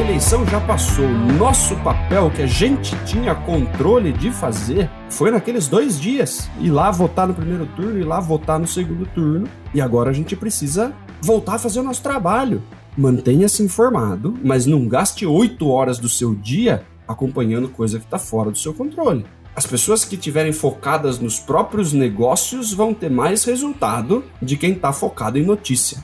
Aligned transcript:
eleição 0.00 0.46
já 0.46 0.58
passou. 0.60 1.06
Nosso 1.08 1.76
papel 1.76 2.30
que 2.30 2.42
a 2.42 2.46
gente 2.46 2.96
tinha 3.04 3.34
controle 3.34 4.12
de 4.12 4.30
fazer 4.30 4.90
foi 5.10 5.30
naqueles 5.30 5.68
dois 5.68 6.00
dias. 6.00 6.48
Ir 6.58 6.70
lá 6.70 6.90
votar 6.90 7.28
no 7.28 7.34
primeiro 7.34 7.66
turno, 7.66 7.98
ir 7.98 8.04
lá 8.04 8.18
votar 8.18 8.58
no 8.58 8.66
segundo 8.66 9.06
turno. 9.06 9.46
E 9.74 9.80
agora 9.80 10.10
a 10.10 10.12
gente 10.12 10.34
precisa 10.34 10.94
voltar 11.20 11.56
a 11.56 11.58
fazer 11.58 11.80
o 11.80 11.82
nosso 11.82 12.02
trabalho. 12.02 12.62
Mantenha-se 12.96 13.62
informado, 13.62 14.34
mas 14.42 14.64
não 14.64 14.88
gaste 14.88 15.26
oito 15.26 15.68
horas 15.68 15.98
do 15.98 16.08
seu 16.08 16.34
dia 16.34 16.82
acompanhando 17.06 17.68
coisa 17.68 17.98
que 17.98 18.04
está 18.04 18.18
fora 18.18 18.50
do 18.50 18.58
seu 18.58 18.72
controle. 18.72 19.26
As 19.54 19.66
pessoas 19.66 20.04
que 20.04 20.14
estiverem 20.14 20.52
focadas 20.52 21.18
nos 21.18 21.38
próprios 21.38 21.92
negócios 21.92 22.72
vão 22.72 22.94
ter 22.94 23.10
mais 23.10 23.44
resultado 23.44 24.24
de 24.40 24.56
quem 24.56 24.72
está 24.72 24.92
focado 24.92 25.38
em 25.38 25.44
notícia. 25.44 26.02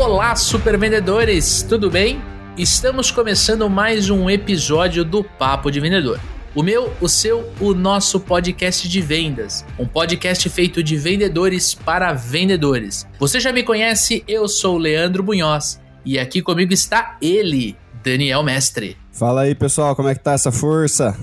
Olá, 0.00 0.34
super 0.34 0.78
vendedores, 0.78 1.62
tudo 1.62 1.90
bem? 1.90 2.22
Estamos 2.56 3.10
começando 3.10 3.68
mais 3.68 4.08
um 4.08 4.30
episódio 4.30 5.04
do 5.04 5.22
Papo 5.22 5.70
de 5.70 5.78
Vendedor. 5.78 6.18
O 6.54 6.62
meu, 6.62 6.90
o 7.02 7.08
seu, 7.08 7.52
o 7.60 7.74
nosso 7.74 8.18
podcast 8.18 8.88
de 8.88 8.98
vendas. 9.02 9.62
Um 9.78 9.86
podcast 9.86 10.48
feito 10.48 10.82
de 10.82 10.96
vendedores 10.96 11.74
para 11.74 12.14
vendedores. 12.14 13.06
Você 13.18 13.38
já 13.38 13.52
me 13.52 13.62
conhece, 13.62 14.24
eu 14.26 14.48
sou 14.48 14.76
o 14.76 14.78
Leandro 14.78 15.22
Bunhoz 15.22 15.78
e 16.02 16.18
aqui 16.18 16.40
comigo 16.40 16.72
está 16.72 17.18
ele, 17.20 17.76
Daniel 18.02 18.42
Mestre. 18.42 18.96
Fala 19.12 19.42
aí, 19.42 19.54
pessoal, 19.54 19.94
como 19.94 20.08
é 20.08 20.14
que 20.14 20.24
tá 20.24 20.32
essa 20.32 20.50
força? 20.50 21.14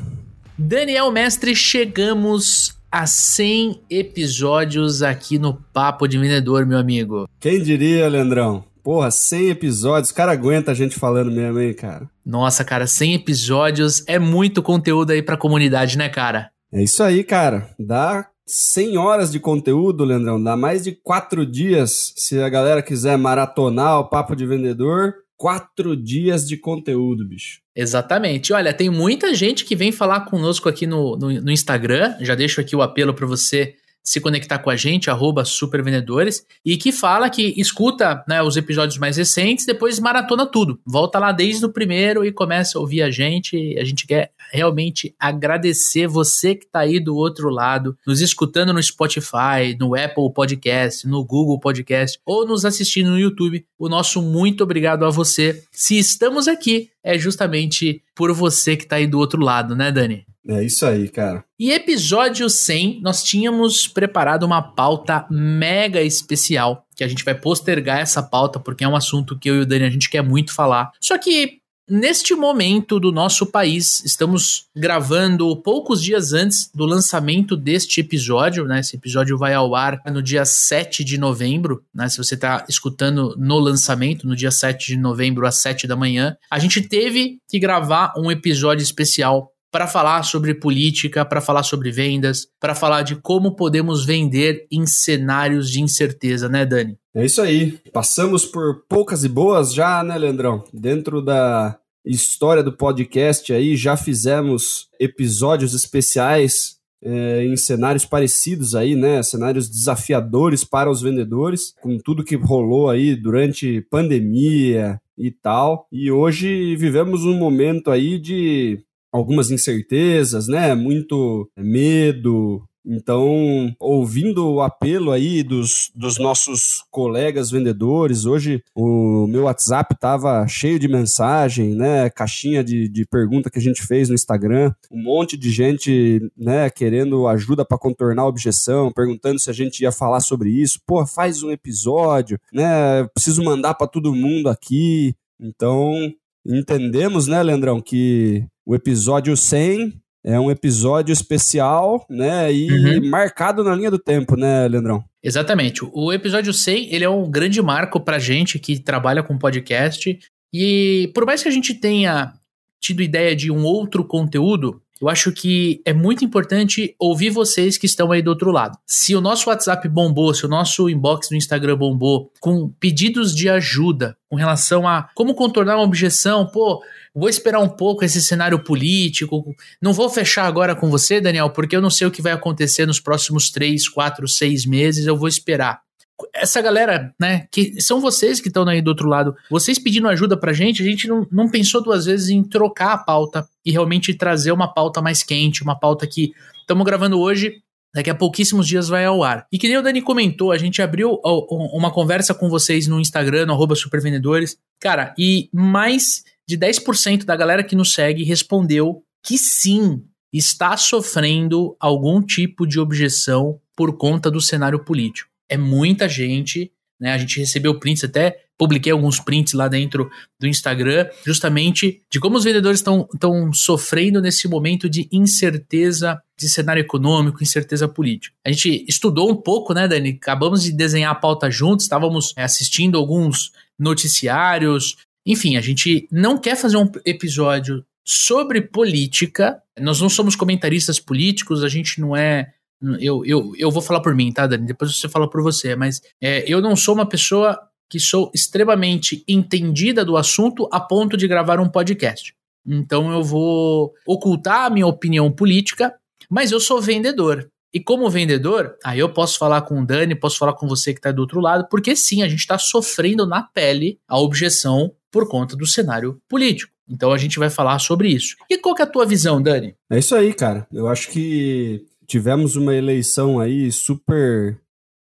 Daniel 0.56 1.10
Mestre, 1.10 1.56
chegamos 1.56 2.77
a 2.92 3.06
100 3.06 3.82
episódios 3.90 5.02
aqui 5.04 5.38
no 5.38 5.54
Papo 5.54 6.08
de 6.08 6.18
Vendedor, 6.18 6.66
meu 6.66 6.78
amigo. 6.78 7.28
Quem 7.40 7.62
diria, 7.62 8.08
Leandrão? 8.08 8.64
Porra, 8.84 9.12
100 9.12 9.50
episódios, 9.50 10.12
o 10.12 10.16
cara 10.16 10.32
aguenta 10.32 10.72
a 10.72 10.74
gente 10.74 10.96
falando 10.96 11.30
mesmo, 11.30 11.60
hein, 11.60 11.74
cara? 11.74 12.10
Nossa, 12.26 12.64
cara, 12.64 12.88
100 12.88 13.16
episódios 13.16 14.04
é 14.08 14.18
muito 14.18 14.64
conteúdo 14.64 15.12
aí 15.12 15.22
pra 15.22 15.36
comunidade, 15.36 15.98
né, 15.98 16.08
cara? 16.08 16.50
É 16.72 16.82
isso 16.82 17.04
aí, 17.04 17.24
cara. 17.24 17.70
Dá 17.78 18.28
100 18.46 18.98
horas 18.98 19.32
de 19.32 19.42
conteúdo, 19.42 20.06
Leandrão. 20.06 20.42
Dá 20.42 20.56
mais 20.56 20.86
de 20.86 20.94
4 20.94 21.46
dias. 21.46 22.14
Se 22.16 22.40
a 22.42 22.48
galera 22.48 22.82
quiser 22.82 23.18
maratonar 23.18 24.00
o 24.00 24.10
Papo 24.10 24.36
de 24.36 24.46
Vendedor, 24.46 25.16
4 25.38 25.96
dias 25.96 26.48
de 26.48 26.58
conteúdo, 26.58 27.26
bicho. 27.26 27.62
Exatamente. 27.76 28.52
Olha, 28.52 28.74
tem 28.74 28.90
muita 28.90 29.34
gente 29.36 29.64
que 29.64 29.76
vem 29.76 29.92
falar 29.92 30.22
conosco 30.22 30.68
aqui 30.68 30.88
no, 30.88 31.16
no, 31.16 31.30
no 31.42 31.52
Instagram. 31.52 32.16
Já 32.22 32.34
deixo 32.34 32.60
aqui 32.60 32.76
o 32.76 32.82
apelo 32.82 33.14
para 33.14 33.28
você 33.28 33.76
se 34.08 34.22
conectar 34.22 34.60
com 34.60 34.70
a 34.70 34.76
gente, 34.78 35.10
arroba 35.10 35.44
supervendedores, 35.44 36.46
e 36.64 36.78
que 36.78 36.94
fala 36.94 37.30
que 37.30 37.54
escuta 37.58 38.24
né, 38.26 38.42
os 38.42 38.56
episódios 38.56 38.98
mais 38.98 39.18
recentes, 39.18 39.66
depois 39.66 40.00
maratona 40.00 40.46
tudo. 40.46 40.80
Volta 40.86 41.20
lá 41.20 41.34
desde 41.34 41.66
o 41.66 41.74
primeiro 41.74 42.24
e 42.24 42.32
começa 42.32 42.78
a 42.78 42.82
ouvir 42.82 43.02
a 43.02 43.12
gente. 43.12 43.78
A 43.78 43.84
gente 43.84 44.08
quer 44.08 44.32
realmente 44.50 45.14
agradecer 45.20 46.08
você 46.08 46.56
que 46.56 46.64
está 46.64 46.80
aí 46.80 47.02
do 47.02 47.18
outro 47.18 47.50
lado, 47.50 47.98
nos 48.08 48.22
escutando 48.22 48.72
no 48.72 48.82
Spotify, 48.82 49.76
no 49.78 49.94
Apple 49.94 50.32
Podcast, 50.34 51.06
no 51.06 51.26
Google 51.26 51.60
Podcast 51.60 52.18
ou 52.26 52.48
nos 52.48 52.64
assistindo 52.64 53.10
no 53.10 53.20
YouTube. 53.20 53.66
O 53.78 53.90
nosso 53.90 54.22
muito 54.22 54.64
obrigado 54.64 55.04
a 55.04 55.10
você. 55.10 55.62
Se 55.70 56.00
estamos 56.00 56.48
aqui, 56.48 56.90
é 57.04 57.20
justamente 57.20 58.02
por 58.18 58.34
você 58.34 58.76
que 58.76 58.84
está 58.84 58.96
aí 58.96 59.06
do 59.06 59.20
outro 59.20 59.40
lado, 59.40 59.76
né, 59.76 59.92
Dani? 59.92 60.26
É 60.50 60.64
isso 60.64 60.86
aí, 60.86 61.08
cara. 61.08 61.44
E 61.60 61.72
episódio 61.72 62.50
100, 62.50 63.02
nós 63.02 63.22
tínhamos 63.22 63.88
preparado 63.88 64.44
uma 64.44 64.62
pauta 64.62 65.28
mega 65.30 66.02
especial, 66.02 66.86
que 66.96 67.04
a 67.04 67.08
gente 67.08 67.24
vai 67.24 67.36
postergar 67.36 68.00
essa 68.00 68.24
pauta 68.24 68.60
porque 68.60 68.84
é 68.84 68.88
um 68.88 68.96
assunto 68.96 69.38
que 69.38 69.50
eu 69.50 69.58
e 69.58 69.60
o 69.60 69.66
Dani 69.66 69.86
a 69.86 69.90
gente 69.90 70.10
quer 70.10 70.24
muito 70.24 70.54
falar. 70.54 70.92
Só 71.00 71.18
que 71.18 71.60
Neste 71.90 72.36
momento 72.36 73.00
do 73.00 73.14
nosso 73.14 73.46
país, 73.46 74.04
estamos 74.04 74.66
gravando 74.76 75.56
poucos 75.56 76.04
dias 76.04 76.34
antes 76.34 76.70
do 76.76 76.84
lançamento 76.84 77.56
deste 77.56 78.02
episódio, 78.02 78.66
né? 78.66 78.82
Esse 78.82 78.98
episódio 78.98 79.38
vai 79.38 79.54
ao 79.54 79.74
ar 79.74 80.02
no 80.12 80.22
dia 80.22 80.44
7 80.44 81.02
de 81.06 81.18
novembro, 81.18 81.82
né? 81.96 82.10
Se 82.10 82.18
você 82.18 82.36
está 82.36 82.66
escutando 82.68 83.34
no 83.38 83.58
lançamento, 83.58 84.28
no 84.28 84.36
dia 84.36 84.52
7 84.52 84.88
de 84.88 84.98
novembro, 84.98 85.48
às 85.48 85.62
7 85.62 85.88
da 85.88 85.96
manhã, 85.96 86.36
a 86.52 86.60
gente 86.60 86.82
teve 86.82 87.40
que 87.48 87.58
gravar 87.58 88.12
um 88.18 88.30
episódio 88.30 88.84
especial 88.84 89.54
para 89.72 89.88
falar 89.88 90.24
sobre 90.24 90.54
política, 90.54 91.26
para 91.26 91.42
falar 91.42 91.64
sobre 91.64 91.92
vendas, 91.92 92.48
para 92.60 92.74
falar 92.74 93.02
de 93.02 93.16
como 93.16 93.56
podemos 93.56 94.06
vender 94.06 94.66
em 94.72 94.86
cenários 94.86 95.70
de 95.70 95.82
incerteza, 95.82 96.48
né, 96.48 96.66
Dani? 96.66 96.98
É 97.14 97.26
isso 97.26 97.42
aí. 97.42 97.80
Passamos 97.92 98.46
por 98.46 98.84
poucas 98.88 99.24
e 99.24 99.30
boas 99.30 99.74
já, 99.74 100.04
né, 100.04 100.18
Leandrão? 100.18 100.64
Dentro 100.74 101.22
da 101.22 101.78
história 102.06 102.64
do 102.64 102.72
podcast 102.72 103.52
aí, 103.52 103.76
já 103.76 103.98
fizemos 103.98 104.88
episódios 105.00 105.74
especiais 105.74 106.78
é, 107.02 107.46
em 107.46 107.56
cenários 107.56 108.06
parecidos 108.06 108.76
aí, 108.76 108.96
né? 108.96 109.22
Cenários 109.22 109.70
desafiadores 109.70 110.64
para 110.64 110.90
os 110.90 111.02
vendedores, 111.02 111.74
com 111.82 111.98
tudo 111.98 112.24
que 112.24 112.36
rolou 112.36 112.90
aí 112.90 113.16
durante 113.16 113.82
pandemia 113.90 115.00
e 115.18 115.32
tal. 115.32 115.88
E 115.92 116.12
hoje 116.12 116.76
vivemos 116.76 117.24
um 117.26 117.36
momento 117.36 117.92
aí 117.92 118.18
de 118.20 118.80
algumas 119.18 119.52
incertezas, 119.52 120.48
né? 120.48 120.74
Muito 120.76 121.50
medo. 121.58 122.64
Então, 122.90 123.76
ouvindo 123.82 124.50
o 124.50 124.62
apelo 124.62 125.12
aí 125.12 125.44
dos, 125.44 125.92
dos 125.94 126.18
nossos 126.18 126.86
colegas 126.90 127.52
vendedores, 127.52 128.26
hoje 128.26 128.64
o 128.74 129.28
meu 129.28 129.44
WhatsApp 129.44 129.94
estava 129.94 130.48
cheio 130.48 130.80
de 130.80 130.88
mensagem, 130.88 131.76
né? 131.76 132.10
Caixinha 132.10 132.64
de, 132.64 132.88
de 132.88 133.06
pergunta 133.06 133.50
que 133.50 133.60
a 133.60 133.62
gente 133.62 133.86
fez 133.86 134.08
no 134.08 134.16
Instagram, 134.16 134.72
um 134.90 135.04
monte 135.04 135.36
de 135.36 135.52
gente, 135.52 136.22
né, 136.38 136.70
querendo 136.70 137.28
ajuda 137.28 137.66
para 137.66 137.78
contornar 137.78 138.22
a 138.22 138.28
objeção, 138.28 138.92
perguntando 138.94 139.38
se 139.38 139.50
a 139.50 139.54
gente 139.54 139.82
ia 139.82 139.92
falar 139.92 140.22
sobre 140.22 140.50
isso. 140.50 140.80
Pô, 140.88 141.06
faz 141.06 141.44
um 141.44 141.52
episódio, 141.52 142.40
né? 142.54 143.06
Preciso 143.14 143.44
mandar 143.44 143.74
para 143.74 143.88
todo 143.88 144.16
mundo 144.16 144.48
aqui. 144.48 145.14
Então, 145.38 146.10
entendemos, 146.46 147.28
né, 147.28 147.44
Leandrão, 147.44 147.82
que 147.82 148.46
o 148.68 148.76
episódio 148.76 149.36
100 149.38 149.94
é 150.26 150.38
um 150.38 150.52
episódio 150.52 151.14
especial, 151.14 152.06
né, 152.10 152.52
e 152.52 152.70
uhum. 152.70 153.10
marcado 153.10 153.64
na 153.64 153.74
linha 153.74 153.90
do 153.90 153.98
tempo, 153.98 154.36
né, 154.36 154.68
Leandrão? 154.68 155.02
Exatamente. 155.24 155.88
O 155.94 156.12
episódio 156.12 156.54
100, 156.54 156.94
ele 156.94 157.06
é 157.06 157.10
um 157.10 157.32
grande 157.32 157.62
marco 157.62 157.98
pra 157.98 158.20
gente 158.20 158.60
que 158.60 158.78
trabalha 158.78 159.24
com 159.24 159.38
podcast, 159.38 160.20
e 160.54 161.10
por 161.16 161.26
mais 161.26 161.42
que 161.42 161.48
a 161.48 161.52
gente 161.52 161.74
tenha 161.74 162.34
tido 162.78 163.02
ideia 163.02 163.34
de 163.34 163.50
um 163.50 163.64
outro 163.64 164.04
conteúdo, 164.04 164.82
eu 165.02 165.10
acho 165.10 165.32
que 165.32 165.82
é 165.86 165.94
muito 165.94 166.26
importante 166.26 166.96
ouvir 167.00 167.30
vocês 167.30 167.78
que 167.78 167.86
estão 167.86 168.12
aí 168.12 168.22
do 168.22 168.30
outro 168.30 168.52
lado. 168.52 168.78
Se 168.86 169.16
o 169.16 169.22
nosso 169.22 169.50
WhatsApp 169.50 169.88
bombou, 169.88 170.34
se 170.34 170.46
o 170.46 170.50
nosso 170.50 170.90
inbox 170.90 171.30
no 171.30 171.38
Instagram 171.38 171.78
bombou, 171.78 172.32
com 172.40 172.70
pedidos 172.80 173.36
de 173.36 173.50
ajuda 173.50 174.18
com 174.30 174.36
relação 174.36 174.88
a 174.88 175.10
como 175.16 175.34
contornar 175.34 175.78
uma 175.78 175.84
objeção, 175.84 176.46
pô, 176.46 176.84
vou 177.16 177.30
esperar 177.30 177.60
um 177.60 177.70
pouco 177.70 178.04
esse 178.04 178.22
cenário 178.22 178.64
político, 178.64 179.56
não 179.82 179.94
vou 179.94 180.10
fechar 180.10 180.46
agora 180.46 180.76
com 180.76 180.90
você, 180.90 181.22
Daniel, 181.22 181.50
porque 181.50 181.76
eu 181.76 181.82
não 181.82 181.90
sei 181.90 182.08
o 182.08 182.12
que 182.12 182.22
vai 182.22 182.34
acontecer 182.34 182.86
nos 182.86 183.00
próximos 183.00 183.50
três, 183.50 183.88
quatro, 183.88 184.28
seis 184.28 184.66
meses, 184.66 185.06
eu 185.06 185.18
vou 185.18 185.28
esperar 185.28 185.87
essa 186.34 186.62
galera, 186.62 187.14
né, 187.20 187.48
que 187.52 187.80
são 187.82 188.02
vocês 188.02 188.40
que 188.40 188.48
estão 188.48 188.68
aí 188.68 188.82
do 188.82 188.90
outro 188.90 189.08
lado, 189.08 189.36
vocês 189.50 189.78
pedindo 189.78 190.08
ajuda 190.08 190.36
pra 190.38 190.54
gente, 190.54 190.82
a 190.82 190.86
gente 190.86 191.08
não, 191.08 191.28
não 191.32 191.50
pensou 191.50 191.82
duas 191.82 192.06
vezes 192.06 192.30
em 192.30 192.44
trocar 192.44 192.94
a 192.94 192.98
pauta 192.98 193.48
e 193.66 193.72
realmente 193.72 194.14
trazer 194.14 194.52
uma 194.52 194.74
pauta 194.74 195.02
mais 195.02 195.24
quente, 195.24 195.64
uma 195.64 195.80
pauta 195.80 196.08
que 196.08 196.34
estamos 196.62 196.86
gravando 196.86 197.20
hoje, 197.20 197.62
daqui 197.94 198.10
a 198.10 198.16
pouquíssimos 198.16 198.68
dias 198.68 198.88
vai 198.88 199.06
ao 199.06 199.24
ar. 199.24 199.46
E 199.52 199.58
que 199.58 199.68
nem 199.68 199.78
o 199.78 199.82
Dani 199.82 200.02
comentou, 200.02 200.52
a 200.52 200.58
gente 200.58 200.82
abriu 200.82 201.20
uma 201.24 201.92
conversa 201.92 202.34
com 202.34 202.50
vocês 202.50 202.88
no 202.88 203.00
Instagram, 203.00 203.46
no 203.46 203.76
supervendedores, 203.76 204.58
cara, 204.80 205.14
e 205.18 205.50
mais 205.54 206.24
de 206.48 206.58
10% 206.58 207.26
da 207.26 207.36
galera 207.36 207.64
que 207.64 207.76
nos 207.76 207.94
segue 207.94 208.24
respondeu 208.24 209.04
que 209.24 209.38
sim, 209.38 210.04
está 210.32 210.78
sofrendo 210.78 211.76
algum 211.80 212.22
tipo 212.22 212.66
de 212.66 212.80
objeção 212.80 213.60
por 213.76 213.98
conta 213.98 214.32
do 214.32 214.42
cenário 214.42 214.84
político 214.84 215.37
é 215.50 215.58
muita 215.58 216.08
gente, 216.10 216.72
né? 217.00 217.14
A 217.14 217.18
gente 217.18 217.40
recebeu 217.40 217.80
prints, 217.80 218.04
até 218.04 218.44
publiquei 218.58 218.92
alguns 218.92 219.20
prints 219.20 219.54
lá 219.54 219.68
dentro 219.68 220.10
do 220.40 220.48
Instagram, 220.48 221.08
justamente 221.26 222.02
de 222.12 222.20
como 222.20 222.38
os 222.38 222.44
vendedores 222.44 222.80
estão 222.80 223.54
sofrendo 223.54 224.20
nesse 224.20 224.48
momento 224.48 224.90
de 224.90 225.08
incerteza 225.12 226.20
de 226.38 226.50
cenário 226.50 226.82
econômico, 226.82 227.44
incerteza 227.44 227.88
política. 227.88 228.36
A 228.44 228.52
gente 228.52 228.86
estudou 228.88 229.32
um 229.32 229.36
pouco, 229.36 229.74
né, 229.74 229.88
Dani? 229.88 230.18
Acabamos 230.22 230.64
de 230.64 230.72
desenhar 230.72 231.12
a 231.12 231.16
pauta 231.16 231.52
juntos, 231.52 231.86
estávamos 231.86 232.34
é, 232.36 232.44
assistindo 232.44 232.98
alguns 232.98 233.52
noticiários. 233.78 234.98
Enfim, 235.26 235.56
a 235.56 235.62
gente 235.62 236.08
não 236.12 236.38
quer 236.38 236.56
fazer 236.56 236.78
um 236.78 236.90
episódio 237.06 237.86
sobre 238.04 238.62
política. 238.62 239.62
Nós 239.80 240.00
não 240.02 240.10
somos 240.10 240.36
comentaristas 240.36 241.00
políticos, 241.00 241.64
a 241.64 241.70
gente 241.70 242.00
não 242.00 242.16
é 242.16 242.54
Eu, 243.00 243.26
eu, 243.26 243.54
eu 243.58 243.72
vou 243.72 243.82
falar 243.82 244.02
por 244.02 244.14
mim, 244.14 244.32
tá, 244.32 244.46
Dani? 244.46 244.68
Depois 244.68 244.96
você 244.96 245.10
fala 245.10 245.30
por 245.30 245.42
você, 245.42 245.76
mas 245.76 246.02
é, 246.22 246.44
eu 246.52 246.62
não 246.62 246.76
sou 246.76 246.94
uma 246.94 247.08
pessoa 247.08 247.60
que 247.90 248.00
sou 248.00 248.32
extremamente 248.34 249.24
entendida 249.28 250.04
do 250.04 250.18
assunto 250.18 250.68
a 250.72 250.80
ponto 250.80 251.16
de 251.18 251.28
gravar 251.28 251.60
um 251.60 251.70
podcast. 251.70 252.34
Então 252.68 253.12
eu 253.12 253.24
vou 253.24 253.94
ocultar 254.06 254.66
a 254.66 254.70
minha 254.70 254.86
opinião 254.86 255.32
política, 255.32 255.96
mas 256.30 256.52
eu 256.52 256.60
sou 256.60 256.82
vendedor. 256.82 257.50
E 257.74 257.80
como 257.80 258.10
vendedor, 258.10 258.76
aí 258.84 259.00
eu 259.00 259.10
posso 259.10 259.38
falar 259.38 259.62
com 259.62 259.82
o 259.82 259.86
Dani, 259.86 260.16
posso 260.16 260.38
falar 260.38 260.54
com 260.54 260.68
você 260.68 260.94
que 260.94 261.00
está 261.00 261.12
do 261.12 261.22
outro 261.22 261.40
lado, 261.40 261.68
porque 261.70 261.96
sim, 261.96 262.24
a 262.24 262.28
gente 262.28 262.40
está 262.40 262.58
sofrendo 262.58 263.26
na 263.26 263.44
pele 263.44 264.00
a 264.08 264.20
objeção 264.20 264.94
por 265.12 265.28
conta 265.28 265.56
do 265.56 265.66
cenário 265.66 266.20
político. 266.28 266.72
Então 266.90 267.12
a 267.12 267.18
gente 267.18 267.40
vai 267.40 267.50
falar 267.50 267.80
sobre 267.80 268.10
isso. 268.10 268.36
E 268.50 268.58
qual 268.58 268.74
que 268.74 268.82
é 268.82 268.86
a 268.86 268.90
tua 268.90 269.06
visão, 269.06 269.42
Dani? 269.42 269.76
É 269.90 270.00
isso 270.00 270.16
aí, 270.16 270.34
cara. 270.34 270.66
Eu 270.72 270.88
acho 270.88 271.10
que 271.10 271.86
tivemos 272.08 272.56
uma 272.56 272.74
eleição 272.74 273.40
aí 273.40 273.72
super 273.72 274.60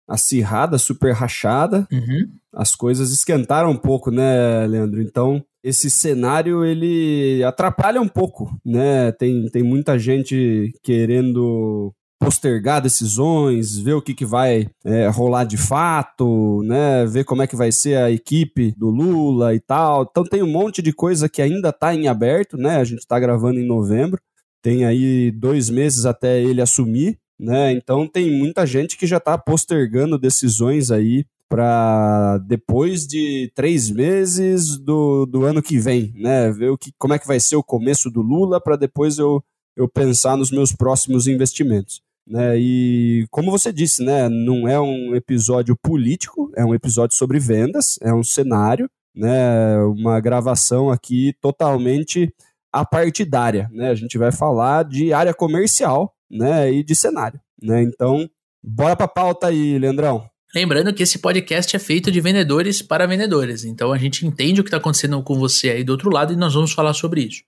acirrada, 0.08 0.76
super 0.76 1.12
rachada. 1.12 1.87
Uhum. 1.90 2.28
As 2.52 2.75
coisas 2.75 3.12
esquentaram 3.12 3.70
um 3.70 3.76
pouco, 3.76 4.10
né, 4.10 4.66
Leandro? 4.66 5.00
Então, 5.00 5.44
esse 5.62 5.88
cenário 5.88 6.64
ele 6.64 7.44
atrapalha 7.44 8.00
um 8.00 8.08
pouco, 8.08 8.52
né? 8.64 9.12
Tem, 9.12 9.46
tem 9.48 9.62
muita 9.62 9.98
gente 9.98 10.72
querendo 10.82 11.94
postergar 12.20 12.82
decisões, 12.82 13.78
ver 13.78 13.94
o 13.94 14.02
que, 14.02 14.12
que 14.12 14.26
vai 14.26 14.69
é, 14.84 15.08
rolar 15.08 15.44
de 15.44 15.56
fato, 15.56 16.62
né? 16.64 17.06
Ver 17.06 17.25
como 17.25 17.43
é 17.43 17.46
que 17.46 17.56
vai 17.56 17.72
ser 17.72 17.96
a 17.96 18.10
equipe 18.10 18.75
do 18.76 18.90
Lula 18.90 19.54
e 19.54 19.60
tal. 19.60 20.06
Então 20.10 20.22
tem 20.22 20.43
um 20.43 20.50
monte 20.50 20.82
de 20.82 20.93
coisa 20.93 21.28
que 21.28 21.40
ainda 21.40 21.70
está 21.70 21.94
em 21.94 22.08
aberto, 22.08 22.58
né? 22.58 22.76
A 22.76 22.84
gente 22.84 22.98
está 22.98 23.19
gravando 23.19 23.58
em 23.58 23.66
novembro, 23.66 24.20
tem 24.62 24.84
aí 24.84 25.30
dois 25.30 25.70
meses 25.70 26.04
até 26.04 26.42
ele 26.42 26.60
assumir, 26.60 27.18
né? 27.38 27.72
Então 27.72 28.06
tem 28.06 28.30
muita 28.30 28.66
gente 28.66 28.96
que 28.96 29.06
já 29.06 29.16
está 29.16 29.36
postergando 29.38 30.18
decisões 30.18 30.90
aí 30.90 31.24
para 31.48 32.38
depois 32.46 33.06
de 33.06 33.50
três 33.54 33.90
meses 33.90 34.78
do, 34.78 35.26
do 35.26 35.44
ano 35.44 35.60
que 35.60 35.78
vem, 35.78 36.12
né? 36.14 36.50
Ver 36.52 36.70
o 36.70 36.78
que, 36.78 36.92
como 36.98 37.14
é 37.14 37.18
que 37.18 37.26
vai 37.26 37.40
ser 37.40 37.56
o 37.56 37.62
começo 37.62 38.10
do 38.10 38.22
Lula 38.22 38.60
para 38.60 38.76
depois 38.76 39.18
eu, 39.18 39.42
eu 39.76 39.88
pensar 39.88 40.36
nos 40.36 40.50
meus 40.50 40.72
próximos 40.72 41.26
investimentos. 41.26 42.00
Né? 42.30 42.56
E 42.58 43.26
como 43.28 43.50
você 43.50 43.72
disse, 43.72 44.04
né, 44.04 44.28
não 44.28 44.68
é 44.68 44.80
um 44.80 45.16
episódio 45.16 45.76
político, 45.76 46.52
é 46.54 46.64
um 46.64 46.72
episódio 46.72 47.16
sobre 47.16 47.40
vendas, 47.40 47.98
é 48.00 48.14
um 48.14 48.22
cenário, 48.22 48.88
né, 49.12 49.76
uma 49.78 50.20
gravação 50.20 50.90
aqui 50.90 51.34
totalmente 51.40 52.32
apartidária, 52.72 53.69
né? 53.72 53.90
A 53.90 53.94
gente 53.94 54.17
vai 54.19 54.32
falar 54.32 54.84
de 54.84 55.12
área 55.12 55.34
comercial, 55.34 56.14
né, 56.31 56.72
e 56.72 56.84
de 56.84 56.94
cenário, 56.94 57.40
né? 57.62 57.82
Então, 57.82 58.28
bora 58.62 58.94
pra 58.94 59.08
pauta 59.08 59.49
aí, 59.49 59.78
Leandrão. 59.78 60.25
Lembrando 60.55 60.93
que 60.93 61.02
esse 61.02 61.19
podcast 61.19 61.76
é 61.76 61.78
feito 61.78 62.11
de 62.11 62.20
vendedores 62.20 62.82
para 62.82 63.06
vendedores, 63.06 63.64
então 63.64 63.93
a 63.93 63.99
gente 63.99 64.26
entende 64.26 64.61
o 64.61 64.64
que 64.64 64.69
está 64.69 64.78
acontecendo 64.78 65.22
com 65.22 65.38
você 65.38 65.70
aí 65.70 65.84
do 65.84 65.93
outro 65.93 66.11
lado 66.11 66.32
e 66.32 66.37
nós 66.37 66.55
vamos 66.55 66.72
falar 66.72 66.93
sobre 66.93 67.22
isso. 67.22 67.43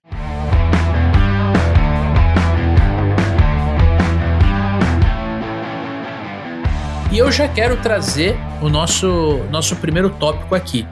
E 7.12 7.18
eu 7.18 7.30
já 7.30 7.46
quero 7.46 7.76
trazer 7.82 8.34
o 8.62 8.70
nosso, 8.70 9.44
nosso 9.50 9.76
primeiro 9.76 10.08
tópico 10.08 10.54
aqui. 10.54 10.86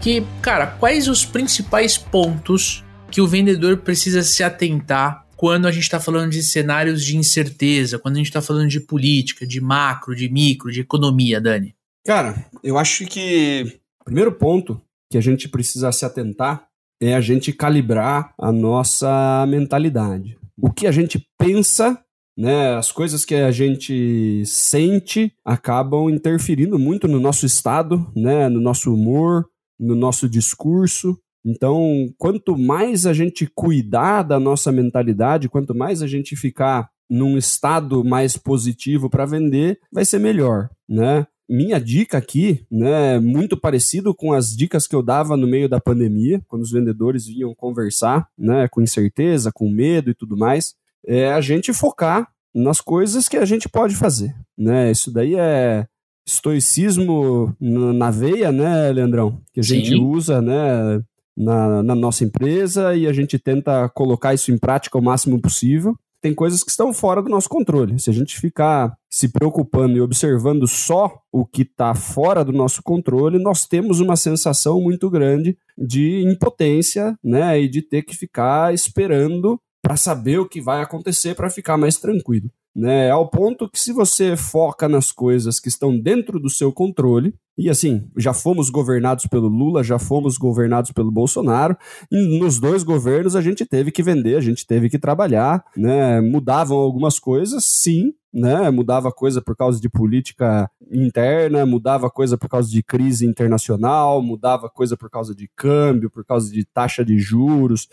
Que, 0.00 0.24
cara, 0.40 0.66
quais 0.66 1.06
os 1.06 1.22
principais 1.22 1.98
pontos 1.98 2.82
que 3.10 3.20
o 3.20 3.26
vendedor 3.26 3.78
precisa 3.78 4.22
se 4.22 4.42
atentar 4.42 5.26
quando 5.36 5.66
a 5.66 5.72
gente 5.72 5.84
está 5.84 5.98
falando 5.98 6.30
de 6.30 6.42
cenários 6.42 7.04
de 7.04 7.16
incerteza, 7.16 7.98
quando 7.98 8.16
a 8.16 8.18
gente 8.18 8.26
está 8.26 8.42
falando 8.42 8.68
de 8.68 8.80
política, 8.80 9.46
de 9.46 9.60
macro, 9.60 10.14
de 10.14 10.28
micro, 10.28 10.70
de 10.70 10.80
economia, 10.80 11.40
Dani? 11.40 11.74
Cara, 12.06 12.46
eu 12.62 12.78
acho 12.78 13.06
que 13.06 13.80
o 14.00 14.04
primeiro 14.04 14.32
ponto 14.32 14.80
que 15.10 15.18
a 15.18 15.20
gente 15.20 15.48
precisa 15.48 15.90
se 15.92 16.04
atentar 16.04 16.66
é 17.00 17.14
a 17.14 17.20
gente 17.20 17.52
calibrar 17.52 18.34
a 18.38 18.52
nossa 18.52 19.46
mentalidade. 19.48 20.38
O 20.60 20.70
que 20.70 20.86
a 20.86 20.92
gente 20.92 21.26
pensa 21.38 21.98
né? 22.40 22.74
As 22.74 22.90
coisas 22.90 23.24
que 23.24 23.34
a 23.34 23.50
gente 23.50 24.42
sente 24.46 25.30
acabam 25.44 26.08
interferindo 26.08 26.78
muito 26.78 27.06
no 27.06 27.20
nosso 27.20 27.44
estado, 27.44 28.10
né? 28.16 28.48
No 28.48 28.62
nosso 28.62 28.94
humor, 28.94 29.46
no 29.78 29.94
nosso 29.94 30.26
discurso. 30.26 31.18
Então, 31.44 32.12
quanto 32.18 32.56
mais 32.56 33.06
a 33.06 33.12
gente 33.12 33.46
cuidar 33.54 34.22
da 34.22 34.38
nossa 34.38 34.70
mentalidade, 34.70 35.48
quanto 35.48 35.74
mais 35.74 36.02
a 36.02 36.06
gente 36.06 36.36
ficar 36.36 36.90
num 37.08 37.36
estado 37.36 38.04
mais 38.04 38.36
positivo 38.36 39.10
para 39.10 39.26
vender, 39.26 39.80
vai 39.92 40.04
ser 40.04 40.18
melhor, 40.18 40.68
né? 40.88 41.26
Minha 41.48 41.80
dica 41.80 42.16
aqui, 42.16 42.64
né, 42.70 43.18
muito 43.18 43.56
parecido 43.56 44.14
com 44.14 44.32
as 44.32 44.56
dicas 44.56 44.86
que 44.86 44.94
eu 44.94 45.02
dava 45.02 45.36
no 45.36 45.48
meio 45.48 45.68
da 45.68 45.80
pandemia, 45.80 46.40
quando 46.46 46.62
os 46.62 46.70
vendedores 46.70 47.26
vinham 47.26 47.52
conversar, 47.56 48.28
né, 48.38 48.68
com 48.68 48.80
incerteza, 48.80 49.50
com 49.52 49.68
medo 49.68 50.10
e 50.10 50.14
tudo 50.14 50.36
mais 50.36 50.76
é 51.06 51.32
a 51.32 51.40
gente 51.40 51.72
focar 51.72 52.28
nas 52.54 52.80
coisas 52.80 53.28
que 53.28 53.36
a 53.36 53.44
gente 53.44 53.68
pode 53.68 53.94
fazer, 53.94 54.34
né? 54.58 54.90
Isso 54.90 55.10
daí 55.10 55.36
é 55.36 55.86
estoicismo 56.26 57.54
na 57.60 58.10
veia, 58.10 58.52
né, 58.52 58.92
Leandrão? 58.92 59.40
Que 59.52 59.60
a 59.60 59.62
Sim. 59.62 59.76
gente 59.76 59.94
usa, 59.94 60.40
né, 60.40 61.00
na, 61.36 61.82
na 61.82 61.94
nossa 61.94 62.24
empresa 62.24 62.94
e 62.94 63.06
a 63.06 63.12
gente 63.12 63.38
tenta 63.38 63.88
colocar 63.90 64.34
isso 64.34 64.50
em 64.52 64.58
prática 64.58 64.98
o 64.98 65.02
máximo 65.02 65.40
possível 65.40 65.96
tem 66.20 66.34
coisas 66.34 66.62
que 66.62 66.70
estão 66.70 66.92
fora 66.92 67.22
do 67.22 67.28
nosso 67.28 67.48
controle. 67.48 67.98
Se 67.98 68.10
a 68.10 68.12
gente 68.12 68.38
ficar 68.38 68.94
se 69.08 69.28
preocupando 69.28 69.96
e 69.96 70.00
observando 70.00 70.66
só 70.66 71.20
o 71.32 71.46
que 71.46 71.62
está 71.62 71.94
fora 71.94 72.44
do 72.44 72.52
nosso 72.52 72.82
controle, 72.82 73.38
nós 73.38 73.66
temos 73.66 74.00
uma 74.00 74.16
sensação 74.16 74.80
muito 74.80 75.08
grande 75.08 75.56
de 75.76 76.22
impotência, 76.22 77.18
né, 77.24 77.60
e 77.60 77.68
de 77.68 77.80
ter 77.80 78.02
que 78.02 78.14
ficar 78.14 78.74
esperando 78.74 79.58
para 79.82 79.96
saber 79.96 80.38
o 80.38 80.48
que 80.48 80.60
vai 80.60 80.82
acontecer 80.82 81.34
para 81.34 81.48
ficar 81.48 81.78
mais 81.78 81.96
tranquilo. 81.96 82.50
Né, 82.80 83.10
ao 83.10 83.28
ponto 83.28 83.68
que 83.68 83.78
se 83.78 83.92
você 83.92 84.38
foca 84.38 84.88
nas 84.88 85.12
coisas 85.12 85.60
que 85.60 85.68
estão 85.68 86.00
dentro 86.00 86.40
do 86.40 86.48
seu 86.48 86.72
controle, 86.72 87.34
e 87.58 87.68
assim, 87.68 88.08
já 88.16 88.32
fomos 88.32 88.70
governados 88.70 89.26
pelo 89.26 89.48
Lula, 89.48 89.84
já 89.84 89.98
fomos 89.98 90.38
governados 90.38 90.90
pelo 90.90 91.10
Bolsonaro, 91.10 91.76
e 92.10 92.38
nos 92.38 92.58
dois 92.58 92.82
governos 92.82 93.36
a 93.36 93.42
gente 93.42 93.66
teve 93.66 93.90
que 93.90 94.02
vender, 94.02 94.34
a 94.34 94.40
gente 94.40 94.66
teve 94.66 94.88
que 94.88 94.98
trabalhar, 94.98 95.62
né, 95.76 96.22
mudavam 96.22 96.78
algumas 96.78 97.18
coisas, 97.18 97.66
sim, 97.66 98.14
né, 98.32 98.70
mudava 98.70 99.12
coisa 99.12 99.42
por 99.42 99.54
causa 99.54 99.78
de 99.78 99.90
política 99.90 100.70
interna, 100.90 101.66
mudava 101.66 102.08
coisa 102.08 102.38
por 102.38 102.48
causa 102.48 102.70
de 102.70 102.82
crise 102.82 103.26
internacional, 103.26 104.22
mudava 104.22 104.70
coisa 104.70 104.96
por 104.96 105.10
causa 105.10 105.34
de 105.34 105.50
câmbio, 105.54 106.08
por 106.08 106.24
causa 106.24 106.50
de 106.50 106.64
taxa 106.64 107.04
de 107.04 107.18
juros, 107.18 107.88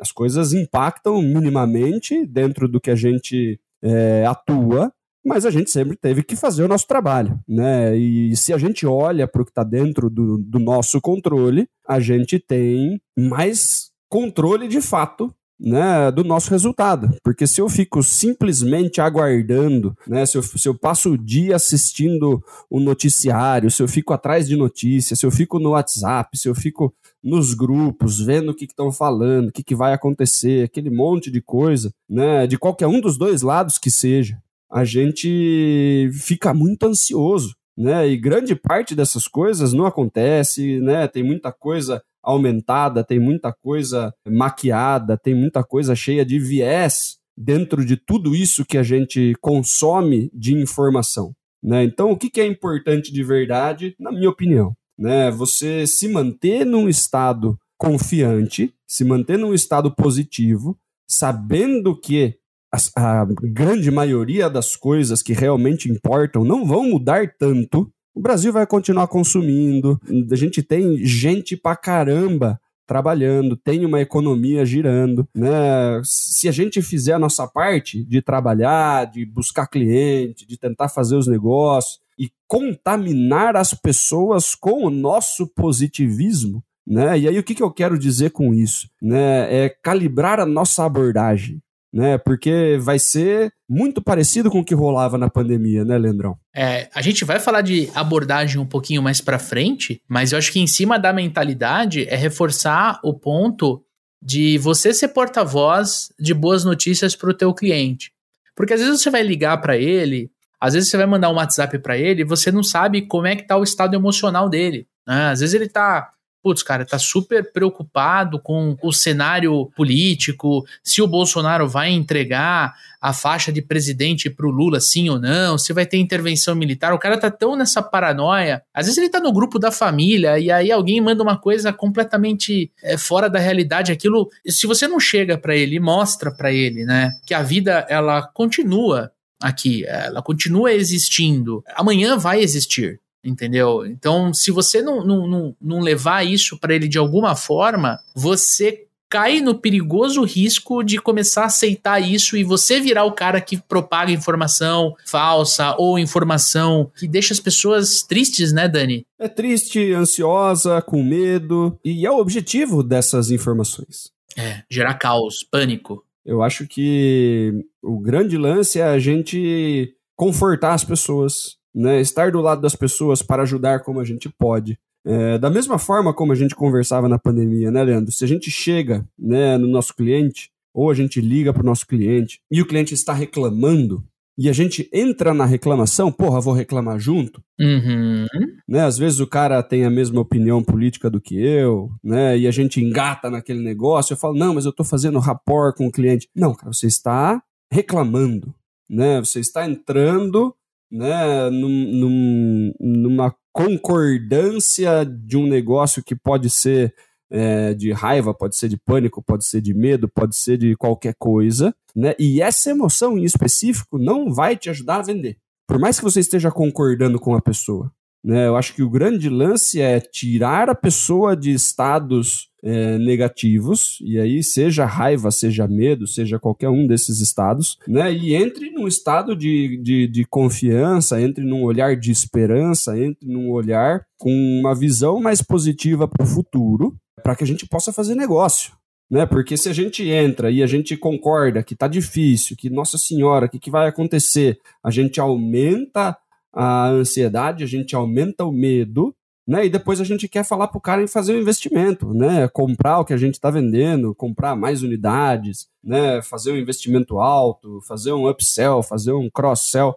as 0.00 0.10
coisas 0.10 0.52
impactam 0.52 1.22
minimamente 1.22 2.26
dentro 2.26 2.66
do 2.66 2.80
que 2.80 2.90
a 2.90 2.96
gente 2.96 3.60
é, 3.82 4.24
atua, 4.26 4.92
mas 5.24 5.46
a 5.46 5.50
gente 5.50 5.70
sempre 5.70 5.96
teve 5.96 6.22
que 6.22 6.34
fazer 6.34 6.64
o 6.64 6.68
nosso 6.68 6.86
trabalho, 6.86 7.38
né? 7.48 7.96
E 7.96 8.34
se 8.36 8.52
a 8.52 8.58
gente 8.58 8.86
olha 8.86 9.28
para 9.28 9.42
o 9.42 9.44
que 9.44 9.50
está 9.50 9.62
dentro 9.62 10.10
do, 10.10 10.38
do 10.38 10.58
nosso 10.58 11.00
controle, 11.00 11.68
a 11.86 12.00
gente 12.00 12.38
tem 12.38 13.00
mais 13.16 13.90
controle 14.08 14.66
de 14.66 14.80
fato 14.80 15.32
né, 15.62 16.10
do 16.10 16.24
nosso 16.24 16.50
resultado. 16.50 17.16
Porque 17.22 17.46
se 17.46 17.60
eu 17.60 17.68
fico 17.68 18.02
simplesmente 18.02 19.00
aguardando, 19.00 19.96
né, 20.06 20.26
se, 20.26 20.36
eu, 20.36 20.42
se 20.42 20.68
eu 20.68 20.76
passo 20.76 21.12
o 21.12 21.18
dia 21.18 21.54
assistindo 21.54 22.42
o 22.68 22.80
noticiário, 22.80 23.70
se 23.70 23.80
eu 23.80 23.86
fico 23.86 24.12
atrás 24.12 24.48
de 24.48 24.56
notícias, 24.56 25.20
se 25.20 25.24
eu 25.24 25.30
fico 25.30 25.60
no 25.60 25.70
WhatsApp, 25.70 26.36
se 26.36 26.48
eu 26.48 26.54
fico 26.54 26.92
nos 27.22 27.54
grupos, 27.54 28.20
vendo 28.20 28.50
o 28.50 28.54
que 28.54 28.64
estão 28.64 28.90
falando, 28.90 29.48
o 29.48 29.52
que, 29.52 29.62
que 29.62 29.74
vai 29.74 29.92
acontecer, 29.92 30.64
aquele 30.64 30.90
monte 30.90 31.30
de 31.30 31.40
coisa, 31.40 31.92
né, 32.08 32.46
de 32.46 32.58
qualquer 32.58 32.86
um 32.86 33.00
dos 33.00 33.16
dois 33.16 33.42
lados 33.42 33.78
que 33.78 33.90
seja, 33.90 34.38
a 34.70 34.84
gente 34.84 36.10
fica 36.12 36.52
muito 36.52 36.84
ansioso. 36.84 37.54
Né, 37.74 38.06
e 38.06 38.18
grande 38.18 38.54
parte 38.54 38.94
dessas 38.94 39.26
coisas 39.26 39.72
não 39.72 39.86
acontece, 39.86 40.78
né? 40.80 41.08
Tem 41.08 41.22
muita 41.22 41.50
coisa 41.50 42.02
aumentada, 42.22 43.02
tem 43.02 43.18
muita 43.18 43.50
coisa 43.50 44.14
maquiada, 44.28 45.16
tem 45.16 45.34
muita 45.34 45.64
coisa 45.64 45.96
cheia 45.96 46.22
de 46.22 46.38
viés 46.38 47.16
dentro 47.36 47.84
de 47.84 47.96
tudo 47.96 48.36
isso 48.36 48.64
que 48.64 48.76
a 48.76 48.82
gente 48.82 49.34
consome 49.40 50.30
de 50.34 50.54
informação. 50.54 51.32
Né? 51.62 51.84
Então, 51.84 52.10
o 52.10 52.16
que, 52.16 52.40
é 52.40 52.46
importante 52.46 53.12
de 53.12 53.22
verdade, 53.22 53.94
na 53.98 54.10
minha 54.10 54.28
opinião? 54.28 54.74
Né? 55.02 55.30
Você 55.32 55.86
se 55.86 56.08
manter 56.08 56.64
num 56.64 56.88
estado 56.88 57.58
confiante, 57.76 58.72
se 58.86 59.04
manter 59.04 59.36
num 59.36 59.52
estado 59.52 59.92
positivo, 59.94 60.78
sabendo 61.08 61.98
que 61.98 62.36
a, 62.72 63.22
a 63.22 63.26
grande 63.42 63.90
maioria 63.90 64.48
das 64.48 64.76
coisas 64.76 65.20
que 65.22 65.32
realmente 65.32 65.90
importam 65.90 66.44
não 66.44 66.64
vão 66.64 66.84
mudar 66.84 67.34
tanto 67.36 67.92
o 68.14 68.20
Brasil 68.20 68.52
vai 68.52 68.66
continuar 68.66 69.08
consumindo. 69.08 69.98
A 70.30 70.36
gente 70.36 70.62
tem 70.62 70.98
gente 70.98 71.56
pra 71.56 71.74
caramba 71.74 72.60
trabalhando, 72.86 73.56
tem 73.56 73.86
uma 73.86 74.00
economia 74.00 74.66
girando, 74.66 75.26
né? 75.34 76.00
Se 76.04 76.46
a 76.46 76.52
gente 76.52 76.82
fizer 76.82 77.14
a 77.14 77.18
nossa 77.18 77.46
parte 77.46 78.04
de 78.04 78.20
trabalhar, 78.20 79.06
de 79.06 79.24
buscar 79.24 79.66
cliente, 79.66 80.46
de 80.46 80.58
tentar 80.58 80.90
fazer 80.90 81.16
os 81.16 81.26
negócios 81.26 82.00
e 82.22 82.30
contaminar 82.46 83.56
as 83.56 83.74
pessoas 83.74 84.54
com 84.54 84.84
o 84.84 84.90
nosso 84.90 85.46
positivismo, 85.46 86.62
né? 86.86 87.18
E 87.18 87.28
aí 87.28 87.38
o 87.38 87.42
que, 87.42 87.54
que 87.54 87.62
eu 87.62 87.72
quero 87.72 87.98
dizer 87.98 88.30
com 88.30 88.54
isso? 88.54 88.88
Né? 89.00 89.64
É 89.64 89.68
calibrar 89.82 90.38
a 90.38 90.46
nossa 90.46 90.84
abordagem 90.84 91.60
né? 91.92 92.16
Porque 92.16 92.78
vai 92.80 92.98
ser 92.98 93.52
muito 93.68 94.00
parecido 94.00 94.50
com 94.50 94.60
o 94.60 94.64
que 94.64 94.74
rolava 94.74 95.18
na 95.18 95.28
pandemia, 95.28 95.84
né, 95.84 95.98
Leandrão? 95.98 96.38
É, 96.54 96.88
a 96.94 97.02
gente 97.02 97.24
vai 97.24 97.38
falar 97.38 97.60
de 97.60 97.90
abordagem 97.94 98.58
um 98.58 98.66
pouquinho 98.66 99.02
mais 99.02 99.20
para 99.20 99.38
frente, 99.38 100.00
mas 100.08 100.32
eu 100.32 100.38
acho 100.38 100.50
que 100.50 100.60
em 100.60 100.66
cima 100.66 100.98
da 100.98 101.12
mentalidade 101.12 102.08
é 102.08 102.16
reforçar 102.16 102.98
o 103.04 103.12
ponto 103.12 103.84
de 104.22 104.56
você 104.58 104.94
ser 104.94 105.08
porta-voz 105.08 106.08
de 106.18 106.32
boas 106.32 106.64
notícias 106.64 107.14
para 107.14 107.30
o 107.30 107.34
teu 107.34 107.52
cliente. 107.52 108.12
Porque 108.54 108.72
às 108.72 108.80
vezes 108.80 109.02
você 109.02 109.10
vai 109.10 109.22
ligar 109.22 109.60
para 109.60 109.76
ele, 109.76 110.30
às 110.62 110.74
vezes 110.74 110.88
você 110.88 110.96
vai 110.96 111.06
mandar 111.06 111.28
um 111.28 111.34
WhatsApp 111.34 111.76
para 111.80 111.98
ele 111.98 112.22
e 112.22 112.24
você 112.24 112.52
não 112.52 112.62
sabe 112.62 113.02
como 113.02 113.26
é 113.26 113.34
que 113.34 113.44
tá 113.44 113.56
o 113.56 113.64
estado 113.64 113.96
emocional 113.96 114.48
dele. 114.48 114.86
Né? 115.04 115.30
Às 115.30 115.40
vezes 115.40 115.56
ele 115.56 115.68
tá 115.68 116.12
putz, 116.42 116.62
cara, 116.62 116.84
tá 116.84 116.98
super 116.98 117.52
preocupado 117.52 118.40
com 118.40 118.76
o 118.82 118.92
cenário 118.92 119.70
político, 119.76 120.64
se 120.82 121.00
o 121.00 121.06
Bolsonaro 121.06 121.68
vai 121.68 121.90
entregar 121.90 122.74
a 123.00 123.12
faixa 123.12 123.52
de 123.52 123.62
presidente 123.62 124.28
pro 124.28 124.50
Lula, 124.50 124.80
sim 124.80 125.08
ou 125.08 125.20
não, 125.20 125.56
se 125.56 125.72
vai 125.72 125.86
ter 125.86 125.98
intervenção 125.98 126.54
militar. 126.54 126.92
O 126.92 126.98
cara 126.98 127.16
tá 127.16 127.30
tão 127.30 127.56
nessa 127.56 127.80
paranoia. 127.80 128.62
Às 128.74 128.86
vezes 128.86 128.98
ele 128.98 129.08
tá 129.08 129.20
no 129.20 129.32
grupo 129.32 129.58
da 129.58 129.70
família 129.70 130.38
e 130.38 130.50
aí 130.50 130.72
alguém 130.72 131.00
manda 131.00 131.22
uma 131.22 131.38
coisa 131.38 131.72
completamente 131.72 132.72
é, 132.82 132.98
fora 132.98 133.30
da 133.30 133.38
realidade. 133.38 133.92
Aquilo, 133.92 134.28
se 134.46 134.66
você 134.66 134.88
não 134.88 134.98
chega 134.98 135.38
para 135.38 135.54
ele 135.54 135.78
mostra 135.78 136.32
para 136.32 136.52
ele, 136.52 136.84
né, 136.84 137.12
que 137.24 137.34
a 137.34 137.42
vida 137.42 137.86
ela 137.88 138.22
continua 138.22 139.12
aqui, 139.42 139.84
ela 139.86 140.22
continua 140.22 140.72
existindo. 140.72 141.62
Amanhã 141.74 142.16
vai 142.16 142.40
existir 142.40 143.00
entendeu? 143.24 143.86
Então, 143.86 144.34
se 144.34 144.50
você 144.50 144.82
não, 144.82 145.04
não, 145.04 145.28
não, 145.28 145.56
não 145.60 145.80
levar 145.80 146.26
isso 146.26 146.58
para 146.58 146.74
ele 146.74 146.88
de 146.88 146.98
alguma 146.98 147.36
forma, 147.36 148.00
você 148.14 148.86
cai 149.12 149.42
no 149.42 149.54
perigoso 149.54 150.24
risco 150.24 150.82
de 150.82 150.96
começar 150.96 151.42
a 151.42 151.46
aceitar 151.46 152.00
isso 152.00 152.34
e 152.34 152.42
você 152.42 152.80
virar 152.80 153.04
o 153.04 153.12
cara 153.12 153.42
que 153.42 153.58
propaga 153.58 154.10
informação 154.10 154.94
falsa 155.04 155.76
ou 155.76 155.98
informação 155.98 156.90
que 156.96 157.06
deixa 157.06 157.34
as 157.34 157.38
pessoas 157.38 158.02
tristes, 158.02 158.54
né, 158.54 158.66
Dani? 158.66 159.04
É 159.18 159.28
triste, 159.28 159.92
ansiosa, 159.92 160.80
com 160.80 161.02
medo, 161.02 161.78
e 161.84 162.06
é 162.06 162.10
o 162.10 162.16
objetivo 162.16 162.82
dessas 162.82 163.30
informações. 163.30 164.10
É, 164.34 164.62
gerar 164.70 164.94
caos, 164.94 165.44
pânico. 165.50 166.02
Eu 166.24 166.42
acho 166.42 166.66
que 166.66 167.64
o 167.82 167.98
grande 167.98 168.36
lance 168.36 168.80
é 168.80 168.84
a 168.84 168.98
gente 168.98 169.94
confortar 170.16 170.74
as 170.74 170.84
pessoas, 170.84 171.56
né? 171.74 172.00
Estar 172.00 172.30
do 172.30 172.40
lado 172.40 172.60
das 172.60 172.76
pessoas 172.76 173.22
para 173.22 173.42
ajudar 173.42 173.80
como 173.80 174.00
a 174.00 174.04
gente 174.04 174.28
pode. 174.28 174.78
É, 175.04 175.36
da 175.36 175.50
mesma 175.50 175.78
forma 175.78 176.14
como 176.14 176.32
a 176.32 176.36
gente 176.36 176.54
conversava 176.54 177.08
na 177.08 177.18
pandemia, 177.18 177.70
né, 177.70 177.82
Leandro? 177.82 178.12
Se 178.12 178.24
a 178.24 178.28
gente 178.28 178.50
chega 178.50 179.04
né, 179.18 179.58
no 179.58 179.66
nosso 179.66 179.94
cliente, 179.94 180.52
ou 180.74 180.90
a 180.90 180.94
gente 180.94 181.20
liga 181.20 181.52
para 181.52 181.62
o 181.62 181.66
nosso 181.66 181.86
cliente 181.86 182.40
e 182.50 182.62
o 182.62 182.66
cliente 182.66 182.94
está 182.94 183.12
reclamando, 183.12 184.04
e 184.38 184.48
a 184.48 184.52
gente 184.52 184.88
entra 184.92 185.34
na 185.34 185.44
reclamação, 185.44 186.10
porra, 186.10 186.40
vou 186.40 186.54
reclamar 186.54 186.98
junto. 186.98 187.42
Uhum. 187.60 188.26
Né? 188.66 188.80
Às 188.80 188.96
vezes 188.96 189.20
o 189.20 189.26
cara 189.26 189.62
tem 189.62 189.84
a 189.84 189.90
mesma 189.90 190.20
opinião 190.20 190.62
política 190.62 191.10
do 191.10 191.20
que 191.20 191.36
eu, 191.36 191.90
né? 192.02 192.38
E 192.38 192.46
a 192.46 192.50
gente 192.50 192.80
engata 192.80 193.30
naquele 193.30 193.62
negócio. 193.62 194.14
Eu 194.14 194.18
falo, 194.18 194.34
não, 194.34 194.54
mas 194.54 194.64
eu 194.64 194.70
estou 194.70 194.86
fazendo 194.86 195.18
rapport 195.18 195.76
com 195.76 195.86
o 195.86 195.92
cliente. 195.92 196.28
Não, 196.34 196.54
cara, 196.54 196.72
você 196.72 196.86
está 196.86 197.42
reclamando, 197.70 198.54
né? 198.88 199.20
Você 199.20 199.40
está 199.40 199.68
entrando 199.68 200.54
né, 200.90 201.50
num, 201.50 201.68
num, 201.68 202.74
numa 202.80 203.34
concordância 203.52 205.04
de 205.04 205.36
um 205.36 205.46
negócio 205.46 206.02
que 206.02 206.14
pode 206.14 206.48
ser 206.48 206.94
é, 207.32 207.72
de 207.72 207.90
raiva, 207.92 208.34
pode 208.34 208.56
ser 208.56 208.68
de 208.68 208.76
pânico, 208.76 209.22
pode 209.22 209.46
ser 209.46 209.62
de 209.62 209.72
medo, 209.72 210.06
pode 210.06 210.36
ser 210.36 210.58
de 210.58 210.76
qualquer 210.76 211.14
coisa, 211.18 211.74
né? 211.96 212.14
E 212.18 212.42
essa 212.42 212.70
emoção 212.70 213.16
em 213.16 213.24
específico 213.24 213.98
não 213.98 214.32
vai 214.32 214.56
te 214.56 214.68
ajudar 214.68 214.96
a 214.96 215.02
vender. 215.02 215.38
Por 215.66 215.78
mais 215.78 215.98
que 215.98 216.04
você 216.04 216.20
esteja 216.20 216.50
concordando 216.50 217.18
com 217.18 217.34
a 217.34 217.40
pessoa, 217.40 217.90
né? 218.22 218.46
Eu 218.46 218.56
acho 218.56 218.74
que 218.74 218.82
o 218.82 218.90
grande 218.90 219.28
lance 219.30 219.80
é 219.80 219.98
tirar 219.98 220.68
a 220.68 220.74
pessoa 220.74 221.34
de 221.34 221.52
estados 221.52 222.50
é, 222.62 222.96
negativos, 222.98 223.98
e 224.00 224.18
aí 224.20 224.42
seja 224.42 224.84
raiva, 224.84 225.30
seja 225.32 225.66
medo, 225.66 226.06
seja 226.06 226.38
qualquer 226.38 226.68
um 226.68 226.86
desses 226.86 227.20
estados, 227.20 227.78
né? 227.88 228.12
E 228.12 228.34
entre 228.34 228.70
num 228.70 228.86
estado 228.86 229.34
de, 229.34 229.80
de, 229.82 230.06
de 230.06 230.24
confiança, 230.24 231.20
entre 231.20 231.44
num 231.44 231.64
olhar 231.64 231.96
de 231.96 232.12
esperança, 232.12 232.96
entre 232.96 233.26
num 233.26 233.50
olhar 233.50 234.04
com 234.16 234.30
uma 234.60 234.74
visão 234.74 235.20
mais 235.20 235.42
positiva 235.42 236.06
para 236.06 236.24
o 236.24 236.28
futuro, 236.28 236.94
para 237.22 237.36
que 237.36 237.44
a 237.44 237.46
gente 237.46 237.66
possa 237.66 237.92
fazer 237.92 238.14
negócio. 238.14 238.72
Né? 239.10 239.26
Porque 239.26 239.56
se 239.56 239.68
a 239.68 239.72
gente 239.72 240.08
entra 240.08 240.50
e 240.50 240.62
a 240.62 240.66
gente 240.66 240.96
concorda 240.96 241.62
que 241.62 241.76
tá 241.76 241.86
difícil, 241.86 242.56
que 242.56 242.70
nossa 242.70 242.96
senhora, 242.96 243.46
o 243.46 243.48
que, 243.48 243.58
que 243.58 243.70
vai 243.70 243.86
acontecer? 243.86 244.58
A 244.82 244.90
gente 244.90 245.20
aumenta 245.20 246.16
a 246.52 246.88
ansiedade, 246.88 247.62
a 247.62 247.66
gente 247.66 247.94
aumenta 247.94 248.44
o 248.44 248.52
medo, 248.52 249.14
né? 249.46 249.66
E 249.66 249.68
depois 249.68 250.00
a 250.00 250.04
gente 250.04 250.28
quer 250.28 250.44
falar 250.44 250.68
para 250.68 250.78
o 250.78 250.80
cara 250.80 251.02
em 251.02 251.06
fazer 251.06 251.34
um 251.34 251.40
investimento, 251.40 252.14
né? 252.14 252.48
Comprar 252.48 253.00
o 253.00 253.04
que 253.04 253.12
a 253.12 253.16
gente 253.16 253.34
está 253.34 253.50
vendendo, 253.50 254.14
comprar 254.14 254.54
mais 254.54 254.82
unidades, 254.82 255.68
né? 255.82 256.22
Fazer 256.22 256.52
um 256.52 256.56
investimento 256.56 257.18
alto, 257.18 257.80
fazer 257.86 258.12
um 258.12 258.28
upsell, 258.28 258.82
fazer 258.82 259.12
um 259.12 259.28
cross-sell. 259.28 259.94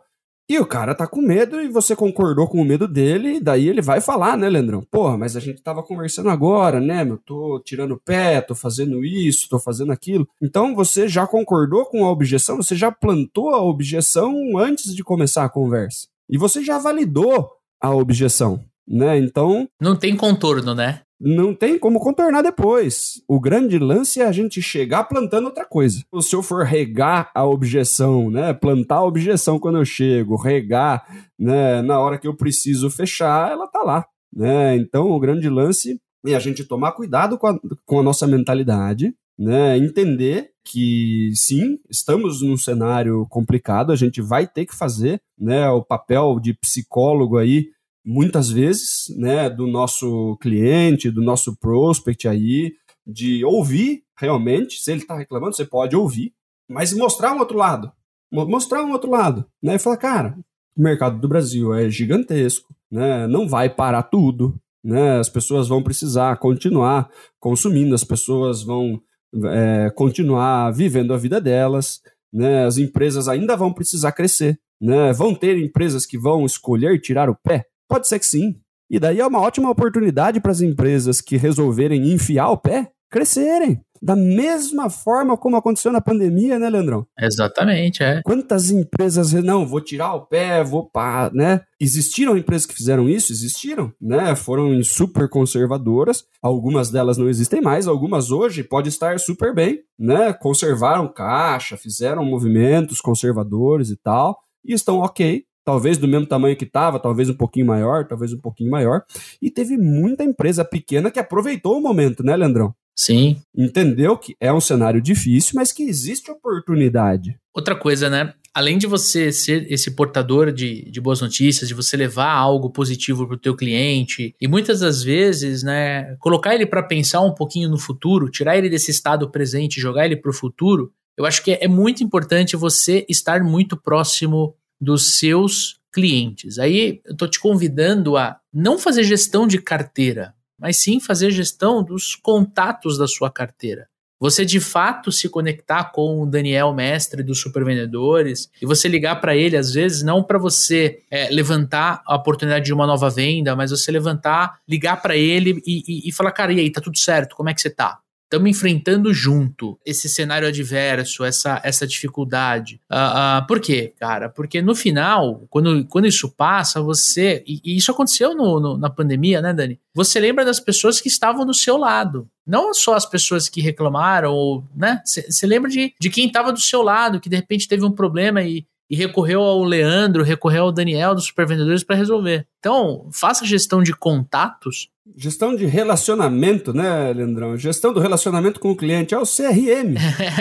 E 0.47 0.59
o 0.59 0.65
cara 0.65 0.93
tá 0.93 1.07
com 1.07 1.21
medo 1.21 1.59
e 1.59 1.67
você 1.67 1.95
concordou 1.95 2.47
com 2.47 2.61
o 2.61 2.65
medo 2.65 2.87
dele, 2.87 3.37
e 3.37 3.39
daí 3.39 3.67
ele 3.67 3.81
vai 3.81 3.99
falar, 3.99 4.37
né, 4.37 4.47
Leandrão? 4.47 4.83
Porra, 4.91 5.17
mas 5.17 5.35
a 5.35 5.39
gente 5.39 5.61
tava 5.61 5.81
conversando 5.81 6.29
agora, 6.29 6.79
né, 6.79 7.03
meu? 7.03 7.17
Tô 7.17 7.59
tirando 7.65 7.93
o 7.93 7.99
pé, 7.99 8.41
tô 8.41 8.53
fazendo 8.53 9.03
isso, 9.03 9.49
tô 9.49 9.57
fazendo 9.57 9.91
aquilo. 9.91 10.27
Então 10.39 10.75
você 10.75 11.07
já 11.07 11.25
concordou 11.25 11.85
com 11.85 12.05
a 12.05 12.11
objeção, 12.11 12.57
você 12.57 12.75
já 12.75 12.91
plantou 12.91 13.49
a 13.49 13.61
objeção 13.63 14.35
antes 14.57 14.95
de 14.95 15.03
começar 15.03 15.45
a 15.45 15.49
conversa. 15.49 16.07
E 16.29 16.37
você 16.37 16.63
já 16.63 16.77
validou 16.77 17.49
a 17.81 17.95
objeção, 17.95 18.63
né? 18.87 19.17
Então. 19.17 19.67
Não 19.81 19.95
tem 19.95 20.15
contorno, 20.15 20.75
né? 20.75 21.01
Não 21.19 21.53
tem 21.53 21.79
como 21.79 21.99
contornar 21.99 22.41
depois. 22.41 23.21
O 23.27 23.39
grande 23.39 23.79
lance 23.79 24.19
é 24.19 24.25
a 24.25 24.31
gente 24.31 24.61
chegar 24.61 25.05
plantando 25.05 25.45
outra 25.45 25.65
coisa. 25.65 26.03
Se 26.21 26.35
eu 26.35 26.43
for 26.43 26.65
regar 26.65 27.31
a 27.33 27.45
objeção, 27.45 28.29
né? 28.29 28.53
Plantar 28.53 28.97
a 28.97 29.05
objeção 29.05 29.57
quando 29.57 29.77
eu 29.77 29.85
chego, 29.85 30.35
regar, 30.35 31.05
né? 31.39 31.81
Na 31.81 31.99
hora 31.99 32.17
que 32.17 32.27
eu 32.27 32.35
preciso 32.35 32.89
fechar, 32.89 33.51
ela 33.51 33.67
tá 33.67 33.81
lá, 33.81 34.05
né? 34.33 34.75
Então 34.75 35.09
o 35.09 35.19
grande 35.19 35.49
lance 35.49 35.99
é 36.25 36.35
a 36.35 36.39
gente 36.39 36.65
tomar 36.65 36.91
cuidado 36.91 37.37
com 37.37 37.47
a, 37.47 37.59
com 37.85 37.99
a 37.99 38.03
nossa 38.03 38.27
mentalidade, 38.27 39.13
né? 39.39 39.77
Entender 39.77 40.49
que 40.65 41.31
sim, 41.35 41.77
estamos 41.89 42.41
num 42.41 42.57
cenário 42.57 43.25
complicado, 43.29 43.91
a 43.91 43.95
gente 43.95 44.21
vai 44.21 44.47
ter 44.47 44.65
que 44.65 44.75
fazer, 44.75 45.21
né, 45.39 45.69
o 45.69 45.83
papel 45.83 46.39
de 46.39 46.55
psicólogo 46.55 47.37
aí 47.37 47.67
muitas 48.05 48.49
vezes, 48.49 49.05
né, 49.17 49.49
do 49.49 49.67
nosso 49.67 50.37
cliente, 50.41 51.09
do 51.09 51.21
nosso 51.21 51.55
prospect 51.57 52.27
aí, 52.27 52.73
de 53.05 53.43
ouvir 53.43 54.03
realmente, 54.17 54.81
se 54.81 54.91
ele 54.91 55.01
está 55.01 55.17
reclamando, 55.17 55.55
você 55.55 55.65
pode 55.65 55.95
ouvir, 55.95 56.33
mas 56.69 56.93
mostrar 56.93 57.33
um 57.33 57.39
outro 57.39 57.57
lado, 57.57 57.91
mostrar 58.31 58.83
um 58.83 58.91
outro 58.91 59.09
lado, 59.09 59.45
né, 59.61 59.75
e 59.75 59.79
falar, 59.79 59.97
cara, 59.97 60.37
o 60.77 60.81
mercado 60.81 61.19
do 61.19 61.27
Brasil 61.27 61.73
é 61.73 61.89
gigantesco, 61.89 62.73
né, 62.91 63.27
não 63.27 63.47
vai 63.47 63.69
parar 63.69 64.03
tudo, 64.03 64.59
né, 64.83 65.19
as 65.19 65.29
pessoas 65.29 65.67
vão 65.67 65.81
precisar 65.81 66.37
continuar 66.37 67.09
consumindo, 67.39 67.95
as 67.95 68.03
pessoas 68.03 68.63
vão 68.63 69.01
é, 69.43 69.89
continuar 69.89 70.71
vivendo 70.71 71.13
a 71.13 71.17
vida 71.17 71.41
delas, 71.41 72.01
né? 72.31 72.65
As 72.65 72.77
empresas 72.77 73.27
ainda 73.27 73.55
vão 73.55 73.73
precisar 73.73 74.11
crescer, 74.11 74.59
né? 74.79 75.11
Vão 75.13 75.33
ter 75.33 75.57
empresas 75.57 76.05
que 76.05 76.17
vão 76.17 76.45
escolher 76.45 76.99
tirar 76.99 77.29
o 77.29 77.35
pé? 77.35 77.65
Pode 77.87 78.07
ser 78.07 78.19
que 78.19 78.25
sim. 78.25 78.55
E 78.89 78.99
daí 78.99 79.19
é 79.19 79.25
uma 79.25 79.41
ótima 79.41 79.69
oportunidade 79.69 80.39
para 80.39 80.51
as 80.51 80.61
empresas 80.61 81.21
que 81.21 81.37
resolverem 81.37 82.11
enfiar 82.11 82.49
o 82.49 82.57
pé 82.57 82.91
crescerem. 83.09 83.81
Da 84.01 84.15
mesma 84.15 84.89
forma 84.89 85.37
como 85.37 85.55
aconteceu 85.55 85.91
na 85.91 86.01
pandemia, 86.01 86.59
né, 86.59 86.69
Leandrão? 86.69 87.07
Exatamente, 87.19 88.03
é. 88.03 88.21
Quantas 88.23 88.69
empresas, 88.69 89.33
não, 89.33 89.65
vou 89.65 89.81
tirar 89.81 90.13
o 90.13 90.25
pé, 90.27 90.63
vou 90.63 90.87
pá, 90.87 91.31
né? 91.33 91.61
Existiram 91.79 92.37
empresas 92.37 92.67
que 92.67 92.75
fizeram 92.75 93.09
isso? 93.09 93.31
Existiram, 93.31 93.91
né? 93.99 94.35
Foram 94.35 94.83
super 94.83 95.29
conservadoras. 95.29 96.23
Algumas 96.41 96.91
delas 96.91 97.17
não 97.17 97.29
existem 97.29 97.61
mais, 97.61 97.87
algumas 97.87 98.31
hoje 98.31 98.63
podem 98.63 98.89
estar 98.89 99.17
super 99.19 99.55
bem, 99.55 99.79
né? 99.97 100.33
Conservaram 100.33 101.11
caixa, 101.11 101.77
fizeram 101.77 102.23
movimentos 102.23 103.01
conservadores 103.01 103.89
e 103.89 103.97
tal, 103.97 104.37
e 104.63 104.73
estão 104.73 104.99
ok, 104.99 105.43
talvez 105.65 105.97
do 105.97 106.07
mesmo 106.07 106.27
tamanho 106.27 106.55
que 106.55 106.63
estava, 106.63 106.99
talvez 106.99 107.27
um 107.29 107.33
pouquinho 107.33 107.65
maior, 107.65 108.07
talvez 108.07 108.31
um 108.31 108.39
pouquinho 108.39 108.69
maior. 108.69 109.03
E 109.41 109.49
teve 109.49 109.75
muita 109.77 110.23
empresa 110.23 110.63
pequena 110.63 111.09
que 111.09 111.19
aproveitou 111.19 111.77
o 111.77 111.81
momento, 111.81 112.23
né, 112.23 112.35
Leandrão? 112.35 112.73
Sim. 112.95 113.41
Entendeu 113.53 114.17
que 114.17 114.35
é 114.39 114.53
um 114.53 114.61
cenário 114.61 115.01
difícil, 115.01 115.53
mas 115.55 115.73
que 115.73 115.83
existe 115.83 116.31
oportunidade. 116.31 117.37
Outra 117.53 117.75
coisa, 117.75 118.09
né? 118.09 118.33
Além 118.53 118.77
de 118.77 118.87
você 118.87 119.33
ser 119.33 119.69
esse 119.69 119.91
portador 119.91 120.49
de, 120.49 120.89
de 120.89 121.01
boas 121.01 121.19
notícias, 121.19 121.67
de 121.67 121.73
você 121.73 121.97
levar 121.97 122.31
algo 122.31 122.69
positivo 122.69 123.27
para 123.27 123.35
o 123.35 123.39
teu 123.39 123.53
cliente, 123.53 124.33
e 124.39 124.47
muitas 124.47 124.79
das 124.79 125.03
vezes, 125.03 125.61
né, 125.61 126.15
colocar 126.19 126.55
ele 126.55 126.65
para 126.65 126.81
pensar 126.81 127.19
um 127.19 127.33
pouquinho 127.33 127.69
no 127.69 127.77
futuro, 127.77 128.31
tirar 128.31 128.57
ele 128.57 128.69
desse 128.69 128.91
estado 128.91 129.29
presente, 129.29 129.81
jogar 129.81 130.05
ele 130.05 130.15
para 130.15 130.31
o 130.31 130.33
futuro, 130.33 130.93
eu 131.17 131.25
acho 131.25 131.43
que 131.43 131.51
é, 131.51 131.65
é 131.65 131.67
muito 131.67 132.01
importante 132.01 132.55
você 132.55 133.05
estar 133.09 133.43
muito 133.43 133.75
próximo 133.75 134.55
dos 134.79 135.17
seus 135.17 135.79
clientes. 135.91 136.59
Aí 136.59 137.01
eu 137.05 137.13
estou 137.13 137.27
te 137.27 137.39
convidando 137.39 138.17
a 138.17 138.37
não 138.53 138.77
fazer 138.77 139.03
gestão 139.03 139.47
de 139.47 139.61
carteira, 139.61 140.33
mas 140.59 140.77
sim 140.77 140.99
fazer 140.99 141.31
gestão 141.31 141.83
dos 141.83 142.15
contatos 142.15 142.97
da 142.97 143.07
sua 143.07 143.31
carteira. 143.31 143.87
Você 144.19 144.45
de 144.45 144.59
fato 144.59 145.11
se 145.11 145.27
conectar 145.27 145.91
com 145.91 146.21
o 146.21 146.25
Daniel, 146.25 146.73
mestre 146.73 147.21
dos 147.21 147.41
supervendedores, 147.41 148.49
e 148.61 148.65
você 148.65 148.87
ligar 148.87 149.19
para 149.19 149.35
ele, 149.35 149.57
às 149.57 149.73
vezes, 149.73 150.03
não 150.03 150.23
para 150.23 150.39
você 150.39 150.99
é, 151.11 151.29
levantar 151.29 152.01
a 152.05 152.15
oportunidade 152.15 152.65
de 152.65 152.73
uma 152.73 152.87
nova 152.87 153.09
venda, 153.09 153.55
mas 153.55 153.71
você 153.71 153.91
levantar, 153.91 154.59
ligar 154.67 155.01
para 155.01 155.17
ele 155.17 155.61
e, 155.65 155.83
e, 155.87 156.09
e 156.09 156.11
falar: 156.13 156.31
cara, 156.31 156.53
e 156.53 156.59
aí, 156.59 156.71
tá 156.71 156.79
tudo 156.79 156.97
certo? 156.97 157.35
Como 157.35 157.49
é 157.49 157.53
que 157.53 157.61
você 157.61 157.69
tá? 157.69 157.99
Estamos 158.35 158.49
enfrentando 158.49 159.13
junto 159.13 159.79
esse 159.85 160.07
cenário 160.07 160.47
adverso, 160.47 161.23
essa, 161.23 161.61
essa 161.63 161.87
dificuldade. 161.87 162.79
Uh, 162.91 163.43
uh, 163.43 163.47
por 163.47 163.59
quê, 163.59 163.93
cara? 163.99 164.29
Porque 164.29 164.61
no 164.61 164.75
final, 164.75 165.45
quando, 165.49 165.85
quando 165.87 166.07
isso 166.07 166.29
passa, 166.29 166.81
você. 166.81 167.43
E, 167.47 167.61
e 167.63 167.77
isso 167.77 167.91
aconteceu 167.91 168.35
no, 168.35 168.59
no, 168.59 168.77
na 168.77 168.89
pandemia, 168.89 169.41
né, 169.41 169.53
Dani? 169.53 169.79
Você 169.93 170.19
lembra 170.19 170.43
das 170.43 170.59
pessoas 170.59 170.99
que 170.99 171.07
estavam 171.07 171.45
do 171.45 171.53
seu 171.53 171.77
lado. 171.77 172.27
Não 172.45 172.73
só 172.73 172.93
as 172.93 173.05
pessoas 173.05 173.49
que 173.49 173.61
reclamaram, 173.61 174.31
ou, 174.31 174.63
né? 174.75 175.01
Você 175.05 175.47
lembra 175.47 175.69
de, 175.69 175.93
de 175.99 176.09
quem 176.09 176.27
estava 176.27 176.51
do 176.51 176.59
seu 176.59 176.81
lado, 176.81 177.19
que 177.19 177.29
de 177.29 177.35
repente 177.35 177.67
teve 177.67 177.83
um 177.83 177.91
problema 177.91 178.43
e, 178.43 178.65
e 178.89 178.95
recorreu 178.95 179.41
ao 179.41 179.63
Leandro, 179.63 180.23
recorreu 180.23 180.63
ao 180.63 180.71
Daniel 180.71 181.15
dos 181.15 181.25
supervendedores 181.25 181.83
para 181.83 181.95
resolver. 181.95 182.47
Então, 182.59 183.09
faça 183.11 183.45
gestão 183.45 183.81
de 183.81 183.93
contatos. 183.93 184.89
Gestão 185.15 185.55
de 185.55 185.65
relacionamento, 185.65 186.73
né, 186.73 187.13
Leandrão? 187.13 187.55
Gestão 187.57 187.93
do 187.93 187.99
relacionamento 187.99 188.59
com 188.59 188.71
o 188.71 188.75
cliente 188.75 189.13
é 189.13 189.17
o 189.17 189.23
CRM. 189.23 189.95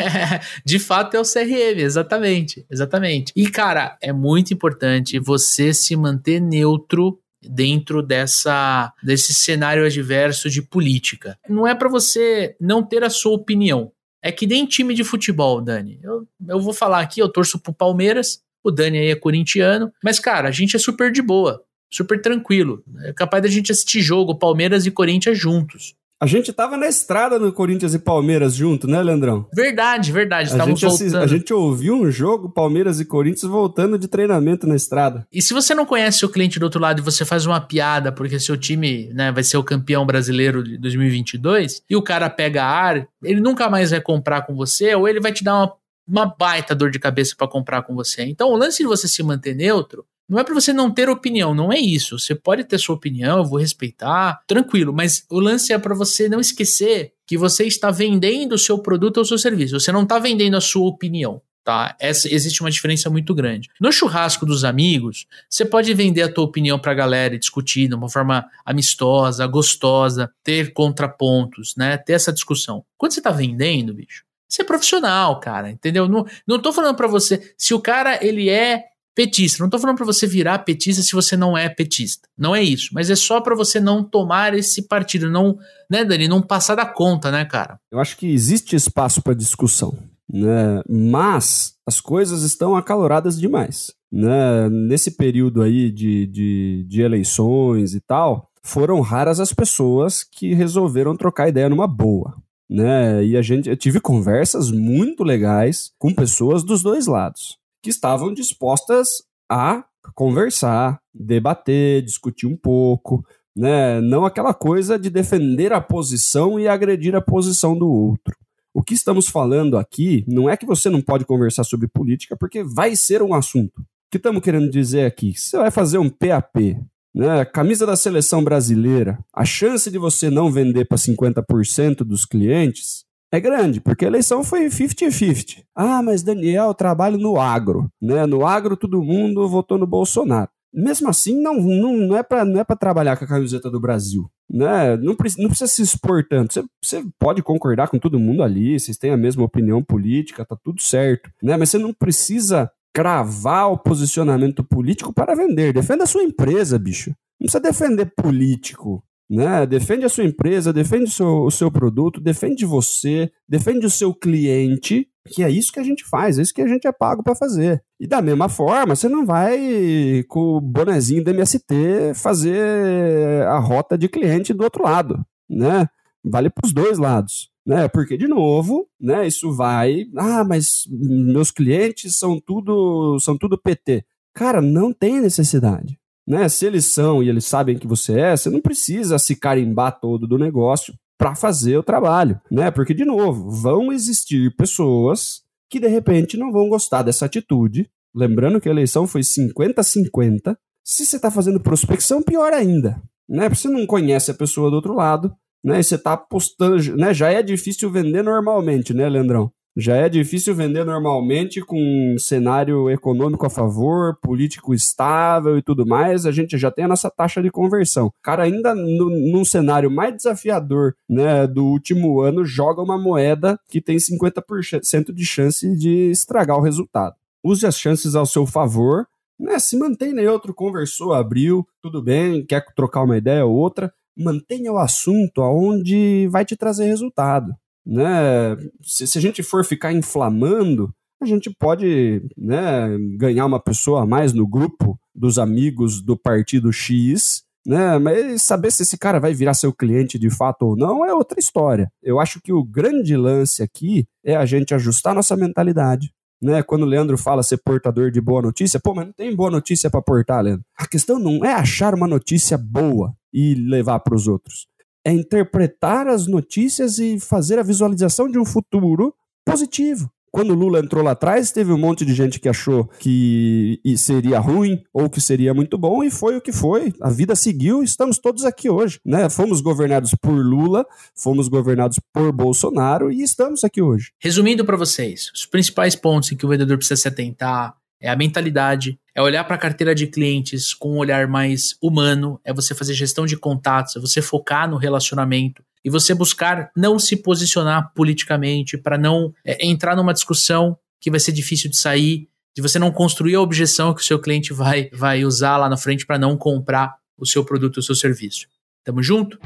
de 0.64 0.78
fato 0.78 1.16
é 1.16 1.20
o 1.20 1.22
CRM, 1.22 1.80
exatamente, 1.80 2.64
exatamente. 2.70 3.32
E 3.36 3.48
cara, 3.48 3.96
é 4.00 4.12
muito 4.12 4.54
importante 4.54 5.18
você 5.18 5.74
se 5.74 5.94
manter 5.96 6.40
neutro 6.40 7.18
dentro 7.46 8.02
dessa 8.02 8.92
desse 9.02 9.34
cenário 9.34 9.84
adverso 9.84 10.48
de 10.48 10.62
política. 10.62 11.38
Não 11.48 11.66
é 11.66 11.74
para 11.74 11.90
você 11.90 12.56
não 12.58 12.82
ter 12.82 13.04
a 13.04 13.10
sua 13.10 13.34
opinião. 13.34 13.92
É 14.24 14.32
que 14.32 14.46
nem 14.46 14.64
time 14.64 14.94
de 14.94 15.04
futebol, 15.04 15.60
Dani. 15.60 16.00
Eu, 16.02 16.26
eu 16.48 16.58
vou 16.58 16.72
falar 16.72 17.00
aqui, 17.00 17.20
eu 17.20 17.28
torço 17.28 17.58
pro 17.58 17.74
Palmeiras, 17.74 18.40
o 18.64 18.70
Dani 18.70 18.96
aí 18.96 19.10
é 19.10 19.14
corintiano, 19.14 19.92
mas, 20.02 20.18
cara, 20.18 20.48
a 20.48 20.50
gente 20.50 20.74
é 20.74 20.78
super 20.78 21.12
de 21.12 21.20
boa, 21.20 21.62
super 21.92 22.18
tranquilo. 22.18 22.82
É 23.02 23.12
capaz 23.12 23.42
da 23.42 23.50
gente 23.50 23.70
assistir 23.70 24.00
jogo, 24.00 24.34
Palmeiras 24.34 24.86
e 24.86 24.90
Corinthians 24.90 25.38
juntos. 25.38 25.94
A 26.24 26.26
gente 26.26 26.54
tava 26.54 26.78
na 26.78 26.86
estrada 26.86 27.38
no 27.38 27.52
Corinthians 27.52 27.92
e 27.92 27.98
Palmeiras 27.98 28.54
junto, 28.54 28.88
né, 28.88 29.02
Leandrão? 29.02 29.46
Verdade, 29.52 30.10
verdade. 30.10 30.54
A 30.54 30.64
gente, 30.64 30.86
voltando. 30.86 31.18
a 31.18 31.26
gente 31.26 31.52
ouviu 31.52 31.96
um 31.96 32.10
jogo, 32.10 32.48
Palmeiras 32.48 32.98
e 32.98 33.04
Corinthians, 33.04 33.42
voltando 33.42 33.98
de 33.98 34.08
treinamento 34.08 34.66
na 34.66 34.74
estrada. 34.74 35.26
E 35.30 35.42
se 35.42 35.52
você 35.52 35.74
não 35.74 35.84
conhece 35.84 36.24
o 36.24 36.30
cliente 36.30 36.58
do 36.58 36.62
outro 36.62 36.80
lado 36.80 37.00
e 37.00 37.02
você 37.02 37.26
faz 37.26 37.44
uma 37.44 37.60
piada 37.60 38.10
porque 38.10 38.40
seu 38.40 38.56
time 38.56 39.10
né, 39.12 39.30
vai 39.32 39.42
ser 39.42 39.58
o 39.58 39.62
campeão 39.62 40.06
brasileiro 40.06 40.64
de 40.64 40.78
2022 40.78 41.82
e 41.90 41.94
o 41.94 42.00
cara 42.00 42.30
pega 42.30 42.64
ar, 42.64 43.06
ele 43.22 43.42
nunca 43.42 43.68
mais 43.68 43.90
vai 43.90 44.00
comprar 44.00 44.46
com 44.46 44.54
você 44.54 44.94
ou 44.94 45.06
ele 45.06 45.20
vai 45.20 45.30
te 45.30 45.44
dar 45.44 45.56
uma, 45.56 45.74
uma 46.06 46.26
baita 46.26 46.74
dor 46.74 46.90
de 46.90 46.98
cabeça 46.98 47.34
para 47.36 47.48
comprar 47.48 47.82
com 47.82 47.94
você. 47.94 48.22
Então, 48.24 48.50
o 48.50 48.56
lance 48.56 48.78
de 48.78 48.88
você 48.88 49.08
se 49.08 49.22
manter 49.22 49.54
neutro 49.54 50.06
não 50.28 50.38
é 50.38 50.44
para 50.44 50.54
você 50.54 50.72
não 50.72 50.90
ter 50.90 51.08
opinião, 51.08 51.54
não 51.54 51.72
é 51.72 51.78
isso. 51.78 52.18
Você 52.18 52.34
pode 52.34 52.64
ter 52.64 52.78
sua 52.78 52.94
opinião, 52.94 53.38
eu 53.38 53.44
vou 53.44 53.58
respeitar, 53.58 54.40
tranquilo, 54.46 54.92
mas 54.92 55.26
o 55.30 55.38
lance 55.38 55.72
é 55.72 55.78
para 55.78 55.94
você 55.94 56.28
não 56.28 56.40
esquecer 56.40 57.12
que 57.26 57.36
você 57.36 57.64
está 57.64 57.90
vendendo 57.90 58.52
o 58.52 58.58
seu 58.58 58.78
produto 58.78 59.18
ou 59.18 59.22
o 59.22 59.26
seu 59.26 59.38
serviço. 59.38 59.78
Você 59.78 59.92
não 59.92 60.02
está 60.02 60.18
vendendo 60.18 60.56
a 60.56 60.60
sua 60.60 60.88
opinião. 60.88 61.42
Tá? 61.62 61.96
Essa, 61.98 62.32
existe 62.32 62.60
uma 62.60 62.70
diferença 62.70 63.08
muito 63.08 63.34
grande. 63.34 63.70
No 63.80 63.90
churrasco 63.90 64.44
dos 64.44 64.64
amigos, 64.64 65.26
você 65.48 65.64
pode 65.64 65.92
vender 65.94 66.20
a 66.20 66.30
tua 66.30 66.44
opinião 66.44 66.78
para 66.78 66.92
a 66.92 66.94
galera 66.94 67.34
e 67.34 67.38
discutir 67.38 67.88
de 67.88 67.94
uma 67.94 68.10
forma 68.10 68.46
amistosa, 68.66 69.46
gostosa, 69.46 70.30
ter 70.42 70.74
contrapontos, 70.74 71.74
né? 71.74 71.96
Ter 71.96 72.12
essa 72.12 72.30
discussão. 72.30 72.84
Quando 72.98 73.12
você 73.12 73.20
está 73.20 73.30
vendendo, 73.30 73.94
bicho, 73.94 74.24
você 74.48 74.62
é 74.62 74.64
profissional, 74.64 75.40
cara, 75.40 75.70
entendeu? 75.70 76.08
Não, 76.08 76.24
não 76.46 76.60
tô 76.60 76.72
falando 76.72 76.96
para 76.96 77.08
você 77.08 77.54
se 77.56 77.74
o 77.74 77.80
cara 77.80 78.18
ele 78.24 78.48
é 78.48 78.84
petista. 79.14 79.58
Não 79.60 79.66
estou 79.66 79.80
falando 79.80 79.96
para 79.96 80.06
você 80.06 80.26
virar 80.26 80.58
petista 80.60 81.02
se 81.02 81.12
você 81.12 81.36
não 81.36 81.56
é 81.56 81.68
petista. 81.68 82.28
Não 82.36 82.54
é 82.54 82.62
isso. 82.62 82.90
Mas 82.92 83.08
é 83.10 83.16
só 83.16 83.40
para 83.40 83.54
você 83.54 83.78
não 83.78 84.02
tomar 84.02 84.54
esse 84.54 84.86
partido, 84.88 85.30
não, 85.30 85.56
né, 85.90 86.04
Dani, 86.04 86.28
não 86.28 86.42
passar 86.42 86.74
da 86.74 86.84
conta, 86.84 87.30
né, 87.30 87.44
cara? 87.44 87.78
Eu 87.90 88.00
acho 88.00 88.16
que 88.16 88.26
existe 88.26 88.74
espaço 88.74 89.22
para 89.22 89.34
discussão, 89.34 89.96
né? 90.28 90.82
Mas 90.88 91.74
as 91.86 92.00
coisas 92.00 92.42
estão 92.42 92.76
acaloradas 92.76 93.38
demais, 93.38 93.92
né? 94.10 94.68
Nesse 94.68 95.12
período 95.12 95.62
aí 95.62 95.90
de, 95.90 96.26
de, 96.26 96.84
de 96.88 97.00
eleições 97.00 97.94
e 97.94 98.00
tal, 98.00 98.50
foram 98.62 99.00
raras 99.00 99.38
as 99.38 99.52
pessoas 99.52 100.24
que 100.24 100.54
resolveram 100.54 101.16
trocar 101.16 101.48
ideia 101.48 101.68
numa 101.68 101.86
boa. 101.86 102.34
Né? 102.68 103.24
E 103.24 103.36
a 103.36 103.42
gente 103.42 103.68
eu 103.68 103.76
tive 103.76 104.00
conversas 104.00 104.70
muito 104.70 105.22
legais 105.22 105.92
com 105.98 106.14
pessoas 106.14 106.64
dos 106.64 106.82
dois 106.82 107.06
lados 107.06 107.58
que 107.82 107.90
estavam 107.90 108.32
dispostas 108.32 109.08
a 109.50 109.84
conversar, 110.14 110.98
debater, 111.12 112.02
discutir 112.02 112.46
um 112.46 112.56
pouco, 112.56 113.24
né? 113.54 114.00
Não 114.00 114.24
aquela 114.24 114.54
coisa 114.54 114.98
de 114.98 115.10
defender 115.10 115.72
a 115.72 115.80
posição 115.80 116.58
e 116.58 116.66
agredir 116.66 117.14
a 117.14 117.20
posição 117.20 117.76
do 117.76 117.88
outro. 117.88 118.34
O 118.72 118.82
que 118.82 118.94
estamos 118.94 119.28
falando 119.28 119.78
aqui 119.78 120.24
não 120.26 120.48
é 120.48 120.56
que 120.56 120.66
você 120.66 120.90
não 120.90 121.00
pode 121.00 121.24
conversar 121.24 121.62
sobre 121.62 121.86
política, 121.86 122.36
porque 122.36 122.64
vai 122.64 122.96
ser 122.96 123.22
um 123.22 123.32
assunto. 123.32 123.80
O 123.80 123.84
que 124.10 124.16
estamos 124.16 124.42
querendo 124.42 124.70
dizer 124.70 125.06
aqui? 125.06 125.32
Você 125.34 125.56
vai 125.56 125.70
fazer 125.70 125.98
um 125.98 126.10
PAP, 126.10 126.76
né? 127.14 127.44
Camisa 127.44 127.86
da 127.86 127.96
seleção 127.96 128.42
brasileira, 128.42 129.18
a 129.32 129.44
chance 129.44 129.90
de 129.90 129.98
você 129.98 130.28
não 130.28 130.50
vender 130.50 130.86
para 130.86 130.98
50% 130.98 131.98
dos 131.98 132.24
clientes 132.24 133.04
é 133.32 133.40
grande, 133.40 133.80
porque 133.80 134.04
a 134.04 134.08
eleição 134.08 134.44
foi 134.44 134.66
50-50. 134.66 135.64
Ah, 135.74 136.02
mas 136.02 136.22
Daniel, 136.22 136.72
trabalho 136.72 137.18
no 137.18 137.40
agro. 137.40 137.90
Né? 138.00 138.26
No 138.26 138.46
agro, 138.46 138.76
todo 138.76 139.02
mundo 139.02 139.48
votou 139.48 139.76
no 139.76 139.86
Bolsonaro. 139.86 140.48
Mesmo 140.72 141.08
assim, 141.08 141.40
não, 141.40 141.54
não, 141.54 141.96
não 141.96 142.16
é 142.16 142.22
para 142.22 142.42
é 142.42 142.74
trabalhar 142.76 143.16
com 143.16 143.24
a 143.24 143.28
camiseta 143.28 143.70
do 143.70 143.80
Brasil. 143.80 144.28
Né? 144.50 144.96
Não, 144.96 145.14
não 145.14 145.48
precisa 145.48 145.66
se 145.66 145.82
expor 145.82 146.24
tanto. 146.28 146.52
Você, 146.52 146.64
você 146.82 147.04
pode 147.18 147.42
concordar 147.42 147.88
com 147.88 147.98
todo 147.98 148.18
mundo 148.18 148.42
ali, 148.42 148.78
vocês 148.78 148.96
têm 148.96 149.10
a 149.10 149.16
mesma 149.16 149.44
opinião 149.44 149.82
política, 149.82 150.44
tá 150.44 150.56
tudo 150.62 150.80
certo. 150.80 151.30
Né? 151.42 151.56
Mas 151.56 151.70
você 151.70 151.78
não 151.78 151.92
precisa 151.92 152.70
cravar 152.94 153.70
o 153.72 153.78
posicionamento 153.78 154.62
político 154.62 155.12
para 155.12 155.34
vender. 155.34 155.72
Defenda 155.72 156.04
a 156.04 156.06
sua 156.06 156.22
empresa, 156.22 156.78
bicho. 156.78 157.10
Não 157.40 157.46
precisa 157.46 157.60
defender 157.60 158.12
político 158.16 159.04
né? 159.28 159.66
Defende 159.66 160.04
a 160.04 160.08
sua 160.08 160.24
empresa, 160.24 160.72
defende 160.72 161.04
o 161.04 161.10
seu, 161.10 161.44
o 161.44 161.50
seu 161.50 161.70
produto, 161.70 162.20
defende 162.20 162.64
você, 162.64 163.30
defende 163.48 163.86
o 163.86 163.90
seu 163.90 164.14
cliente, 164.14 165.08
que 165.28 165.42
é 165.42 165.50
isso 165.50 165.72
que 165.72 165.80
a 165.80 165.82
gente 165.82 166.04
faz, 166.04 166.38
é 166.38 166.42
isso 166.42 166.52
que 166.52 166.60
a 166.60 166.68
gente 166.68 166.86
é 166.86 166.92
pago 166.92 167.22
para 167.22 167.34
fazer. 167.34 167.82
E 167.98 168.06
da 168.06 168.20
mesma 168.20 168.48
forma, 168.48 168.94
você 168.94 169.08
não 169.08 169.24
vai 169.24 170.24
com 170.28 170.56
o 170.56 170.60
bonezinho 170.60 171.24
do 171.24 171.30
MST 171.30 172.14
fazer 172.14 173.42
a 173.46 173.58
rota 173.58 173.96
de 173.96 174.08
cliente 174.08 174.52
do 174.52 174.64
outro 174.64 174.84
lado, 174.84 175.24
né? 175.48 175.88
Vale 176.22 176.50
para 176.50 176.66
os 176.66 176.72
dois 176.72 176.98
lados. 176.98 177.50
Né, 177.66 177.88
porque 177.88 178.18
de 178.18 178.28
novo, 178.28 178.86
né, 179.00 179.26
isso 179.26 179.54
vai, 179.54 180.04
ah, 180.16 180.44
mas 180.44 180.84
meus 180.90 181.50
clientes 181.50 182.18
são 182.18 182.38
tudo, 182.38 183.18
são 183.20 183.38
tudo 183.38 183.56
PT. 183.56 184.04
Cara, 184.34 184.60
não 184.60 184.92
tem 184.92 185.20
necessidade. 185.20 185.98
Né? 186.26 186.48
Se 186.48 186.66
eles 186.66 186.86
são 186.86 187.22
e 187.22 187.28
eles 187.28 187.44
sabem 187.44 187.78
que 187.78 187.86
você 187.86 188.18
é, 188.18 188.36
você 188.36 188.50
não 188.50 188.60
precisa 188.60 189.18
se 189.18 189.36
carimbar 189.36 189.98
todo 190.00 190.26
do 190.26 190.38
negócio 190.38 190.94
para 191.18 191.34
fazer 191.34 191.76
o 191.76 191.82
trabalho, 191.82 192.40
né? 192.50 192.70
Porque 192.70 192.92
de 192.92 193.04
novo, 193.04 193.50
vão 193.50 193.92
existir 193.92 194.54
pessoas 194.56 195.42
que 195.70 195.78
de 195.78 195.86
repente 195.86 196.36
não 196.36 196.50
vão 196.50 196.68
gostar 196.68 197.02
dessa 197.02 197.26
atitude. 197.26 197.88
Lembrando 198.14 198.60
que 198.60 198.68
a 198.68 198.72
eleição 198.72 199.06
foi 199.06 199.22
50-50. 199.22 200.56
Se 200.82 201.06
você 201.06 201.16
está 201.16 201.30
fazendo 201.30 201.60
prospecção, 201.60 202.22
pior 202.22 202.52
ainda, 202.52 203.00
né? 203.28 203.48
Porque 203.48 203.62
você 203.62 203.68
não 203.68 203.86
conhece 203.86 204.30
a 204.30 204.34
pessoa 204.34 204.70
do 204.70 204.76
outro 204.76 204.94
lado, 204.94 205.34
né? 205.64 205.80
E 205.80 205.82
você 205.82 205.94
está 205.94 206.12
apostando, 206.12 206.76
né? 206.96 207.14
Já 207.14 207.30
é 207.30 207.42
difícil 207.42 207.90
vender 207.90 208.22
normalmente, 208.22 208.92
né, 208.92 209.08
Leandrão? 209.08 209.50
Já 209.76 209.96
é 209.96 210.08
difícil 210.08 210.54
vender 210.54 210.84
normalmente 210.84 211.60
com 211.60 211.76
um 212.14 212.16
cenário 212.16 212.88
econômico 212.88 213.44
a 213.44 213.50
favor, 213.50 214.16
político 214.22 214.72
estável 214.72 215.58
e 215.58 215.62
tudo 215.62 215.84
mais. 215.84 216.26
A 216.26 216.30
gente 216.30 216.56
já 216.56 216.70
tem 216.70 216.84
a 216.84 216.88
nossa 216.88 217.10
taxa 217.10 217.42
de 217.42 217.50
conversão. 217.50 218.06
O 218.06 218.12
cara, 218.22 218.44
ainda 218.44 218.72
no, 218.72 219.10
num 219.10 219.44
cenário 219.44 219.90
mais 219.90 220.14
desafiador 220.14 220.94
né, 221.10 221.44
do 221.48 221.64
último 221.64 222.20
ano, 222.20 222.44
joga 222.44 222.80
uma 222.80 222.96
moeda 222.96 223.58
que 223.68 223.80
tem 223.80 223.96
50% 223.96 225.12
de 225.12 225.26
chance 225.26 225.76
de 225.76 226.08
estragar 226.10 226.56
o 226.56 226.62
resultado. 226.62 227.16
Use 227.42 227.66
as 227.66 227.76
chances 227.76 228.14
ao 228.14 228.26
seu 228.26 228.46
favor. 228.46 229.08
Né, 229.36 229.58
se 229.58 229.76
mantém 229.76 230.12
neutro, 230.12 230.54
conversou, 230.54 231.12
abriu, 231.12 231.66
tudo 231.82 232.00
bem, 232.00 232.46
quer 232.46 232.64
trocar 232.76 233.02
uma 233.02 233.16
ideia 233.16 233.44
ou 233.44 233.52
outra, 233.52 233.92
mantenha 234.16 234.72
o 234.72 234.78
assunto 234.78 235.42
aonde 235.42 236.28
vai 236.28 236.44
te 236.44 236.56
trazer 236.56 236.86
resultado 236.86 237.54
né? 237.86 238.56
Se, 238.82 239.06
se 239.06 239.18
a 239.18 239.20
gente 239.20 239.42
for 239.42 239.64
ficar 239.64 239.92
inflamando, 239.92 240.92
a 241.22 241.26
gente 241.26 241.50
pode 241.50 242.22
né, 242.36 242.96
ganhar 243.16 243.46
uma 243.46 243.60
pessoa 243.60 244.02
a 244.02 244.06
mais 244.06 244.32
no 244.32 244.46
grupo 244.46 244.98
dos 245.14 245.38
amigos 245.38 246.00
do 246.00 246.16
partido 246.16 246.72
X, 246.72 247.42
né? 247.66 247.98
Mas 247.98 248.42
saber 248.42 248.70
se 248.70 248.82
esse 248.82 248.98
cara 248.98 249.20
vai 249.20 249.32
virar 249.32 249.54
seu 249.54 249.72
cliente 249.72 250.18
de 250.18 250.30
fato 250.30 250.62
ou 250.62 250.76
não 250.76 251.04
é 251.04 251.14
outra 251.14 251.38
história. 251.38 251.90
Eu 252.02 252.20
acho 252.20 252.40
que 252.42 252.52
o 252.52 252.64
grande 252.64 253.16
lance 253.16 253.62
aqui 253.62 254.06
é 254.24 254.34
a 254.36 254.44
gente 254.44 254.74
ajustar 254.74 255.14
nossa 255.14 255.36
mentalidade. 255.36 256.12
Né, 256.42 256.62
quando 256.62 256.82
o 256.82 256.86
Leandro 256.86 257.16
fala 257.16 257.42
ser 257.42 257.56
portador 257.64 258.10
de 258.10 258.20
boa 258.20 258.42
notícia, 258.42 258.78
pô, 258.78 258.92
mas 258.92 259.06
não 259.06 259.14
tem 259.14 259.34
boa 259.34 259.50
notícia 259.50 259.88
para 259.88 260.02
portar, 260.02 260.42
Leandro. 260.42 260.62
A 260.76 260.86
questão 260.86 261.18
não 261.18 261.42
é 261.42 261.54
achar 261.54 261.94
uma 261.94 262.06
notícia 262.06 262.58
boa 262.58 263.14
e 263.34 263.54
levar 263.54 263.98
para 263.98 264.14
os 264.14 264.28
outros 264.28 264.68
é 265.04 265.12
interpretar 265.12 266.08
as 266.08 266.26
notícias 266.26 266.98
e 266.98 267.20
fazer 267.20 267.58
a 267.58 267.62
visualização 267.62 268.28
de 268.28 268.38
um 268.38 268.44
futuro 268.44 269.14
positivo. 269.44 270.10
Quando 270.32 270.52
Lula 270.52 270.80
entrou 270.80 271.04
lá 271.04 271.12
atrás, 271.12 271.52
teve 271.52 271.72
um 271.72 271.78
monte 271.78 272.04
de 272.04 272.12
gente 272.12 272.40
que 272.40 272.48
achou 272.48 272.88
que 272.98 273.80
seria 273.96 274.40
ruim 274.40 274.82
ou 274.92 275.08
que 275.08 275.20
seria 275.20 275.54
muito 275.54 275.78
bom, 275.78 276.02
e 276.02 276.10
foi 276.10 276.36
o 276.36 276.40
que 276.40 276.50
foi. 276.50 276.92
A 277.00 277.08
vida 277.08 277.36
seguiu, 277.36 277.84
estamos 277.84 278.18
todos 278.18 278.44
aqui 278.44 278.68
hoje. 278.68 278.98
Né? 279.04 279.30
Fomos 279.30 279.60
governados 279.60 280.12
por 280.20 280.32
Lula, 280.32 280.84
fomos 281.14 281.46
governados 281.46 282.00
por 282.12 282.32
Bolsonaro 282.32 283.12
e 283.12 283.22
estamos 283.22 283.62
aqui 283.62 283.80
hoje. 283.80 284.10
Resumindo 284.18 284.64
para 284.64 284.76
vocês, 284.76 285.30
os 285.32 285.46
principais 285.46 285.94
pontos 285.94 286.32
em 286.32 286.36
que 286.36 286.44
o 286.44 286.48
vendedor 286.48 286.78
precisa 286.78 287.00
se 287.00 287.06
atentar 287.06 287.76
é 288.00 288.10
a 288.10 288.16
mentalidade, 288.16 288.98
é 289.14 289.22
olhar 289.22 289.44
para 289.44 289.56
a 289.56 289.58
carteira 289.58 289.94
de 289.94 290.06
clientes 290.06 290.74
com 290.74 290.94
um 290.94 290.98
olhar 290.98 291.26
mais 291.28 291.76
humano, 291.80 292.40
é 292.44 292.52
você 292.52 292.74
fazer 292.74 292.94
gestão 292.94 293.26
de 293.26 293.36
contatos, 293.36 293.96
é 293.96 294.00
você 294.00 294.20
focar 294.20 294.68
no 294.68 294.76
relacionamento 294.76 295.62
e 295.84 295.90
você 295.90 296.14
buscar 296.14 296.70
não 296.76 296.98
se 296.98 297.16
posicionar 297.16 297.92
politicamente 297.94 298.76
para 298.76 298.98
não 298.98 299.32
é, 299.44 299.66
entrar 299.66 299.94
numa 299.94 300.12
discussão 300.12 300.76
que 301.00 301.10
vai 301.10 301.20
ser 301.20 301.32
difícil 301.32 301.70
de 301.70 301.76
sair, 301.76 302.28
de 302.56 302.62
você 302.62 302.78
não 302.78 302.90
construir 302.90 303.34
a 303.34 303.40
objeção 303.40 303.92
que 303.92 304.00
o 304.00 304.04
seu 304.04 304.18
cliente 304.18 304.52
vai, 304.52 304.88
vai 304.92 305.24
usar 305.24 305.56
lá 305.56 305.68
na 305.68 305.76
frente 305.76 306.06
para 306.06 306.18
não 306.18 306.36
comprar 306.36 306.94
o 307.18 307.26
seu 307.26 307.44
produto, 307.44 307.78
o 307.78 307.82
seu 307.82 307.94
serviço. 307.94 308.46
Tamo 308.84 309.02
junto? 309.02 309.38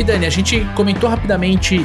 E 0.00 0.02
Dani, 0.02 0.24
a 0.24 0.30
gente 0.30 0.64
comentou 0.74 1.10
rapidamente 1.10 1.80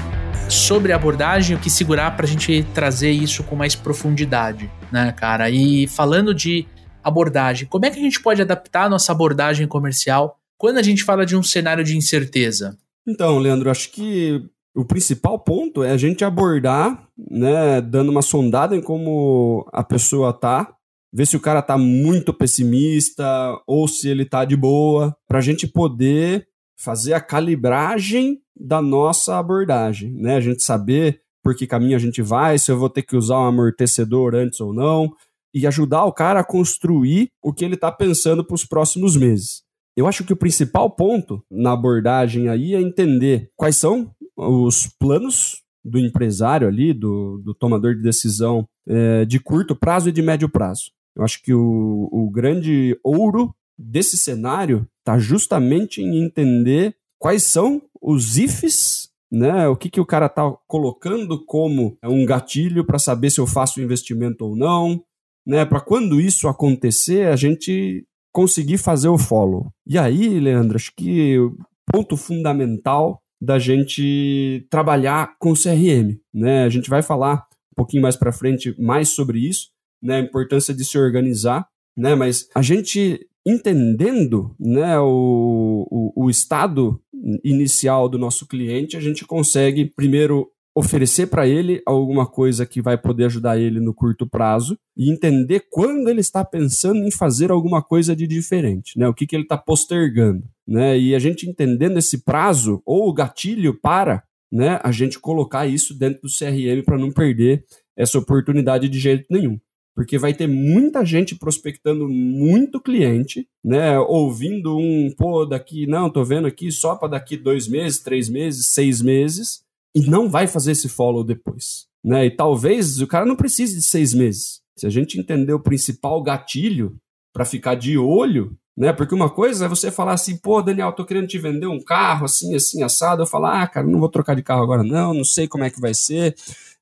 sobre 0.49 0.93
a 0.93 0.95
abordagem, 0.95 1.57
o 1.57 1.59
que 1.59 1.69
segurar 1.69 2.15
para 2.15 2.25
a 2.25 2.29
gente 2.29 2.65
trazer 2.73 3.11
isso 3.11 3.43
com 3.43 3.57
mais 3.57 3.75
profundidade, 3.75 4.71
né, 4.89 5.11
cara? 5.11 5.49
E 5.49 5.85
falando 5.85 6.33
de 6.33 6.65
abordagem, 7.03 7.67
como 7.67 7.85
é 7.85 7.91
que 7.91 7.99
a 7.99 8.01
gente 8.01 8.21
pode 8.21 8.41
adaptar 8.41 8.85
a 8.85 8.89
nossa 8.89 9.11
abordagem 9.11 9.67
comercial 9.67 10.39
quando 10.57 10.77
a 10.77 10.81
gente 10.81 11.03
fala 11.03 11.25
de 11.25 11.35
um 11.35 11.43
cenário 11.43 11.83
de 11.83 11.97
incerteza? 11.97 12.77
Então, 13.05 13.37
Leandro, 13.37 13.69
acho 13.69 13.91
que 13.91 14.41
o 14.73 14.85
principal 14.85 15.37
ponto 15.37 15.83
é 15.83 15.91
a 15.91 15.97
gente 15.97 16.23
abordar, 16.23 17.09
né, 17.17 17.81
dando 17.81 18.13
uma 18.13 18.21
sondada 18.21 18.77
em 18.77 18.81
como 18.81 19.67
a 19.73 19.83
pessoa 19.83 20.31
tá, 20.31 20.73
ver 21.11 21.27
se 21.27 21.35
o 21.35 21.41
cara 21.41 21.61
tá 21.61 21.77
muito 21.77 22.33
pessimista 22.33 23.27
ou 23.67 23.89
se 23.89 24.07
ele 24.07 24.23
tá 24.23 24.45
de 24.45 24.55
boa, 24.55 25.13
para 25.27 25.39
a 25.39 25.41
gente 25.41 25.67
poder 25.67 26.47
fazer 26.77 27.13
a 27.13 27.21
calibragem 27.21 28.39
da 28.55 28.81
nossa 28.81 29.37
abordagem, 29.37 30.13
né? 30.13 30.35
A 30.35 30.41
gente 30.41 30.63
saber 30.63 31.21
por 31.43 31.55
que 31.55 31.67
caminho 31.67 31.95
a 31.95 31.99
gente 31.99 32.21
vai, 32.21 32.57
se 32.57 32.71
eu 32.71 32.77
vou 32.77 32.89
ter 32.89 33.03
que 33.03 33.15
usar 33.15 33.39
um 33.39 33.45
amortecedor 33.45 34.33
antes 34.33 34.59
ou 34.59 34.73
não, 34.73 35.13
e 35.53 35.65
ajudar 35.65 36.03
o 36.05 36.11
cara 36.11 36.41
a 36.41 36.43
construir 36.43 37.29
o 37.41 37.53
que 37.53 37.63
ele 37.63 37.75
está 37.75 37.91
pensando 37.91 38.43
para 38.43 38.55
os 38.55 38.65
próximos 38.65 39.15
meses. 39.15 39.63
Eu 39.95 40.07
acho 40.07 40.25
que 40.25 40.33
o 40.33 40.37
principal 40.37 40.89
ponto 40.89 41.41
na 41.49 41.71
abordagem 41.71 42.49
aí 42.49 42.75
é 42.75 42.81
entender 42.81 43.49
quais 43.55 43.77
são 43.77 44.11
os 44.35 44.87
planos 44.99 45.63
do 45.83 45.97
empresário 45.97 46.67
ali, 46.67 46.93
do, 46.93 47.41
do 47.43 47.53
tomador 47.53 47.95
de 47.95 48.01
decisão 48.01 48.65
é, 48.87 49.23
de 49.23 49.39
curto 49.39 49.75
prazo 49.75 50.09
e 50.09 50.11
de 50.11 50.21
médio 50.21 50.49
prazo. 50.49 50.91
Eu 51.15 51.23
acho 51.23 51.41
que 51.41 51.53
o, 51.53 52.09
o 52.11 52.29
grande 52.29 52.99
ouro 53.01 53.55
desse 53.77 54.17
cenário 54.17 54.87
está 54.99 55.17
justamente 55.17 56.01
em 56.01 56.23
entender 56.23 56.95
quais 57.19 57.43
são 57.43 57.81
os 58.01 58.37
ifs, 58.37 59.09
né? 59.31 59.67
O 59.67 59.75
que, 59.75 59.89
que 59.89 59.99
o 59.99 60.05
cara 60.05 60.27
está 60.27 60.49
colocando 60.67 61.43
como 61.45 61.97
um 62.03 62.25
gatilho 62.25 62.85
para 62.85 62.99
saber 62.99 63.29
se 63.29 63.39
eu 63.39 63.47
faço 63.47 63.81
investimento 63.81 64.45
ou 64.45 64.55
não, 64.55 65.03
né? 65.45 65.65
Para 65.65 65.79
quando 65.79 66.19
isso 66.19 66.47
acontecer, 66.47 67.27
a 67.27 67.35
gente 67.35 68.05
conseguir 68.31 68.77
fazer 68.77 69.07
o 69.07 69.17
follow. 69.17 69.71
E 69.87 69.97
aí, 69.97 70.39
Leandro, 70.39 70.75
acho 70.75 70.91
que 70.95 71.37
o 71.39 71.55
ponto 71.91 72.17
fundamental 72.17 73.21
da 73.41 73.59
gente 73.59 74.65
trabalhar 74.69 75.35
com 75.39 75.53
CRM, 75.53 76.17
né? 76.33 76.63
A 76.63 76.69
gente 76.69 76.89
vai 76.89 77.01
falar 77.01 77.45
um 77.71 77.75
pouquinho 77.75 78.03
mais 78.03 78.15
para 78.15 78.31
frente 78.31 78.75
mais 78.79 79.09
sobre 79.09 79.39
isso, 79.39 79.69
né? 80.01 80.17
A 80.17 80.21
importância 80.21 80.73
de 80.73 80.83
se 80.83 80.97
organizar, 80.97 81.67
né? 81.95 82.15
Mas 82.15 82.47
a 82.55 82.61
gente 82.61 83.27
entendendo 83.45 84.55
né, 84.59 84.97
o, 84.99 85.87
o, 85.91 86.25
o, 86.25 86.29
estado 86.29 86.99
inicial 87.43 88.09
do 88.09 88.17
nosso 88.17 88.47
cliente, 88.47 88.97
a 88.97 88.99
gente 88.99 89.25
consegue 89.25 89.85
primeiro 89.85 90.49
oferecer 90.77 91.27
para 91.27 91.47
ele 91.47 91.81
alguma 91.85 92.25
coisa 92.25 92.65
que 92.65 92.81
vai 92.81 92.97
poder 92.97 93.25
ajudar 93.25 93.57
ele 93.57 93.79
no 93.79 93.93
curto 93.93 94.27
prazo 94.27 94.77
e 94.97 95.09
entender 95.09 95.67
quando 95.71 96.09
ele 96.09 96.19
está 96.19 96.43
pensando 96.43 97.05
em 97.05 97.11
fazer 97.11 97.49
alguma 97.49 97.81
coisa 97.81 98.13
de 98.13 98.27
diferente, 98.27 98.99
né? 98.99 99.07
O 99.07 99.13
que, 99.13 99.25
que 99.25 99.35
ele 99.35 99.43
está 99.43 99.57
postergando, 99.57 100.43
né? 100.67 100.99
E 100.99 101.15
a 101.15 101.19
gente 101.19 101.47
entendendo 101.47 101.97
esse 101.97 102.25
prazo 102.25 102.81
ou 102.85 103.07
o 103.07 103.13
gatilho 103.13 103.79
para, 103.79 104.23
né? 104.51 104.79
A 104.83 104.91
gente 104.91 105.17
colocar 105.17 105.65
isso 105.65 105.97
dentro 105.97 106.23
do 106.23 106.27
CRM 106.27 106.83
para 106.83 106.97
não 106.97 107.09
perder 107.09 107.63
essa 107.95 108.19
oportunidade 108.19 108.89
de 108.89 108.99
jeito 108.99 109.27
nenhum 109.31 109.57
porque 109.95 110.17
vai 110.17 110.33
ter 110.33 110.45
muita 110.45 111.05
gente 111.05 111.35
prospectando 111.35 112.09
muito 112.09 112.81
cliente, 112.81 113.47
né? 113.63 113.97
Ouvindo 113.97 114.77
um, 114.77 115.09
pô, 115.17 115.45
daqui, 115.45 115.87
não, 115.87 116.09
tô 116.09 116.23
vendo 116.23 116.45
aqui 116.45 116.69
só 116.69 116.95
para 116.95 117.07
daqui 117.09 117.37
dois 117.37 117.65
meses, 117.67 117.99
três 117.99 118.27
meses, 118.27 118.67
seis 118.67 119.01
meses, 119.01 119.61
e 119.95 120.01
não 120.01 120.29
vai 120.29 120.47
fazer 120.47 120.73
esse 120.73 120.89
follow 120.89 121.23
depois, 121.23 121.87
né? 122.03 122.25
E 122.25 122.31
talvez 122.31 122.99
o 123.01 123.07
cara 123.07 123.25
não 123.25 123.37
precise 123.37 123.77
de 123.77 123.83
seis 123.83 124.13
meses. 124.13 124.59
Se 124.77 124.85
a 124.85 124.89
gente 124.89 125.17
entender 125.17 125.53
o 125.53 125.59
principal 125.61 126.21
gatilho 126.21 126.97
para 127.33 127.45
ficar 127.45 127.75
de 127.75 127.97
olho, 127.97 128.53
né? 128.77 128.91
Porque 128.91 129.15
uma 129.15 129.29
coisa 129.29 129.65
é 129.65 129.69
você 129.69 129.89
falar 129.89 130.13
assim, 130.13 130.35
pô, 130.35 130.61
Daniel, 130.61 130.91
tô 130.91 131.05
querendo 131.05 131.27
te 131.27 131.39
vender 131.39 131.67
um 131.67 131.81
carro 131.81 132.25
assim, 132.25 132.53
assim, 132.53 132.83
assado. 132.83 133.21
Eu 133.21 133.27
falar, 133.27 133.63
ah, 133.63 133.67
cara, 133.67 133.87
não 133.87 133.99
vou 133.99 134.09
trocar 134.09 134.35
de 134.35 134.43
carro 134.43 134.63
agora, 134.63 134.83
não, 134.83 135.13
não 135.13 135.23
sei 135.23 135.47
como 135.47 135.63
é 135.63 135.69
que 135.69 135.79
vai 135.79 135.93
ser 135.93 136.35